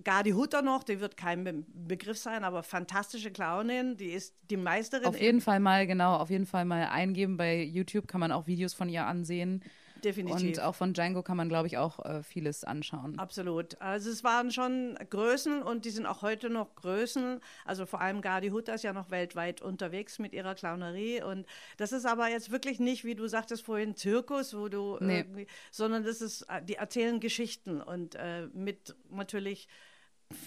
[0.05, 4.57] Gardi Hutter noch, die wird kein Be Begriff sein, aber fantastische Clownin, die ist die
[4.57, 5.07] Meisterin.
[5.07, 7.37] Auf jeden Fall mal, genau, auf jeden Fall mal eingeben.
[7.37, 9.63] Bei YouTube kann man auch Videos von ihr ansehen.
[10.07, 10.59] Definitiv.
[10.59, 13.19] Und auch von Django kann man, glaube ich, auch äh, vieles anschauen.
[13.19, 13.81] Absolut.
[13.81, 17.41] Also es waren schon Größen und die sind auch heute noch Größen.
[17.65, 21.23] Also vor allem Gardi Hutter ist ja noch weltweit unterwegs mit ihrer Clownerie.
[21.23, 21.45] Und
[21.77, 25.19] das ist aber jetzt wirklich nicht, wie du sagtest vorhin, Zirkus, wo du Nee.
[25.19, 29.67] irgendwie, sondern das ist, äh, die erzählen Geschichten und äh, mit natürlich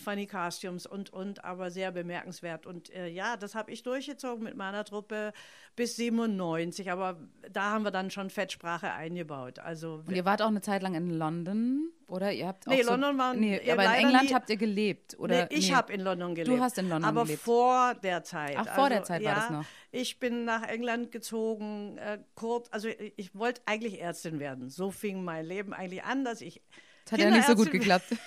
[0.03, 2.65] funny Costumes und, und, aber sehr bemerkenswert.
[2.65, 5.31] Und äh, ja, das habe ich durchgezogen mit meiner Truppe
[5.75, 7.17] bis 97, aber
[7.51, 9.59] da haben wir dann schon Fettsprache eingebaut.
[9.59, 12.33] Also Und ihr wart auch eine Zeit lang in London, oder?
[12.33, 15.17] Ihr habt auch Nee, so, London waren- Nee, aber in England nie- habt ihr gelebt,
[15.17, 15.43] oder?
[15.49, 15.75] nee, ich nee.
[15.75, 16.59] habe in London gelebt.
[16.61, 17.41] hast in London aber gelebt.
[17.41, 18.55] vor der Zeit.
[18.57, 19.65] Ach, vor der Zeit war ja, das noch.
[19.91, 24.69] Ich bin nach England gezogen, äh, kurz, also ich, ich wollte eigentlich Ärztin werden.
[24.69, 26.61] So fing mein Leben eigentlich an, dass ich
[27.05, 28.05] Das hat ja nicht so gut geklappt.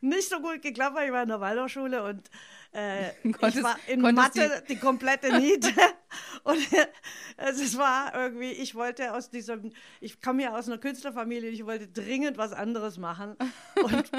[0.00, 2.30] Nicht so gut geklappt, weil ich war in der Waldorfschule und
[2.72, 5.72] äh, ich Konntest- war in Mathe die, komplette Niete.
[6.44, 6.58] und
[7.36, 11.64] also es war irgendwie, ich wollte aus diesem, ich komme ja aus einer Künstlerfamilie, ich
[11.64, 13.36] wollte dringend was anderes machen
[13.82, 14.10] und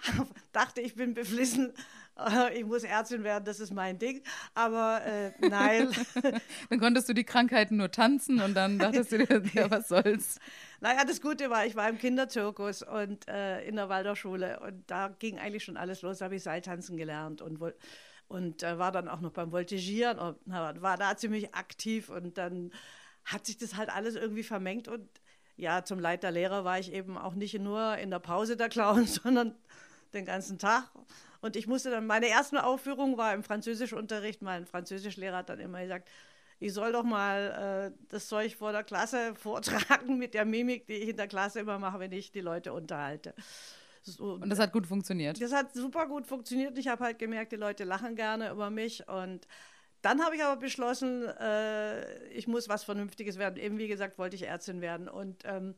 [0.52, 1.72] dachte, ich bin beflissen,
[2.54, 4.22] ich muss Ärztin werden, das ist mein Ding.
[4.54, 5.90] Aber äh, nein.
[6.70, 10.38] Dann konntest du die Krankheiten nur tanzen und dann dachtest du dir, ja, was soll's.
[10.78, 15.08] Naja, das Gute war, ich war im Kinderzirkus und äh, in der Waldorfschule und da
[15.08, 16.18] ging eigentlich schon alles los.
[16.18, 17.58] Da habe ich Seiltanzen gelernt und,
[18.28, 22.72] und äh, war dann auch noch beim Voltigieren und war da ziemlich aktiv und dann
[23.24, 25.08] hat sich das halt alles irgendwie vermengt und
[25.56, 28.68] ja, zum Leid der Lehrer war ich eben auch nicht nur in der Pause der
[28.68, 29.54] Clown, sondern
[30.12, 30.90] den ganzen Tag.
[31.40, 34.42] Und ich musste dann, meine erste Aufführung war im Französischunterricht.
[34.42, 36.08] Mein Französischlehrer hat dann immer gesagt,
[36.58, 40.94] ich soll doch mal äh, das Zeug vor der Klasse vortragen mit der Mimik, die
[40.94, 43.34] ich in der Klasse immer mache, wenn ich die Leute unterhalte.
[44.02, 45.40] So, Und das hat gut funktioniert.
[45.40, 46.78] das hat super gut funktioniert.
[46.78, 49.06] Ich habe halt gemerkt, die Leute lachen gerne über mich.
[49.08, 49.48] Und
[50.00, 53.56] dann habe ich aber beschlossen, äh, ich muss was Vernünftiges werden.
[53.56, 55.08] Eben wie gesagt, wollte ich Ärztin werden.
[55.08, 55.74] Und ähm, äh,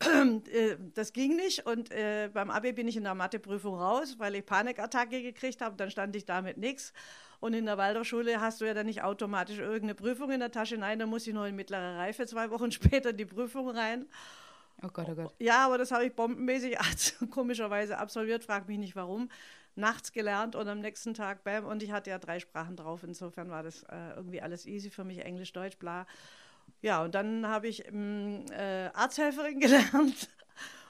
[0.94, 1.66] das ging nicht.
[1.66, 5.76] Und äh, beim Abi bin ich in der Matheprüfung raus, weil ich Panikattacke gekriegt habe.
[5.76, 6.92] Dann stand ich da mit nichts.
[7.40, 10.76] Und in der Waldorfschule hast du ja dann nicht automatisch irgendeine Prüfung in der Tasche.
[10.76, 14.06] Nein, da muss ich nur in mittlere Reife zwei Wochen später die Prüfung rein.
[14.82, 15.34] Oh Gott, oh Gott.
[15.38, 16.76] Ja, aber das habe ich bombenmäßig
[17.30, 19.30] komischerweise absolviert, frag mich nicht warum.
[19.74, 23.02] Nachts gelernt und am nächsten Tag, bam, und ich hatte ja drei Sprachen drauf.
[23.02, 26.06] Insofern war das äh, irgendwie alles easy für mich, Englisch, Deutsch, bla.
[26.82, 30.28] Ja, und dann habe ich ähm, äh, Arzthelferin gelernt,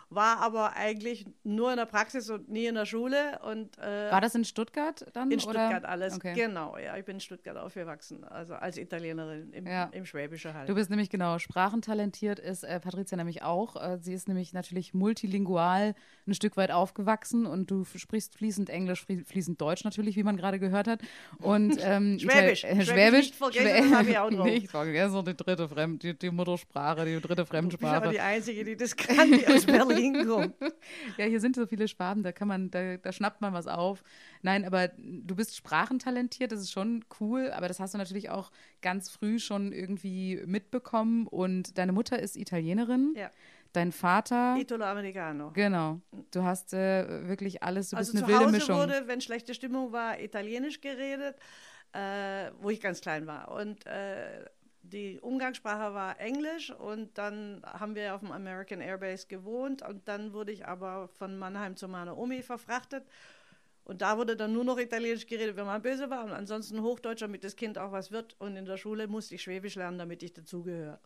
[0.09, 3.41] war aber eigentlich nur in der Praxis und nie in der Schule.
[3.43, 5.31] Und, äh, War das in Stuttgart dann?
[5.31, 5.43] in oder?
[5.69, 6.33] Stuttgart alles, Okay.
[6.35, 6.77] genau.
[6.79, 9.89] Ja, ich bin in Stuttgart aufgewachsen, also als Italienerin im, Ja.
[9.93, 10.69] im Schwäbischen halt.
[10.69, 13.77] Du bist nämlich genau sprachentalentiert, ist äh, Patricia nämlich auch.
[13.77, 15.95] Äh, sie ist nämlich natürlich multilingual
[16.27, 20.37] ein Stück weit aufgewachsen und du sprichst fließend Englisch, flie- fließend Deutsch natürlich, wie man
[20.37, 21.01] gerade gehört hat.
[21.39, 22.65] Und ähm, Schwäbisch.
[22.65, 23.17] Ital- äh, Schwäbisch Schwäbisch.
[23.27, 24.47] nicht vergessen, hab ich auch drauf.
[24.47, 28.11] Nicht vergessen, die dritte Fremd, die, die Muttersprache, die dritte ich bin aber Fremdsprache.
[28.11, 29.96] die Einzige, die das kann, die aus Berlin
[30.27, 30.55] kommt.
[31.19, 34.03] Ja, hier sind so viele Schwaben, da kann man, da, da schnappt man was auf.
[34.43, 38.51] Nein, aber du bist sprachentalentiert, das ist schon cool, aber das hast du natürlich auch
[38.83, 41.27] ganz früh schon irgendwie mitbekommen.
[41.27, 43.31] Und deine Mutter ist Italienerin, Ja.
[43.73, 44.57] dein Vater.
[44.59, 45.51] Italo Americano.
[45.53, 46.01] Genau.
[46.31, 48.77] Du hast äh, wirklich alles, du Also bist zu eine wilde Hause Mischung.
[48.79, 51.37] wurde, wenn schlechte Stimmung war, Italienisch geredet,
[51.93, 53.51] äh, wo ich ganz klein war.
[53.53, 54.45] Und äh,
[54.89, 60.33] die Umgangssprache war Englisch und dann haben wir auf dem American Airbase gewohnt und dann
[60.33, 63.05] wurde ich aber von Mannheim zu meiner Omi verfrachtet.
[63.85, 67.23] Und da wurde dann nur noch Italienisch geredet, wenn man böse war und ansonsten Hochdeutsch,
[67.23, 68.35] damit das Kind auch was wird.
[68.41, 70.99] Und in der Schule musste ich Schwäbisch lernen, damit ich dazugehöre.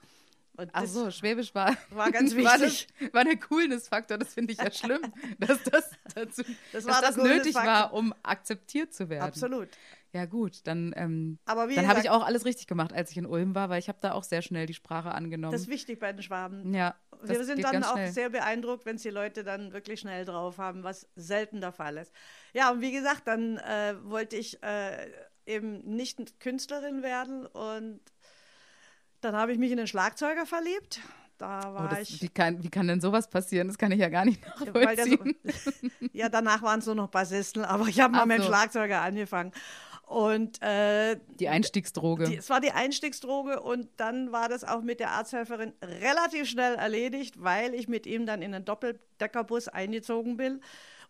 [0.60, 2.88] Und Ach so, Schwäbisch war, war ganz war, wichtig.
[3.00, 4.18] das, war der Coolness-Faktor.
[4.18, 5.00] Das finde ich ja schlimm,
[5.38, 6.42] dass das, dazu,
[6.72, 9.22] Das dass war das nötig war, um akzeptiert zu werden.
[9.24, 9.68] Absolut.
[10.12, 13.54] Ja gut, dann, ähm, dann habe ich auch alles richtig gemacht, als ich in Ulm
[13.54, 15.52] war, weil ich habe da auch sehr schnell die Sprache angenommen.
[15.52, 16.74] Das ist wichtig bei den Schwaben.
[16.74, 18.10] ja, das Wir sind dann auch schnell.
[18.10, 21.96] sehr beeindruckt, wenn es die Leute dann wirklich schnell drauf haben, was selten der Fall
[21.96, 22.12] ist.
[22.54, 25.10] Ja, und wie gesagt, dann äh, wollte ich äh,
[25.46, 28.00] eben nicht Künstlerin werden und
[29.20, 31.00] dann habe ich mich in den Schlagzeuger verliebt.
[31.38, 32.20] Da Oh, war das, ich.
[32.22, 33.68] wie, kann, wie kann denn sowas passieren?
[33.68, 35.36] Das kann ich ja gar nicht der so, nachvollziehen.
[36.12, 38.44] ja, danach waren es nur noch Bassisten, aber ich habe mal mit dem.
[38.44, 39.52] Schlagzeuger angefangen.
[40.06, 42.24] Und äh, Die Einstiegsdroge.
[42.24, 46.74] Die, es war die Einstiegsdroge und dann war das auch mit der Arzthelferin relativ schnell
[46.74, 50.60] erledigt, weil ich mit ihm dann in einen Doppeldeckerbus eingezogen bin.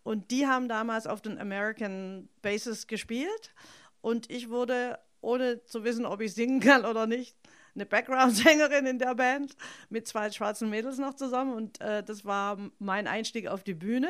[0.03, 3.53] Und die haben damals auf den American Bases gespielt.
[4.01, 7.35] Und ich wurde, ohne zu wissen, ob ich singen kann oder nicht,
[7.75, 9.55] eine Background-Sängerin in der Band
[9.89, 11.53] mit zwei schwarzen Mädels noch zusammen.
[11.53, 14.09] Und äh, das war mein Einstieg auf die Bühne.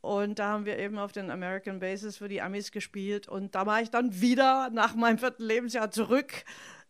[0.00, 3.28] Und da haben wir eben auf den American Bases für die Amis gespielt.
[3.28, 6.44] Und da war ich dann wieder nach meinem vierten Lebensjahr zurück,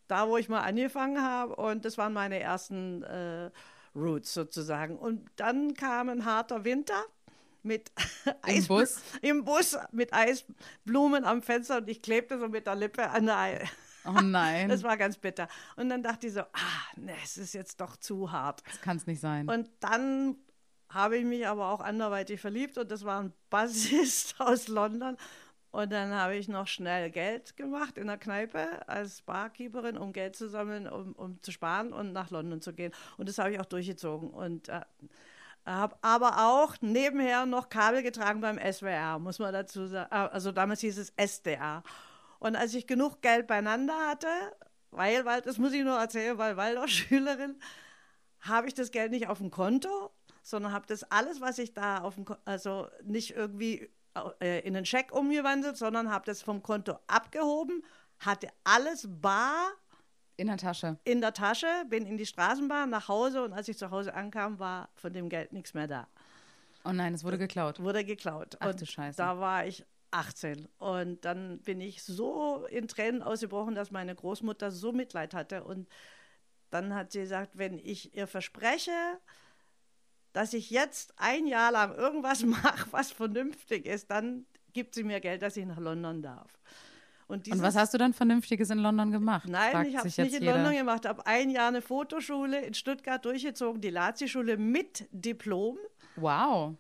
[0.08, 1.54] da wo ich mal angefangen habe.
[1.56, 3.50] Und das waren meine ersten äh,
[3.94, 4.96] Roots sozusagen.
[4.98, 7.04] Und dann kam ein harter Winter
[7.62, 7.92] mit
[8.24, 9.02] Im Eisbl- Bus?
[9.20, 13.38] Im Bus mit Eisblumen am Fenster und ich klebte so mit der Lippe an der
[13.38, 13.64] Ei.
[14.04, 15.48] Oh nein, Das das, war ganz bitter.
[15.76, 18.62] Und dann dachte ich so, ah, ne, es ist jetzt doch zu hart.
[18.82, 19.48] kann es nicht sein.
[19.48, 20.36] Und dann
[20.88, 25.16] habe ich mich aber auch anderweitig verliebt und das war ein Bassist aus London.
[25.70, 30.36] Und dann habe ich noch schnell Geld gemacht in der Kneipe als Barkeeperin, um Geld
[30.36, 32.92] zu sammeln, um, um zu sparen und nach London zu gehen.
[33.16, 34.28] Und das habe ich auch durchgezogen.
[34.28, 34.82] Und äh,
[35.64, 40.10] habe aber auch nebenher noch Kabel getragen beim SWR, muss man dazu sagen.
[40.12, 41.82] Äh, Also damals hieß es SDR.
[42.42, 44.26] Und als ich genug Geld beieinander hatte,
[44.90, 47.60] weil, weil das muss ich nur erzählen, weil Waldorf-Schülerin,
[48.40, 50.10] habe ich das Geld nicht auf dem Konto,
[50.42, 53.88] sondern habe das alles, was ich da auf dem, Ko- also nicht irgendwie
[54.40, 57.84] äh, in einen Scheck umgewandelt, sondern habe das vom Konto abgehoben,
[58.18, 59.70] hatte alles bar
[60.36, 60.98] In der Tasche.
[61.04, 64.58] in der Tasche, bin in die Straßenbahn nach Hause und als ich zu Hause ankam,
[64.58, 66.08] war von dem Geld nichts mehr da.
[66.84, 67.78] Oh nein, es wurde geklaut.
[67.78, 68.56] Wurde geklaut.
[68.58, 69.16] Ach und du Scheiße.
[69.16, 74.70] Da war ich 18 und dann bin ich so in Tränen ausgebrochen, dass meine Großmutter
[74.70, 75.88] so Mitleid hatte und
[76.70, 78.92] dann hat sie gesagt, wenn ich ihr verspreche,
[80.32, 85.20] dass ich jetzt ein Jahr lang irgendwas mache, was vernünftig ist, dann gibt sie mir
[85.20, 86.58] Geld, dass ich nach London darf.
[87.28, 89.48] Und, Und was hast du dann Vernünftiges in London gemacht?
[89.48, 90.54] Nein, ich habe es nicht in jeder.
[90.54, 91.06] London gemacht.
[91.06, 95.78] habe ein Jahr eine Fotoschule in Stuttgart durchgezogen, die Lazi-Schule mit Diplom.
[96.16, 96.76] Wow.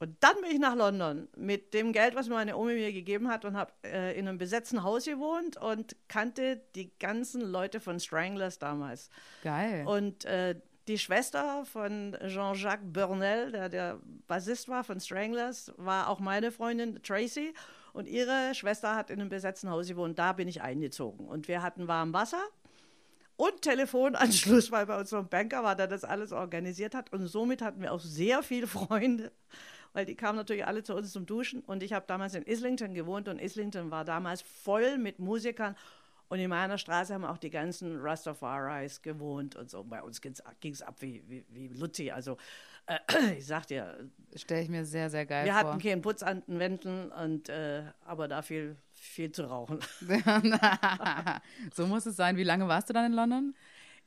[0.00, 3.44] Und dann bin ich nach London mit dem Geld, was meine Omi mir gegeben hat
[3.44, 8.58] und habe äh, in einem besetzten Haus gewohnt und kannte die ganzen Leute von Stranglers
[8.58, 9.10] damals.
[9.42, 9.84] Geil.
[9.86, 10.54] Und äh,
[10.86, 17.02] die Schwester von Jean-Jacques Burnell, der der Bassist war von Stranglers, war auch meine Freundin
[17.02, 17.52] Tracy.
[17.92, 20.18] Und ihre Schwester hat in einem besetzten Haus gewohnt.
[20.18, 21.26] Da bin ich eingezogen.
[21.26, 22.42] Und wir hatten warm Wasser
[23.36, 27.12] und Telefonanschluss, weil bei uns so ein Banker war, der das alles organisiert hat.
[27.12, 29.32] Und somit hatten wir auch sehr viele Freunde,
[29.98, 31.60] weil die kamen natürlich alle zu uns zum Duschen.
[31.62, 35.74] Und ich habe damals in Islington gewohnt und Islington war damals voll mit Musikern.
[36.28, 39.82] Und in meiner Straße haben auch die ganzen Rastafaris gewohnt und so.
[39.82, 42.12] Bei uns ging es ab wie, wie, wie Lutti.
[42.12, 42.36] Also,
[42.86, 42.98] äh,
[43.38, 45.62] ich sag dir, Stelle ich mir sehr, sehr geil wir vor.
[45.62, 49.80] hatten keinen Putz an den Wänden, und, äh, aber da viel, viel zu rauchen.
[51.74, 52.36] so muss es sein.
[52.36, 53.52] Wie lange warst du dann in London?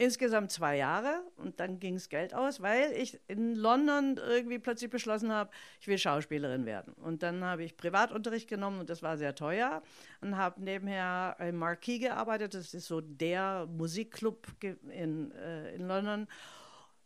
[0.01, 4.89] Insgesamt zwei Jahre und dann ging es Geld aus, weil ich in London irgendwie plötzlich
[4.89, 6.93] beschlossen habe, ich will Schauspielerin werden.
[6.93, 9.83] Und dann habe ich Privatunterricht genommen und das war sehr teuer
[10.19, 12.55] und habe nebenher im Marquis gearbeitet.
[12.55, 14.47] Das ist so der Musikclub
[14.89, 16.27] in, äh, in London.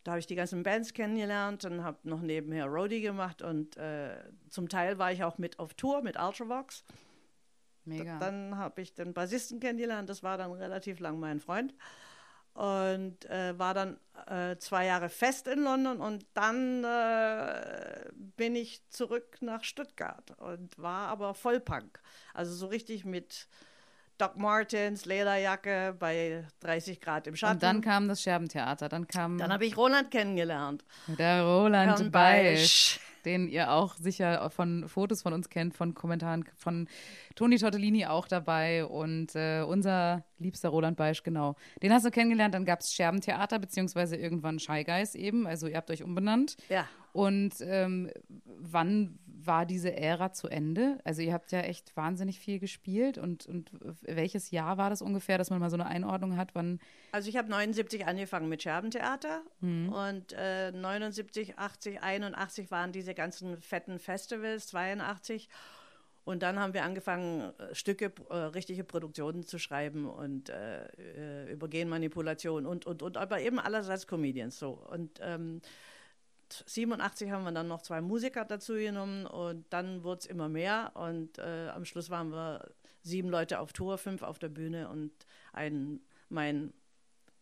[0.05, 4.15] Da habe ich die ganzen Bands kennengelernt und habe noch nebenher Roadie gemacht und äh,
[4.49, 6.85] zum Teil war ich auch mit auf Tour mit Ultravox.
[7.83, 8.19] Mega.
[8.19, 11.73] Dann habe ich den Bassisten kennengelernt, das war dann relativ lang mein Freund.
[12.55, 13.97] Und äh, war dann
[14.27, 20.77] äh, zwei Jahre fest in London und dann äh, bin ich zurück nach Stuttgart und
[20.79, 21.99] war aber Vollpunk.
[22.33, 23.47] Also so richtig mit
[24.17, 27.55] Doc Martens, Lederjacke bei 30 Grad im Schatten.
[27.55, 28.87] und dann kam das Scherbentheater.
[28.87, 30.85] Dann kam Dann habe ich Roland kennengelernt.
[31.07, 33.01] der Roland Beisch.
[33.25, 36.87] den ihr auch sicher von Fotos von uns kennt, von Kommentaren von
[37.35, 41.55] Toni Tortellini auch dabei und äh, unser liebster Roland Beisch, genau.
[41.81, 45.77] Den hast du kennengelernt, dann gab es Scherbentheater, beziehungsweise irgendwann Shy Guys eben, also ihr
[45.77, 46.57] habt euch umbenannt.
[46.69, 46.87] Ja.
[47.13, 48.11] Und ähm,
[48.43, 50.99] wann war diese Ära zu Ende?
[51.05, 53.71] Also ihr habt ja echt wahnsinnig viel gespielt und, und
[54.01, 56.79] welches Jahr war das ungefähr, dass man mal so eine Einordnung hat, wann
[57.13, 63.61] Also ich habe 79 angefangen mit Scherbentheater und äh, 79, 80, 81 waren diese ganzen
[63.61, 65.47] fetten Festivals, 82.
[66.25, 71.53] Und dann haben wir angefangen, äh, Stücke, äh, richtige Produktionen zu schreiben und äh, äh,
[71.53, 74.71] über Genmanipulation und, und, und, aber eben alles als Comedians so.
[74.71, 75.61] Und ähm,
[76.65, 80.91] 87 haben wir dann noch zwei Musiker dazu genommen und dann wurde es immer mehr
[80.95, 82.71] und äh, am Schluss waren wir
[83.03, 85.11] sieben Leute auf Tour, fünf auf der Bühne und
[85.53, 86.73] ein, mein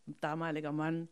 [0.05, 1.07] damaliger Mann,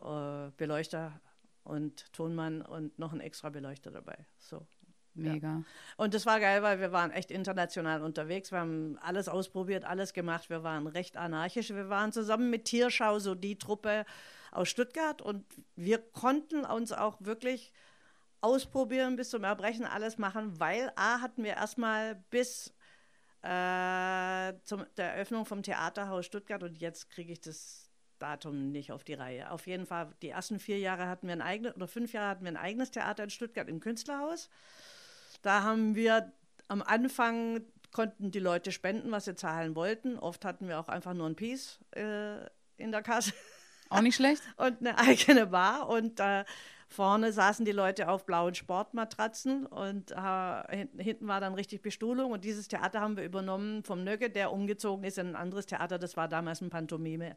[0.00, 1.20] äh, Beleuchter
[1.62, 4.26] und Tonmann und noch ein extra Beleuchter dabei.
[4.38, 4.66] So.
[5.14, 5.62] Mega.
[5.96, 8.52] Und das war geil, weil wir waren echt international unterwegs.
[8.52, 10.50] Wir haben alles ausprobiert, alles gemacht.
[10.50, 11.70] Wir waren recht anarchisch.
[11.70, 14.04] Wir waren zusammen mit Tierschau, so die Truppe
[14.50, 15.22] aus Stuttgart.
[15.22, 15.44] Und
[15.76, 17.72] wir konnten uns auch wirklich
[18.40, 22.74] ausprobieren, bis zum Erbrechen alles machen, weil A hatten wir erstmal bis
[23.42, 27.88] äh, zum, der Eröffnung vom Theaterhaus Stuttgart und jetzt kriege ich das
[28.18, 29.50] Datum nicht auf die Reihe.
[29.50, 32.44] Auf jeden Fall, die ersten vier Jahre hatten wir ein eigenes, oder fünf Jahre hatten
[32.44, 34.48] wir ein eigenes Theater in Stuttgart im Künstlerhaus.
[35.42, 36.32] Da haben wir
[36.68, 37.60] am Anfang
[37.92, 40.18] konnten die Leute spenden, was sie zahlen wollten.
[40.18, 42.46] Oft hatten wir auch einfach nur ein Piece äh,
[42.78, 43.32] in der Kasse
[43.90, 44.42] Auch nicht schlecht?
[44.56, 45.88] und eine eigene Bar.
[45.88, 46.44] Und äh,
[46.88, 52.32] vorne saßen die Leute auf blauen Sportmatratzen und äh, hinten, hinten war dann richtig Bestuhlung.
[52.32, 55.98] Und dieses Theater haben wir übernommen vom Nöcke, der umgezogen ist in ein anderes Theater.
[55.98, 57.36] Das war damals ein Pantomime.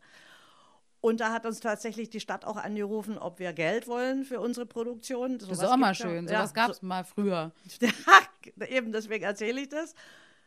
[1.06, 4.66] Und da hat uns tatsächlich die Stadt auch angerufen, ob wir Geld wollen für unsere
[4.66, 5.38] Produktion.
[5.38, 6.28] Das ist auch mal schön.
[6.28, 7.52] Sowas ja, gab es mal früher.
[8.70, 9.94] eben deswegen erzähle ich das.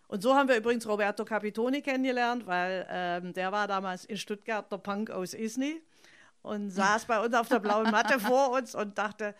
[0.08, 4.68] Und so haben wir übrigens Roberto Capitoni kennengelernt, weil ähm, der war damals in Stuttgart
[4.72, 5.80] der Punk aus Isny
[6.42, 9.36] und saß bei uns auf der blauen Matte vor uns und dachte,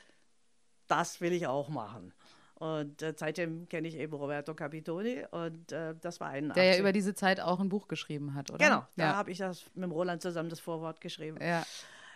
[0.87, 2.15] das will ich auch machen.
[2.59, 6.79] Und äh, seitdem kenne ich eben Roberto Capitoni und äh, das war ein Der ja
[6.81, 8.59] über diese Zeit auch ein Buch geschrieben hat, oder?
[8.65, 9.15] Genau, da Ja.
[9.17, 11.39] habe ich das mit Roland zusammen das Vorwort geschrieben.
[11.41, 11.65] ja.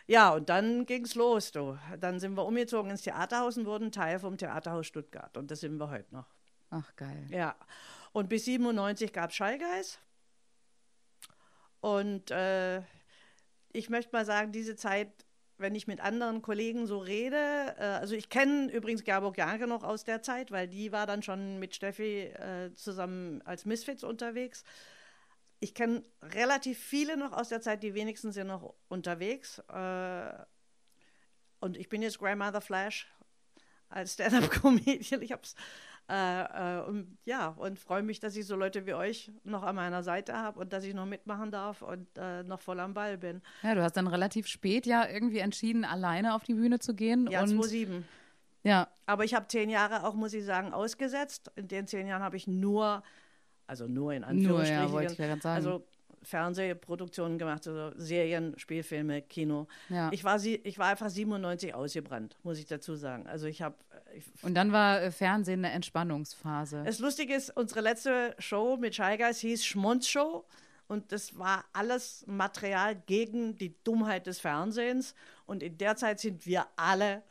[0.08, 1.52] Ja, und dann ging es los.
[1.52, 1.78] Du.
[2.00, 5.36] Dann sind wir umgezogen ins Theaterhaus und wurden Teil vom Theaterhaus Stuttgart.
[5.36, 6.26] Und das sind wir heute noch.
[6.70, 7.24] Ach, geil.
[7.30, 7.54] Ja.
[8.12, 10.00] Und bis 97 gab es Schallgeist.
[11.80, 12.82] Und äh,
[13.72, 15.08] ich möchte mal sagen, diese Zeit,
[15.62, 19.82] wenn ich mit anderen Kollegen so rede, äh, also ich kenne übrigens Gerburg Janke noch
[19.82, 24.64] aus der Zeit, weil die war dann schon mit Steffi äh, zusammen als Misfits unterwegs.
[25.60, 29.60] Ich kenne relativ viele noch aus der Zeit, die wenigsten sind noch unterwegs.
[29.68, 30.32] Äh,
[31.60, 33.06] und ich bin jetzt Grandmother Flash
[33.88, 35.22] als Stand-up-Comedian.
[35.22, 35.54] Ich hab's
[36.10, 39.76] äh, äh, und, ja und freue mich, dass ich so Leute wie euch noch an
[39.76, 43.16] meiner Seite habe und dass ich noch mitmachen darf und äh, noch voll am Ball
[43.18, 43.40] bin.
[43.62, 47.28] Ja, du hast dann relativ spät ja irgendwie entschieden, alleine auf die Bühne zu gehen.
[47.30, 48.04] Ja, und 2007.
[48.64, 51.50] ja, Aber ich habe zehn Jahre auch, muss ich sagen, ausgesetzt.
[51.56, 53.02] In den zehn Jahren habe ich nur,
[53.66, 55.46] also nur in Nur, Anführungsstrichen, ja, wollte ich ja sagen.
[55.46, 55.86] also
[56.22, 59.66] Fernsehproduktionen gemacht, also Serien, Spielfilme, Kino.
[59.88, 60.10] Ja.
[60.12, 63.26] Ich, war sie, ich war einfach 97 ausgebrannt, muss ich dazu sagen.
[63.26, 63.76] Also ich habe,
[64.42, 66.82] und dann war äh, Fernsehen eine Entspannungsphase.
[66.84, 70.44] Das Lustige ist, unsere letzte Show mit Shy Guys hieß Schmonz-Show.
[70.88, 75.14] Und das war alles Material gegen die Dummheit des Fernsehens.
[75.46, 77.22] Und in der Zeit sind wir alle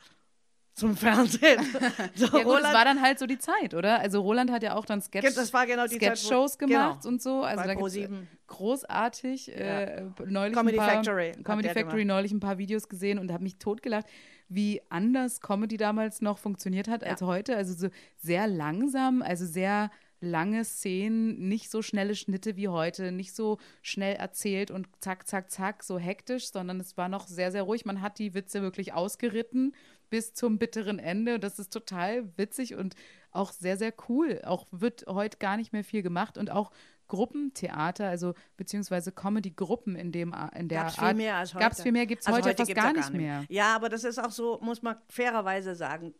[0.74, 1.60] zum Fernsehen.
[2.14, 3.98] So, ja, gut, Roland- war dann halt so die Zeit, oder?
[4.00, 7.00] Also Roland hat ja auch dann Sketch, Das war genau die Zeit, wo- Sketch-Shows gemacht
[7.02, 7.08] genau.
[7.12, 7.42] und so.
[7.42, 8.08] Also da gibt's, äh,
[8.46, 9.54] großartig.
[9.56, 12.06] Äh, neulich Comedy ein paar, Factory Comedy Factory gemacht.
[12.06, 14.06] neulich ein paar Videos gesehen und habe mich totgelacht,
[14.48, 17.56] wie anders Comedy damals noch funktioniert hat als heute.
[17.56, 23.34] Also so sehr langsam, also sehr lange Szenen, nicht so schnelle Schnitte wie heute, nicht
[23.34, 27.62] so schnell erzählt und zack, zack, zack, so hektisch, sondern es war noch sehr, sehr
[27.64, 27.84] ruhig.
[27.86, 29.74] Man hat die Witze wirklich ausgeritten
[30.12, 31.40] bis zum bitteren Ende.
[31.40, 32.96] Das ist total witzig und
[33.30, 34.42] auch sehr, sehr cool.
[34.44, 36.70] Auch wird heute gar nicht mehr viel gemacht und auch
[37.08, 41.08] Gruppentheater, also beziehungsweise Comedy-Gruppen in dem in der Gab's Art.
[41.08, 41.64] viel mehr als heute.
[41.64, 43.46] Gab es viel mehr, gibt es Also heute, fast gibt's gar ja nicht mehr.
[43.48, 46.12] Ja, aber das ist auch so, muss man fairerweise sagen.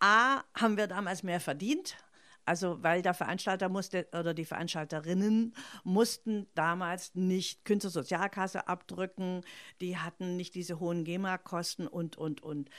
[0.00, 1.98] A, haben wir damals mehr verdient.
[2.46, 5.54] Also, weil der Veranstalter musste oder die Veranstalterinnen
[5.84, 9.42] mussten damals nicht Künstlersozialkasse abdrücken,
[9.82, 12.70] die hatten nicht diese hohen GEMA-Kosten und, und, und.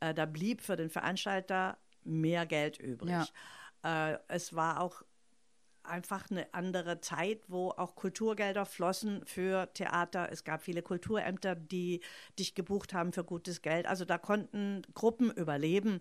[0.00, 3.10] Äh, da blieb für den Veranstalter mehr Geld übrig.
[3.84, 5.02] Äh, es war auch
[5.88, 10.28] einfach eine andere Zeit, wo auch Kulturgelder flossen für Theater.
[10.30, 12.00] Es gab viele Kulturämter, die
[12.38, 13.86] dich gebucht haben für gutes Geld.
[13.86, 16.00] Also da konnten Gruppen überleben.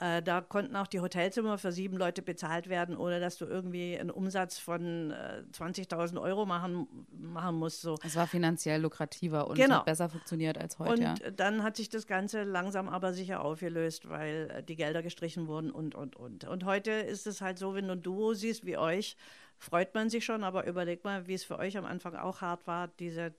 [0.00, 3.96] Äh, da konnten auch die Hotelzimmer für sieben Leute bezahlt werden, ohne dass du irgendwie
[3.96, 7.82] einen Umsatz von äh, 20.000 Euro machen, machen musst.
[7.82, 7.96] So.
[8.02, 9.76] Es war finanziell lukrativer und Genau.
[9.76, 10.92] hat besser funktioniert als heute.
[10.94, 11.30] Und ja.
[11.30, 15.70] dann hat sich das Ganze langsam aber sicher aufgelöst, weil äh, die Gelder gestrichen wurden
[15.70, 16.44] und, und, und.
[16.44, 19.16] Und heute ist es halt so, wenn du ein Duo siehst wie euch,
[19.64, 22.66] freut man sich schon, aber überleg mal, wie es für euch am Anfang auch hart
[22.66, 23.34] war, diese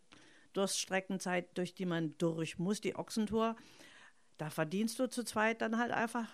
[0.54, 3.56] Durststreckenzeit, durch die man durch muss, die Ochsentour.
[4.38, 6.28] Da verdienst du zu zweit dann halt einfach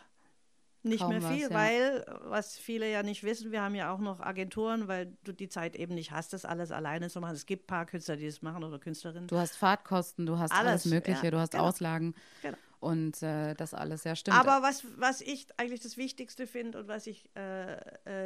[0.83, 1.53] nicht Kaum mehr was, viel, ja.
[1.53, 5.47] weil, was viele ja nicht wissen, wir haben ja auch noch Agenturen, weil du die
[5.47, 7.35] Zeit eben nicht hast, das alles alleine zu machen.
[7.35, 9.27] Es gibt ein paar Künstler, die das machen oder Künstlerinnen.
[9.27, 11.65] Du hast Fahrtkosten, du hast alles, Alles, Mögliche, ja, du hast genau.
[11.65, 12.57] Auslagen Genau.
[12.79, 14.37] und äh, das alles, ja, stimmt.
[14.37, 17.73] Aber was, was ich eigentlich das Wichtigste finde und was ich äh,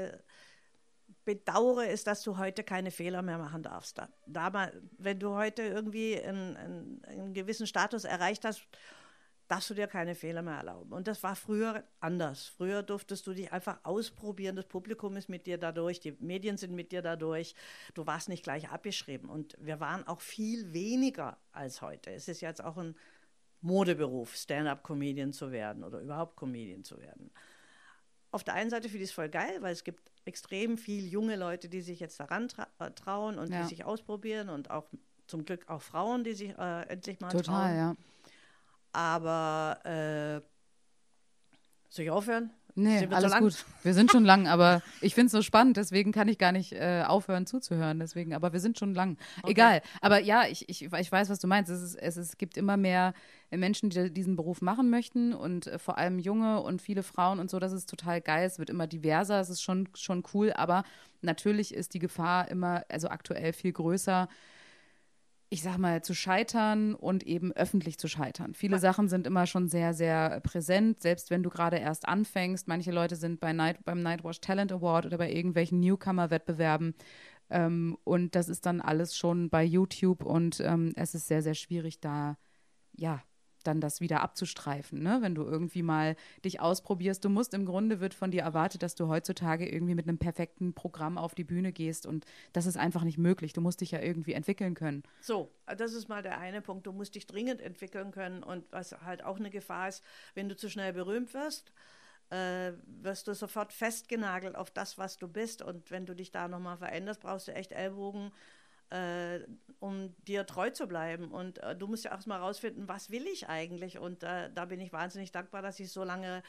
[0.07, 0.17] äh,
[1.25, 3.97] bedauere, ist, dass du heute keine Fehler mehr machen darfst.
[3.97, 8.67] Da, da, wenn du heute irgendwie einen, einen, einen gewissen Status erreicht hast,
[9.47, 10.91] darfst du dir keine Fehler mehr erlauben.
[10.91, 12.47] Und das war früher anders.
[12.47, 14.55] Früher durftest du dich einfach ausprobieren.
[14.55, 17.53] Das Publikum ist mit dir dadurch, die Medien sind mit dir dadurch.
[17.93, 19.29] Du warst nicht gleich abgeschrieben.
[19.29, 22.11] Und wir waren auch viel weniger als heute.
[22.11, 22.95] Es ist jetzt auch ein
[23.61, 27.31] Modeberuf, Stand-up-Comedian zu werden oder überhaupt Comedian zu werden.
[28.35, 31.37] Auf der einen Seite finde ich es voll geil, weil es gibt extrem viel junge
[31.37, 33.61] Leute, die sich jetzt daran tra äh, trauen und Ja.
[33.61, 34.89] die sich ausprobieren und auch
[35.25, 37.77] zum Glück auch Frauen, die sich äh, endlich mal Total, trauen.
[37.77, 37.95] ja.
[38.91, 40.41] Aber äh,
[41.87, 42.51] soll ich aufhören?
[42.77, 43.65] Nee, alles gut.
[43.83, 46.73] Wir sind schon lang, aber ich finde es so spannend, deswegen kann ich gar nicht
[46.73, 47.99] äh, aufhören zuzuhören.
[47.99, 49.17] Deswegen, aber wir sind schon lang.
[49.47, 49.81] Egal.
[50.01, 51.71] Aber ja, ich, ich, ich weiß, was du meinst.
[51.71, 53.13] Es, ist, es, ist, es gibt immer mehr
[53.49, 57.49] Menschen, die diesen Beruf machen möchten und äh, vor allem junge und viele Frauen und
[57.49, 57.59] so.
[57.59, 58.45] Das ist total geil.
[58.45, 59.39] Es wird immer diverser.
[59.39, 60.83] Es ist schon, schon cool, aber
[61.21, 64.27] natürlich ist die Gefahr immer, also aktuell viel größer
[65.49, 68.53] ich sag mal, zu scheitern und eben öffentlich zu scheitern.
[68.53, 72.67] Viele Sachen sind immer schon sehr, sehr präsent, selbst wenn du gerade erst anfängst.
[72.67, 76.95] Manche Leute sind bei Night, beim Nightwatch Talent Award oder bei irgendwelchen Newcomer-Wettbewerben.
[77.49, 81.53] Ähm, und das ist dann alles schon bei YouTube und ähm, es ist sehr, sehr
[81.53, 82.37] schwierig, da,
[82.93, 83.21] ja,
[83.67, 85.19] dann das wieder abzustreifen, ne?
[85.21, 87.23] wenn du irgendwie mal dich ausprobierst.
[87.23, 90.73] Du musst im Grunde, wird von dir erwartet, dass du heutzutage irgendwie mit einem perfekten
[90.73, 93.53] Programm auf die Bühne gehst und das ist einfach nicht möglich.
[93.53, 95.03] Du musst dich ja irgendwie entwickeln können.
[95.21, 96.87] So, das ist mal der eine Punkt.
[96.87, 100.03] Du musst dich dringend entwickeln können und was halt auch eine Gefahr ist,
[100.33, 101.71] wenn du zu schnell berühmt wirst,
[102.29, 106.47] äh, wirst du sofort festgenagelt auf das, was du bist und wenn du dich da
[106.47, 108.31] nochmal veränderst, brauchst du echt Ellbogen,
[108.89, 109.39] äh,
[109.79, 113.47] um dir treu zu bleiben und äh, du musst ja erstmal rausfinden, was will ich
[113.47, 116.43] eigentlich und äh, da bin ich wahnsinnig dankbar, dass ich so lange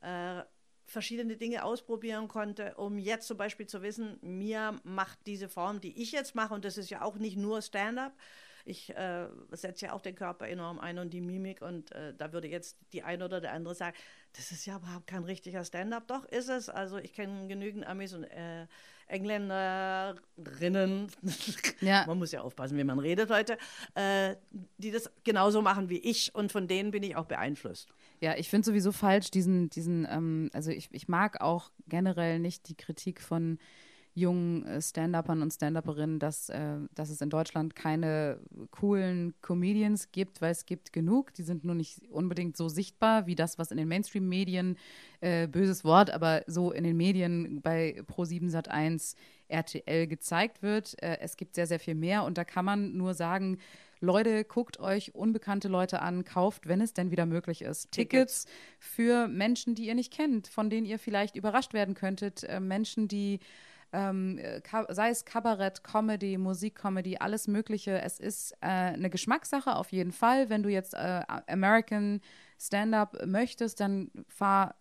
[0.00, 0.42] äh,
[0.86, 6.02] verschiedene Dinge ausprobieren konnte, um jetzt zum Beispiel zu wissen, mir macht diese Form, die
[6.02, 8.12] ich jetzt mache, und das ist ja auch nicht nur Stand-up,
[8.66, 12.32] ich äh, setze ja auch den Körper enorm ein und die Mimik und äh, da
[12.32, 13.96] würde jetzt die eine oder der andere sagen,
[14.32, 16.06] das ist ja überhaupt kein richtiger Stand-up.
[16.08, 16.70] Doch, ist es.
[16.70, 18.66] Also ich kenne genügend Amis und äh,
[19.08, 21.08] Engländerinnen,
[21.80, 22.04] Ja.
[22.06, 23.58] man muss ja aufpassen, wie man redet heute,
[23.94, 24.36] äh,
[24.78, 27.88] die das genauso machen wie ich und von denen bin ich auch beeinflusst.
[28.20, 32.68] Ja, ich finde sowieso falsch, diesen, diesen, ähm, also ich, ich mag auch generell nicht
[32.68, 33.58] die Kritik von
[34.14, 38.38] jungen äh, Stand-Uppern und Stand-Upperinnen, dass, äh, dass es in Deutschland keine
[38.70, 41.34] coolen Comedians gibt, weil es gibt genug.
[41.34, 44.76] Die sind nur nicht unbedingt so sichtbar wie das, was in den Mainstream-Medien,
[45.20, 49.16] äh, böses Wort, aber so in den Medien bei Pro7 Sat1
[49.48, 51.00] RTL gezeigt wird.
[51.02, 53.58] Äh, es gibt sehr, sehr viel mehr und da kann man nur sagen,
[54.00, 58.46] Leute, guckt euch unbekannte Leute an, kauft, wenn es denn wieder möglich ist, Tickets,
[58.78, 63.08] für Menschen, die ihr nicht kennt, von denen ihr vielleicht überrascht werden könntet, äh, Menschen,
[63.08, 63.40] die
[63.94, 68.02] ähm, äh, sei es Kabarett, Comedy, Musikcomedy, alles Mögliche.
[68.02, 70.50] Es ist äh, eine Geschmackssache auf jeden Fall.
[70.50, 72.20] Wenn du jetzt äh, American
[72.60, 74.74] Stand-up möchtest, dann fahr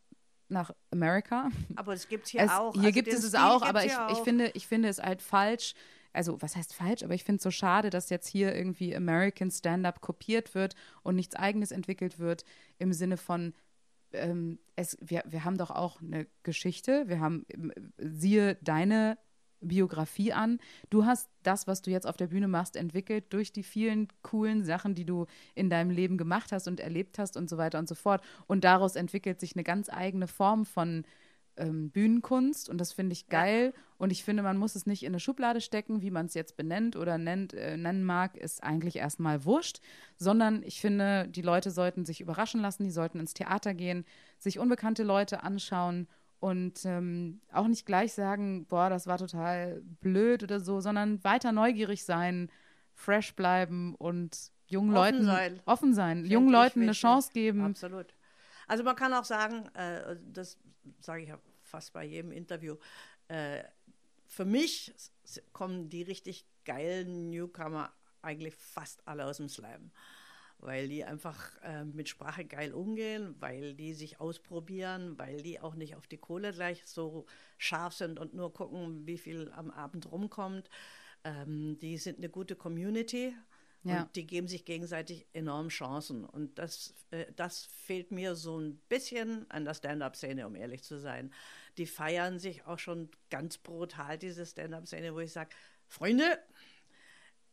[0.49, 1.49] nach Amerika.
[1.75, 2.73] Aber es gibt hier Es, auch.
[2.73, 5.75] Hier also gibt es es auch, aber ich, ich, finde, ich finde es halt falsch.
[6.11, 7.03] Also, was heißt falsch?
[7.03, 11.15] Aber ich finde es so schade, dass jetzt hier irgendwie American Stand-up kopiert wird und
[11.15, 12.45] nichts Eigenes entwickelt wird
[12.77, 13.53] im Sinne von,
[14.13, 17.07] ähm, es, wir, wir haben doch auch eine Geschichte.
[17.07, 19.17] Wir haben, ähm, siehe deine
[19.61, 20.59] Biografie an.
[20.89, 24.63] Du hast das, was du jetzt auf der Bühne machst, entwickelt durch die vielen coolen
[24.63, 25.25] Sachen, die du
[25.55, 28.23] in deinem Leben gemacht hast und erlebt hast und so weiter und so fort.
[28.47, 31.05] Und daraus entwickelt sich eine ganz eigene Form von
[31.57, 33.73] ähm, Bühnenkunst und das finde ich geil.
[33.97, 36.57] Und ich finde, man muss es nicht in eine Schublade stecken, wie man es jetzt
[36.57, 39.79] benennt oder nennt, äh, nennen mag, ist eigentlich erstmal wurscht,
[40.17, 44.05] sondern ich finde, die Leute sollten sich überraschen lassen, die sollten ins Theater gehen,
[44.39, 46.07] sich unbekannte Leute anschauen
[46.39, 51.53] und ähm, auch nicht gleich sagen, boah, das war total blöd oder so, sondern weiter
[51.53, 52.49] neugierig sein,
[52.93, 55.59] fresh bleiben und jungen Offen Leuten sein.
[55.65, 56.91] offen sein, Find jungen Leuten eine.
[56.91, 57.63] Chance geben.
[57.63, 58.13] Absolut.
[58.67, 60.57] Also man kann auch sagen, äh, das
[60.99, 62.77] sage ich ja fast bei jedem Interview,
[63.27, 63.63] äh,
[64.27, 64.93] für mich
[65.51, 67.91] kommen die richtig geilen Newcomer
[68.21, 69.91] eigentlich fast alle aus dem Slam.
[70.57, 75.75] Weil die einfach äh, mit Sprache geil umgehen, weil die sich ausprobieren, weil die auch
[75.75, 77.25] nicht auf die Kohle gleich so
[77.57, 80.69] scharf sind und nur gucken, wie viel am Abend rumkommt.
[81.25, 83.35] Ähm, die sind eine gute Community.
[83.83, 84.03] Ja.
[84.03, 86.23] Und die geben sich gegenseitig enorm Chancen.
[86.23, 90.99] Und das, äh, das fehlt mir so ein bisschen an der Stand-up-Szene, um ehrlich zu
[90.99, 91.33] sein.
[91.77, 95.49] Die feiern sich auch schon ganz brutal, diese Stand-up-Szene, wo ich sage,
[95.87, 96.39] Freunde,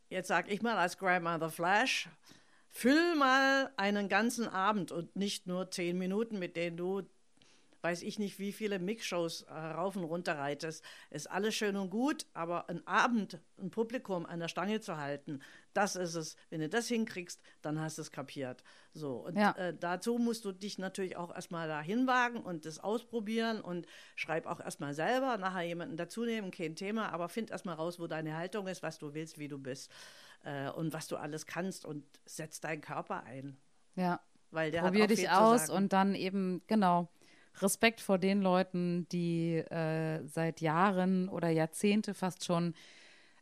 [0.09, 2.09] jetzt sage ich mal als Grandmother Flash,
[2.71, 7.03] füll mal einen ganzen Abend und nicht nur zehn Minuten, mit denen du
[7.83, 10.85] weiß ich nicht, wie viele Mixshows äh, rauf und runter reitest.
[11.11, 15.41] Ist alles schön und gut, aber ein Abend, ein Publikum an der Stange zu halten,
[15.73, 16.37] das ist es.
[16.51, 18.63] Wenn du das hinkriegst, dann hast du es kapiert.
[18.93, 19.53] So, und Ja.
[19.53, 23.87] äh, dazu musst du dich natürlich auch erstmal dahin wagen und das ausprobieren und
[24.17, 28.07] schreib auch erstmal selber, nachher jemanden dazu nehmen, kein Thema, aber find erstmal raus, wo
[28.07, 29.91] deine Haltung ist, was du willst, wie du bist
[30.45, 33.57] äh, und was du alles kannst und setz deinen Körper ein.
[33.95, 34.21] Ja.
[34.51, 35.85] Weil der Probier hat auch dich viel aus zu sagen.
[35.85, 37.09] und dann eben, genau,
[37.61, 42.75] Respekt vor den Leuten, die äh, seit Jahren oder Jahrzehnte fast schon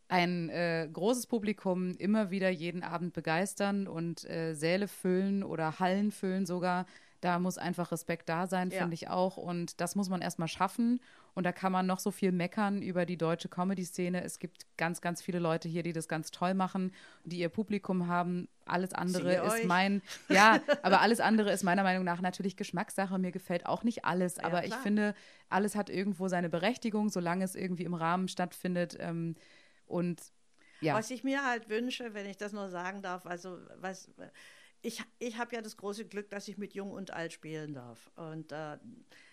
[0.08, 6.10] ein äh, großes Publikum immer wieder jeden Abend begeistern und äh, Säle füllen oder Hallen
[6.10, 6.86] füllen sogar.
[7.20, 8.78] Da muss einfach Respekt da sein, Ja.
[8.80, 9.36] finde ich auch.
[9.36, 11.00] Und das muss man erstmal schaffen.
[11.34, 14.22] Und da kann man noch so viel meckern über die deutsche Comedy-Szene.
[14.24, 16.92] Es gibt ganz, ganz viele Leute hier, die das ganz toll machen,
[17.24, 18.48] die ihr Publikum haben.
[18.66, 19.64] Alles andere Siehe ist euch.
[19.64, 23.18] mein, ja, aber alles andere ist meiner Meinung nach natürlich Geschmackssache.
[23.18, 24.82] Mir gefällt auch nicht alles, aber ich klar.
[24.82, 25.14] finde,
[25.48, 28.96] alles hat irgendwo seine Berechtigung, solange es irgendwie im Rahmen stattfindet.
[28.98, 29.36] Ähm,
[29.86, 30.20] und
[30.80, 34.08] ja, Was ich mir halt wünsche, wenn ich das nur sagen darf, also was
[34.88, 38.10] ich, ich habe ja das große Glück, dass ich mit Jung und Alt spielen darf.
[38.16, 38.78] Und äh,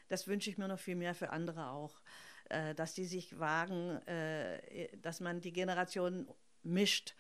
[0.10, 2.02] das wünsche ich mir noch viel mehr für andere auch,
[2.50, 6.28] äh, dass die sich wagen, äh, dass man die Generationen
[6.64, 7.16] mischt.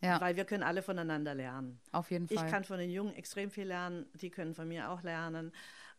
[0.00, 0.20] Ja.
[0.20, 1.80] Weil wir können alle voneinander lernen.
[1.92, 2.50] auf jeden Ich Fall.
[2.50, 5.50] kann von den Jungen extrem viel lernen, die können von mir auch lernen.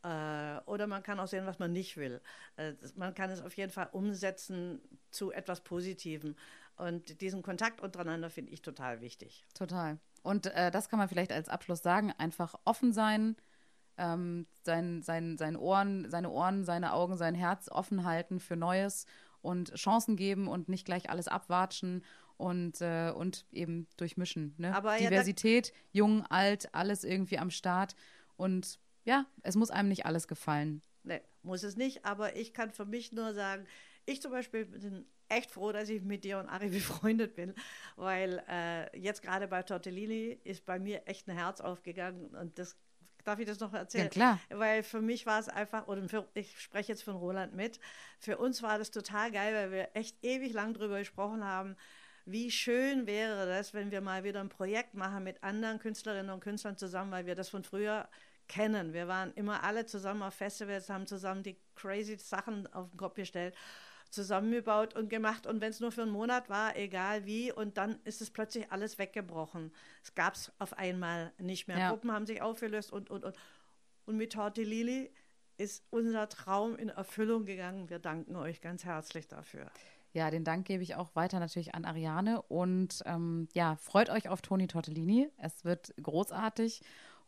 [0.03, 2.21] Äh, oder man kann auch sehen, was man nicht will.
[2.55, 4.79] Äh, man kann es auf jeden Fall umsetzen
[5.09, 6.35] zu etwas Positivem.
[6.77, 9.45] Und diesen Kontakt untereinander finde ich total wichtig.
[9.55, 9.97] Total.
[10.25, 13.35] Und äh, das kann man vielleicht als Abschluss sagen: einfach offen sein,
[13.97, 19.05] ähm, sein, sein, sein Ohren, seine Ohren, seine Augen, sein Herz offen halten für Neues
[19.43, 22.03] und Chancen geben und nicht gleich alles abwatschen
[22.37, 24.55] und, äh, und eben durchmischen.
[24.57, 24.75] Ne?
[24.75, 27.95] Aber ja, Diversität, jung, alt, alles irgendwie am Start.
[28.35, 30.81] Und ja, es muss einem nicht alles gefallen.
[31.03, 33.67] Nee, muss es nicht, aber ich kann für mich nur sagen,
[34.07, 37.53] ich zum Beispiel bin echt froh, dass ich mit dir und Ari befreundet bin,
[37.95, 42.77] weil äh, jetzt gerade bei Tortellini ist bei mir echt ein Herz aufgegangen und das
[43.25, 44.05] darf ich das noch erzählen?
[44.05, 44.39] Ja, klar.
[44.49, 47.79] Weil für mich war es einfach, oder für, ich spreche jetzt von Roland mit,
[48.19, 51.75] für uns war das total geil, weil wir echt ewig lang drüber gesprochen haben,
[52.25, 56.39] wie schön wäre das, wenn wir mal wieder ein Projekt machen mit anderen Künstlerinnen und
[56.39, 58.07] Künstlern zusammen, weil wir das von früher
[58.47, 58.93] kennen.
[58.93, 63.15] Wir waren immer alle zusammen auf Festivals, haben zusammen die crazy Sachen auf den Kopf
[63.15, 63.55] gestellt,
[64.09, 65.47] zusammengebaut und gemacht.
[65.47, 68.71] Und wenn es nur für einen Monat war, egal wie, und dann ist es plötzlich
[68.71, 69.71] alles weggebrochen.
[70.03, 71.77] Es gab es auf einmal nicht mehr.
[71.77, 71.89] Ja.
[71.89, 73.35] Gruppen haben sich aufgelöst und, und, und.
[74.05, 75.09] Und mit Tortellini
[75.57, 77.89] ist unser Traum in Erfüllung gegangen.
[77.89, 79.71] Wir danken euch ganz herzlich dafür.
[80.13, 82.41] Ja, den Dank gebe ich auch weiter natürlich an Ariane.
[82.43, 85.29] Und ähm, ja, freut euch auf Toni Tortellini.
[85.37, 86.81] Es wird großartig.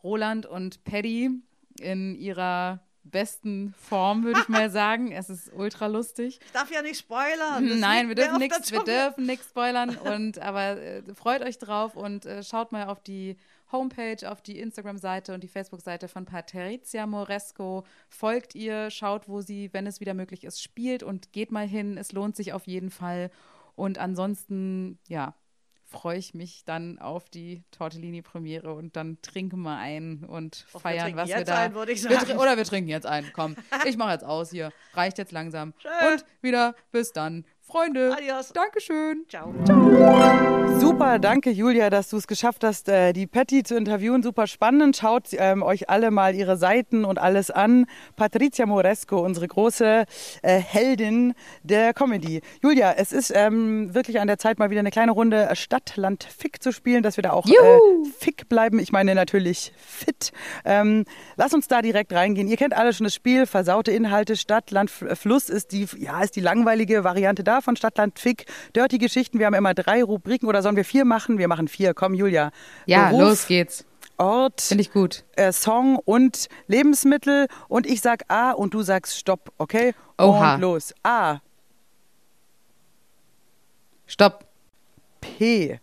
[0.03, 1.31] Roland und Paddy
[1.79, 5.11] in ihrer besten Form, würde ich mal sagen.
[5.11, 6.39] Es ist ultra lustig.
[6.45, 7.79] Ich darf ja nicht spoilern.
[7.79, 12.25] Nein, wir dürfen nichts, wir dürfen nichts spoilern und aber äh, freut euch drauf und
[12.25, 13.37] äh, schaut mal auf die
[13.71, 17.85] Homepage, auf die Instagram-Seite und die Facebook-Seite von Patrizia Moresco.
[18.09, 21.97] Folgt ihr, schaut, wo sie, wenn es wieder möglich ist, spielt und geht mal hin.
[21.97, 23.29] Es lohnt sich auf jeden Fall.
[23.75, 25.35] Und ansonsten, ja,
[25.87, 30.79] freue ich mich dann auf die Tortellini-Premiere und dann trinken wir ein und Och, wir
[30.81, 31.57] feiern, trinken was wir da.
[31.57, 33.31] ein, würde ich Wir oder wir trinken jetzt ein.
[33.33, 33.55] Komm,
[33.85, 34.71] ich mache jetzt aus hier.
[34.93, 35.73] Reicht jetzt langsam.
[36.13, 37.45] Und wieder bis dann.
[37.67, 38.15] Freunde.
[38.17, 38.53] Adios.
[38.53, 39.25] Dankeschön.
[39.27, 39.53] Ciao.
[40.79, 44.23] Super, danke Julia, dass du es geschafft hast, äh, die Patty zu interviewen.
[44.23, 44.95] Super spannend.
[44.95, 47.85] Schaut ähm, euch alle mal ihre Seiten und alles an.
[48.15, 50.05] Patrizia Moresco, unsere große
[50.43, 51.33] äh, Heldin
[51.63, 52.41] der Comedy.
[52.63, 56.23] Julia, es ist ähm, wirklich an der Zeit, mal wieder eine kleine Runde Stadt, Land,
[56.23, 58.79] Fick zu spielen, dass wir da auch äh, fick bleiben.
[58.79, 60.31] Ich meine natürlich fit.
[60.63, 61.03] Ähm,
[61.35, 62.47] lass uns da direkt reingehen.
[62.47, 66.37] Ihr kennt alle schon das Spiel, versaute Inhalte, Stadt, Land, Fluss ist die, ja, ist
[66.37, 68.45] die langweilige Variante da von Stadt, Land, Fick.
[68.75, 71.37] Dirty Geschichten, wir haben immer drei Rubriken oder sollen wir vier machen?
[71.37, 71.93] Wir machen vier.
[71.93, 72.51] Komm, Julia.
[72.85, 73.85] Ja, Beruf, los geht's.
[74.17, 75.25] Ort, Finde ich gut.
[75.35, 77.47] äh, Song und Lebensmittel.
[77.67, 79.93] Und ich sag A und du sagst Stopp, okay?
[80.17, 80.55] Oha.
[80.55, 80.93] Und los.
[81.03, 81.37] A,
[84.07, 84.45] Stopp.
[85.21, 85.79] P.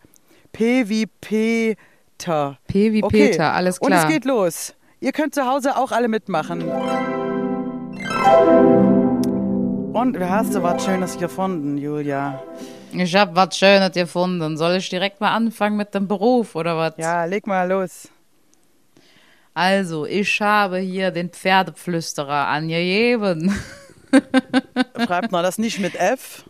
[0.52, 2.59] P wie Peter.
[2.66, 3.30] P wie Okay.
[3.30, 4.05] Peter, alles Und klar.
[4.05, 4.74] es geht los.
[5.01, 6.62] Ihr könnt zu Hause auch alle mitmachen.
[9.94, 12.42] Und wie hast du was Schönes gefunden, Julia?
[12.92, 14.56] Ich habe was Schönes gefunden.
[14.56, 16.94] Soll ich direkt mal anfangen mit dem Beruf oder was?
[16.96, 18.08] Ja, leg mal los.
[19.54, 23.54] Also, ich habe hier den Pferdeflüsterer angegeben.
[25.06, 26.42] Schreibt man das nicht mit F?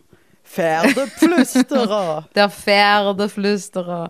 [0.42, 2.26] Pferdeflüsterer.
[2.34, 4.08] Der Pferdeflüsterer.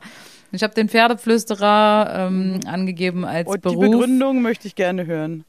[0.53, 3.81] Ich habe den Pferdeflüsterer ähm, angegeben als Und die Beruf.
[3.81, 5.45] Begründung möchte ich gerne hören.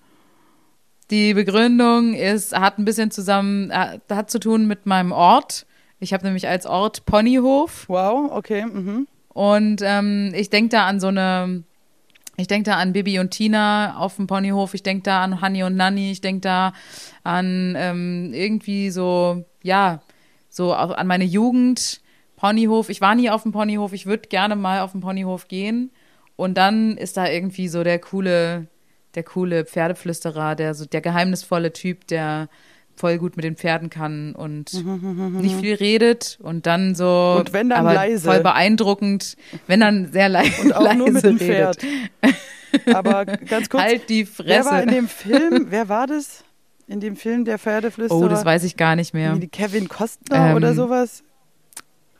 [1.11, 5.65] Die Begründung ist, hat ein bisschen zusammen, hat, hat zu tun mit meinem Ort.
[5.99, 8.65] Ich habe nämlich als Ort Ponyhof Wow, okay.
[8.65, 9.07] Mhm.
[9.29, 11.63] und ähm, ich denke da an so eine,
[12.37, 15.63] ich denke da an Bibi und Tina auf dem Ponyhof, ich denke da an Hanni
[15.63, 16.73] und Nanni, ich denke da
[17.23, 20.01] an ähm, irgendwie so, ja,
[20.49, 22.01] so auch an meine Jugend,
[22.35, 22.89] Ponyhof.
[22.89, 25.91] Ich war nie auf dem Ponyhof, ich würde gerne mal auf den Ponyhof gehen
[26.35, 28.67] und dann ist da irgendwie so der coole,
[29.15, 32.49] der coole Pferdeflüsterer, der so der geheimnisvolle Typ, der
[32.97, 34.71] voll gut mit den Pferden kann und
[35.41, 38.25] nicht viel redet und dann so Und wenn dann leise.
[38.29, 39.35] voll beeindruckend,
[39.67, 41.77] wenn dann sehr le Und auch leise nur mit dem redet.
[41.81, 42.35] Pferd.
[42.95, 44.95] Aber ganz kurz, Halt die wer war in Fresse.
[44.95, 46.43] dem Film, wer war das?
[46.87, 48.19] In dem Film der Pferdeflüsterer?
[48.19, 49.37] Oh, das weiß ich gar nicht mehr.
[49.51, 51.23] Kevin Costner Ähm, oder sowas?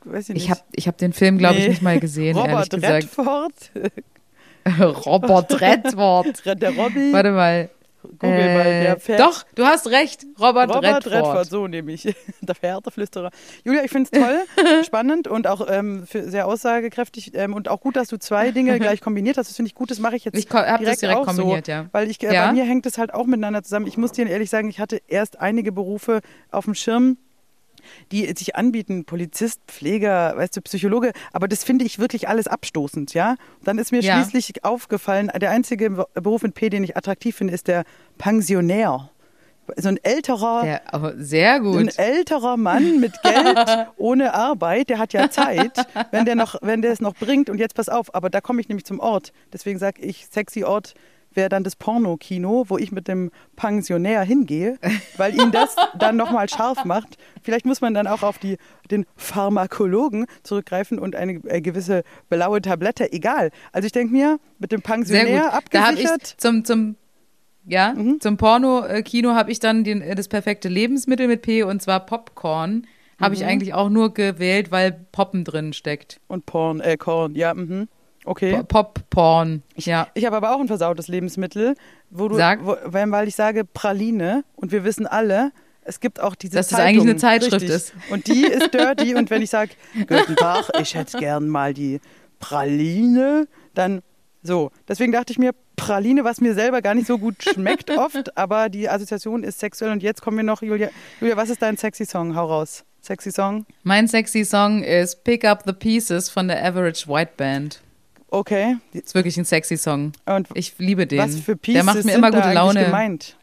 [0.05, 0.43] Weiß ich nicht.
[0.45, 1.69] Ich habe ich hab den Film, glaube ich, Nee.
[1.69, 2.93] nicht mal gesehen, ehrlich Robert gesagt.
[3.03, 3.53] Redford,
[4.79, 6.43] Robert Redford.
[6.61, 7.13] der Robby.
[7.13, 7.69] Warte mal.
[8.19, 9.19] Google mal, der Äh, Pferd.
[9.19, 10.25] Doch, du hast recht.
[10.39, 11.13] Robert, Robert Redford.
[11.13, 12.03] Redford, so nehme ich.
[12.41, 13.31] Der Pferdeflüsterer.
[13.63, 17.95] Julia, ich finde es toll, spannend und auch ähm, sehr aussagekräftig ähm, und auch gut,
[17.95, 19.49] dass du zwei Dinge gleich kombiniert hast.
[19.49, 21.71] Das finde ich gut, das mache ich jetzt Ich habe das direkt auch kombiniert, so,
[21.71, 21.85] ja.
[21.91, 22.45] Weil ich, äh, Ja?
[22.47, 23.87] bei mir hängt es halt auch miteinander zusammen.
[23.87, 26.21] Ich muss dir ehrlich sagen, ich hatte erst einige Berufe
[26.51, 27.17] auf dem Schirm,
[28.11, 33.14] die sich anbieten, Polizist, Pfleger, weißt du, Psychologe, aber das finde ich wirklich alles abstoßend,
[33.14, 33.36] ja.
[33.64, 34.15] Dann ist mir Ja.
[34.23, 37.84] schließlich aufgefallen, der einzige Beruf mit P, den ich attraktiv finde, ist der
[38.18, 39.10] Pensionär.
[39.77, 40.64] So ein älterer,
[41.18, 41.98] sehr ein gut.
[41.98, 43.57] älterer Mann mit Geld
[43.98, 47.49] ohne Arbeit, der hat ja Zeit, wenn der noch, wenn der es noch bringt.
[47.49, 49.32] Und jetzt pass auf, aber da komme ich nämlich zum Ort.
[49.52, 50.94] Deswegen sage ich, sexy Ort
[51.36, 54.78] wäre dann das Pornokino, wo ich mit dem Pensionär hingehe,
[55.18, 57.18] weil ihn das dann nochmal scharf macht.
[57.41, 58.57] Vielleicht muss man dann auch auf die,
[58.91, 63.52] den Pharmakologen zurückgreifen und eine äh, gewisse blaue Tablette, egal.
[63.72, 66.36] Also ich denke mir, mit dem Pensionär abgesichert.
[66.38, 66.95] zum, zum,
[67.66, 68.20] ja, Mhm.
[68.20, 72.86] zum Porno-Kino habe ich dann den, das perfekte Lebensmittel mit P und zwar Popcorn.
[73.20, 73.41] Habe Mhm.
[73.41, 76.20] ich eigentlich auch nur gewählt, weil Poppen drin steckt.
[76.28, 77.88] und Porn, äh, Korn, ja, mhm.
[78.26, 78.57] Okay.
[78.57, 79.64] Po- Pop-Porn.
[79.76, 80.07] Ja.
[80.14, 81.76] Ich habe aber auch ein versautes Lebensmittel,
[82.10, 82.65] wo du, Sag.
[82.65, 85.52] Wo, weil ich sage Praline und wir wissen alle,
[85.84, 87.69] es gibt auch diese Dass das Zeitung, eigentlich eine Zeitschrift richtig.
[87.69, 87.93] ist.
[88.10, 89.72] Und die ist dirty und wenn ich sage,
[90.07, 91.99] guten Tag, ich hätte gern mal die
[92.39, 94.02] Praline, dann
[94.41, 94.72] so.
[94.88, 98.69] Deswegen dachte ich mir, Praline, was mir selber gar nicht so gut schmeckt oft, aber
[98.69, 100.89] die Assoziation ist sexuell und jetzt kommen wir noch, Julia,
[101.19, 102.35] Julia, was ist dein sexy Song?
[102.35, 102.84] Hau raus.
[103.02, 103.65] Sexy Song?
[103.84, 107.81] Mein sexy Song ist Pick Up the Pieces von der Average White Band.
[108.36, 108.78] Okay.
[108.94, 110.12] Die- Ist wirklich ein sexy Song.
[110.26, 111.20] Und Ich liebe den.
[111.20, 112.86] was für Pieces Der macht mir immer gute Laune.
[112.86, 113.38] gemeint?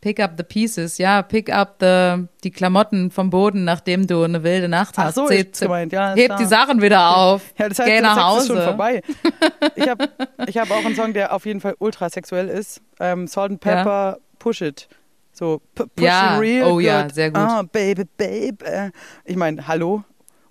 [0.00, 4.44] Pick up the pieces, ja, pick up the, die Klamotten vom Boden, nachdem du eine
[4.44, 5.16] wilde Nacht Ach hast.
[5.16, 7.42] so, Zäh- gemeint, ja, Heb die Sachen wieder auf.
[7.58, 8.40] Ja, das heißt, Geh nach Sex Hause.
[8.40, 9.02] ist schon vorbei.
[9.74, 10.08] Ich habe
[10.46, 12.80] ich hab auch einen Song, der auf jeden Fall ultra sexuell ist.
[13.00, 13.74] Ähm, Salt and Ja.
[13.76, 14.88] Pepper, Push It.
[15.32, 17.14] So, Push Ja, It Real oh ja, Good.
[17.14, 17.38] sehr gut.
[17.42, 18.64] Ah, Baby, Babe.
[18.64, 18.90] Äh,
[19.24, 20.04] Ich meine, hallo?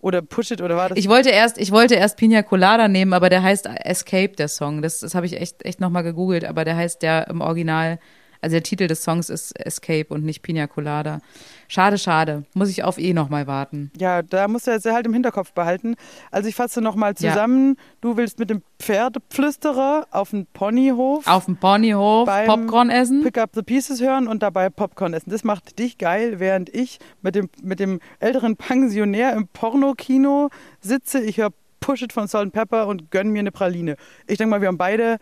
[0.07, 0.97] Oder Push It, oder war das?
[0.97, 4.81] Ich wollte erst, ich wollte erst Pina Colada nehmen, aber der heißt Escape, der Song.
[4.81, 7.99] Das, das habe ich echt, echt nochmal gegoogelt, aber der heißt der im Original,
[8.41, 11.19] also der Titel des Songs ist Escape und nicht Pina Colada.
[11.68, 12.43] Schade, schade.
[12.53, 13.91] Muss ich auf eh nochmal warten.
[13.97, 15.95] Ja, da musst du jetzt halt im Hinterkopf behalten.
[16.31, 17.31] Also ich fasse nochmal Ja.
[17.31, 17.76] zusammen.
[18.01, 23.23] Du willst mit dem Pferdepflüsterer auf den Ponyhof Auf dem Ponyhof Popcorn essen.
[23.23, 25.30] Pick Up the Pieces hören und dabei Popcorn essen.
[25.30, 30.49] Das macht dich geil, während ich mit dem, mit dem älteren Pensionär im Pornokino
[30.80, 31.19] sitze.
[31.22, 33.95] Ich höre Push It von Salt and Pepper und gönn mir eine Praline.
[34.27, 35.18] Ich denke mal, wir haben beide,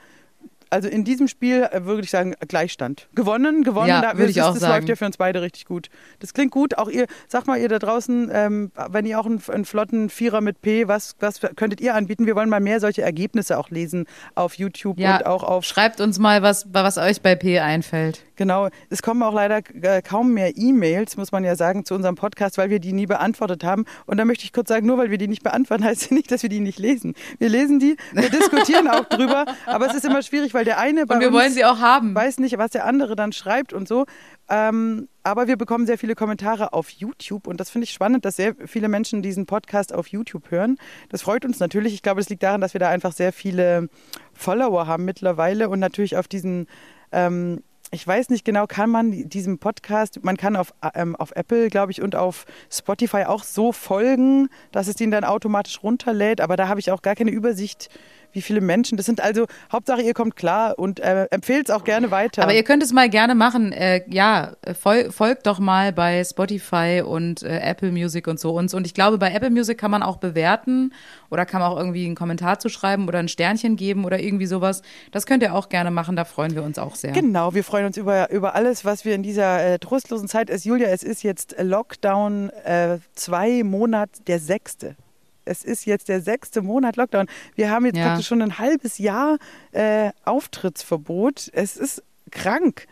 [0.69, 3.07] also in diesem Spiel äh, würde ich sagen, Gleichstand.
[3.15, 3.87] Gewonnen, gewonnen.
[3.87, 4.73] Ja, da, würde ich das, auch das sagen.
[4.73, 5.89] läuft ja für uns beide richtig gut.
[6.19, 6.77] Das klingt gut.
[6.77, 10.41] Auch ihr, sag mal ihr da draußen, ähm, wenn ihr auch einen, einen flotten Vierer
[10.41, 12.25] mit P, was, was könntet ihr anbieten?
[12.25, 14.05] Wir wollen mal mehr solche Ergebnisse auch lesen
[14.35, 18.23] auf YouTube Ja, und auch auf schreibt uns mal, was, was euch bei P einfällt.
[18.35, 22.15] Genau, es kommen auch leider äh, kaum mehr E-Mails, muss man ja sagen, zu unserem
[22.15, 23.85] Podcast, weil wir die nie beantwortet haben.
[24.05, 26.31] Und da möchte ich kurz sagen, nur weil wir die nicht beantworten, heißt ja nicht,
[26.31, 27.13] dass wir die nicht lesen.
[27.39, 31.05] Wir lesen die, wir diskutieren auch drüber, aber es ist immer schwierig, weil der eine
[31.05, 32.13] bei Und wir uns wollen sie auch haben.
[32.15, 34.05] weiß nicht, was der andere dann schreibt und so.
[34.49, 38.35] Ähm, aber wir bekommen sehr viele Kommentare auf YouTube und das finde ich spannend, dass
[38.35, 40.77] sehr viele Menschen diesen Podcast auf YouTube hören.
[41.09, 41.95] Das freut uns natürlich.
[41.95, 43.89] Ich glaube, es liegt daran, dass wir da einfach sehr viele
[44.33, 46.67] Follower haben mittlerweile und natürlich auf diesen
[47.11, 47.63] ähm,
[47.95, 51.93] ich weiß nicht genau, kann man diesem Podcast, man kann auf, ähm, auf Apple, glaube
[51.93, 56.41] ich, und auf Spotify auch so folgen, dass es den dann automatisch runterlädt.
[56.41, 57.89] Aber da habe ich auch gar keine Übersicht,
[58.35, 58.97] wie viele Menschen.
[58.97, 62.43] Das sind also, Hauptsache, ihr kommt klar und äh, empfehlt es auch gerne weiter.
[62.43, 63.71] Aber ihr könnt es mal gerne machen.
[63.71, 68.73] Äh, ja, fol folgt doch mal bei Spotify und äh, Apple Music und so uns.
[68.73, 70.93] Und ich glaube, bei Apple Music kann man auch bewerten
[71.29, 74.45] oder kann man auch irgendwie einen Kommentar zu schreiben oder ein Sternchen geben oder irgendwie
[74.45, 74.81] sowas.
[75.11, 76.15] Das könnt ihr auch gerne machen.
[76.15, 77.13] Da freuen wir uns auch sehr.
[77.13, 80.65] Genau, wir freuen uns über, über alles, was wir in dieser äh, trostlosen Zeit ist.
[80.65, 84.95] Julia, es ist jetzt Lockdown, äh, zwei Monate, der sechste.
[85.45, 87.27] Es ist jetzt der sechste Monat Lockdown.
[87.55, 88.07] Wir haben jetzt Ja.
[88.07, 89.37] praktisch schon ein halbes Jahr
[89.71, 91.49] äh, Auftrittsverbot.
[91.53, 92.87] Es ist krank.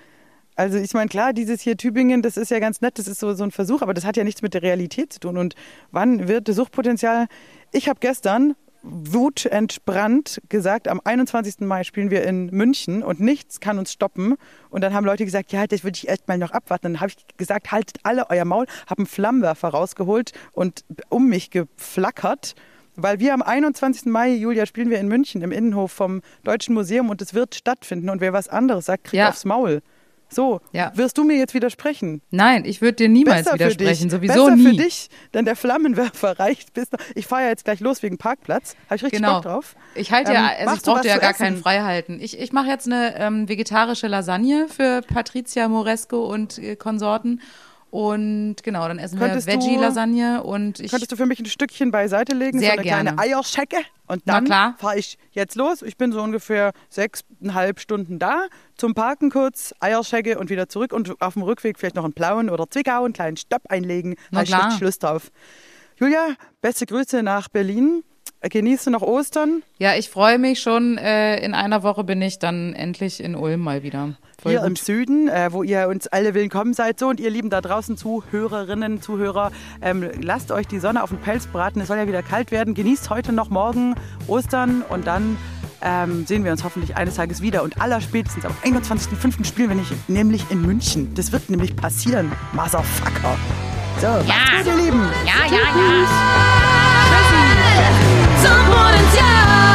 [0.55, 3.33] Also ich meine, klar, dieses hier Tübingen, das ist ja ganz nett, das ist so,
[3.33, 5.37] so ein Versuch, aber das hat ja nichts mit der Realität zu tun.
[5.37, 5.55] Und
[5.91, 7.25] wann wird das Suchtpotenzial?
[7.71, 11.61] Ich habe gestern wutentbrannt gesagt, am 21.
[11.61, 14.35] Mai spielen wir in München und nichts kann uns stoppen.
[14.69, 16.93] Und dann haben Leute gesagt, ja, das würde ich erst mal noch abwarten.
[16.93, 21.49] Dann habe ich gesagt, haltet alle euer Maul, habe einen Flammenwerfer rausgeholt und um mich
[21.49, 22.55] geflackert.
[22.95, 24.05] Weil wir am 21.
[24.05, 28.09] Mai, Julia, spielen wir in München im Innenhof vom Deutschen Museum und es wird stattfinden.
[28.09, 29.29] Und wer was anderes sagt, kriegt Ja.
[29.29, 29.81] aufs Maul.
[30.33, 30.91] So, Ja.
[30.95, 32.21] wirst du mir jetzt widersprechen?
[32.31, 34.09] Nein, ich würde dir niemals Besser widersprechen.
[34.09, 34.63] Sowieso Besser nie.
[34.63, 36.87] für dich, denn der Flammenwerfer reicht bis.
[37.15, 38.75] Ich fahre ja jetzt gleich los wegen Parkplatz.
[38.87, 39.35] Habe ich richtig Genau.
[39.35, 39.75] Bock drauf.
[39.95, 41.43] Ich halte Ähm, ja, also ich brauchte ja gar essen?
[41.43, 42.19] keinen Freihalten.
[42.21, 47.39] Ich, ich mache jetzt eine ähm, vegetarische Lasagne für Patricia Moresco und äh, Konsorten.
[47.93, 50.89] Und genau, dann essen Könntest wir Veggie-Lasagne und ich.
[50.89, 52.57] Könntest du für mich ein Stückchen beiseite legen?
[52.57, 53.13] Sehr so eine gerne.
[53.13, 53.77] kleine Eierschecke.
[54.07, 55.83] Und dann fahre ich jetzt los.
[55.83, 58.47] Ich bin so ungefähr sechseinhalb Stunden da.
[58.77, 60.91] Zum Parken kurz, Eierschecke und wieder zurück.
[60.91, 64.15] Und auf dem Rückweg vielleicht noch einen Plauen oder Zwickau, einen kleinen Stopp einlegen.
[64.31, 64.71] Na ich klar.
[64.71, 65.31] Schluss drauf.
[65.97, 66.29] Julia,
[66.61, 68.03] beste Grüße nach Berlin.
[68.49, 69.63] Genießt du noch Ostern?
[69.79, 70.97] Ja, ich freue mich schon.
[70.97, 74.17] Äh, in einer Woche bin ich dann endlich in Ulm mal wieder.
[74.41, 74.67] Voll hier gut.
[74.67, 76.99] im Süden, äh, wo ihr uns alle willkommen seid.
[76.99, 81.19] So, und ihr Lieben da draußen, Zuhörerinnen, Zuhörer, ähm, lasst euch die Sonne auf den
[81.19, 81.79] Pelz braten.
[81.79, 82.73] Es soll ja wieder kalt werden.
[82.73, 83.95] Genießt heute noch morgen
[84.27, 85.37] Ostern und dann
[85.81, 87.63] ähm, sehen wir uns hoffentlich eines Tages wieder.
[87.63, 89.45] Und allerspätestens am 21.05.
[89.45, 91.13] spielen wir nicht, nämlich in München.
[91.15, 92.29] Das wird nämlich passieren.
[92.51, 93.37] Motherfucker.
[94.01, 95.01] So, macht's gut, ihr Lieben.
[95.25, 96.92] Ja, ja, ja.
[98.41, 99.72] 怎么能叫？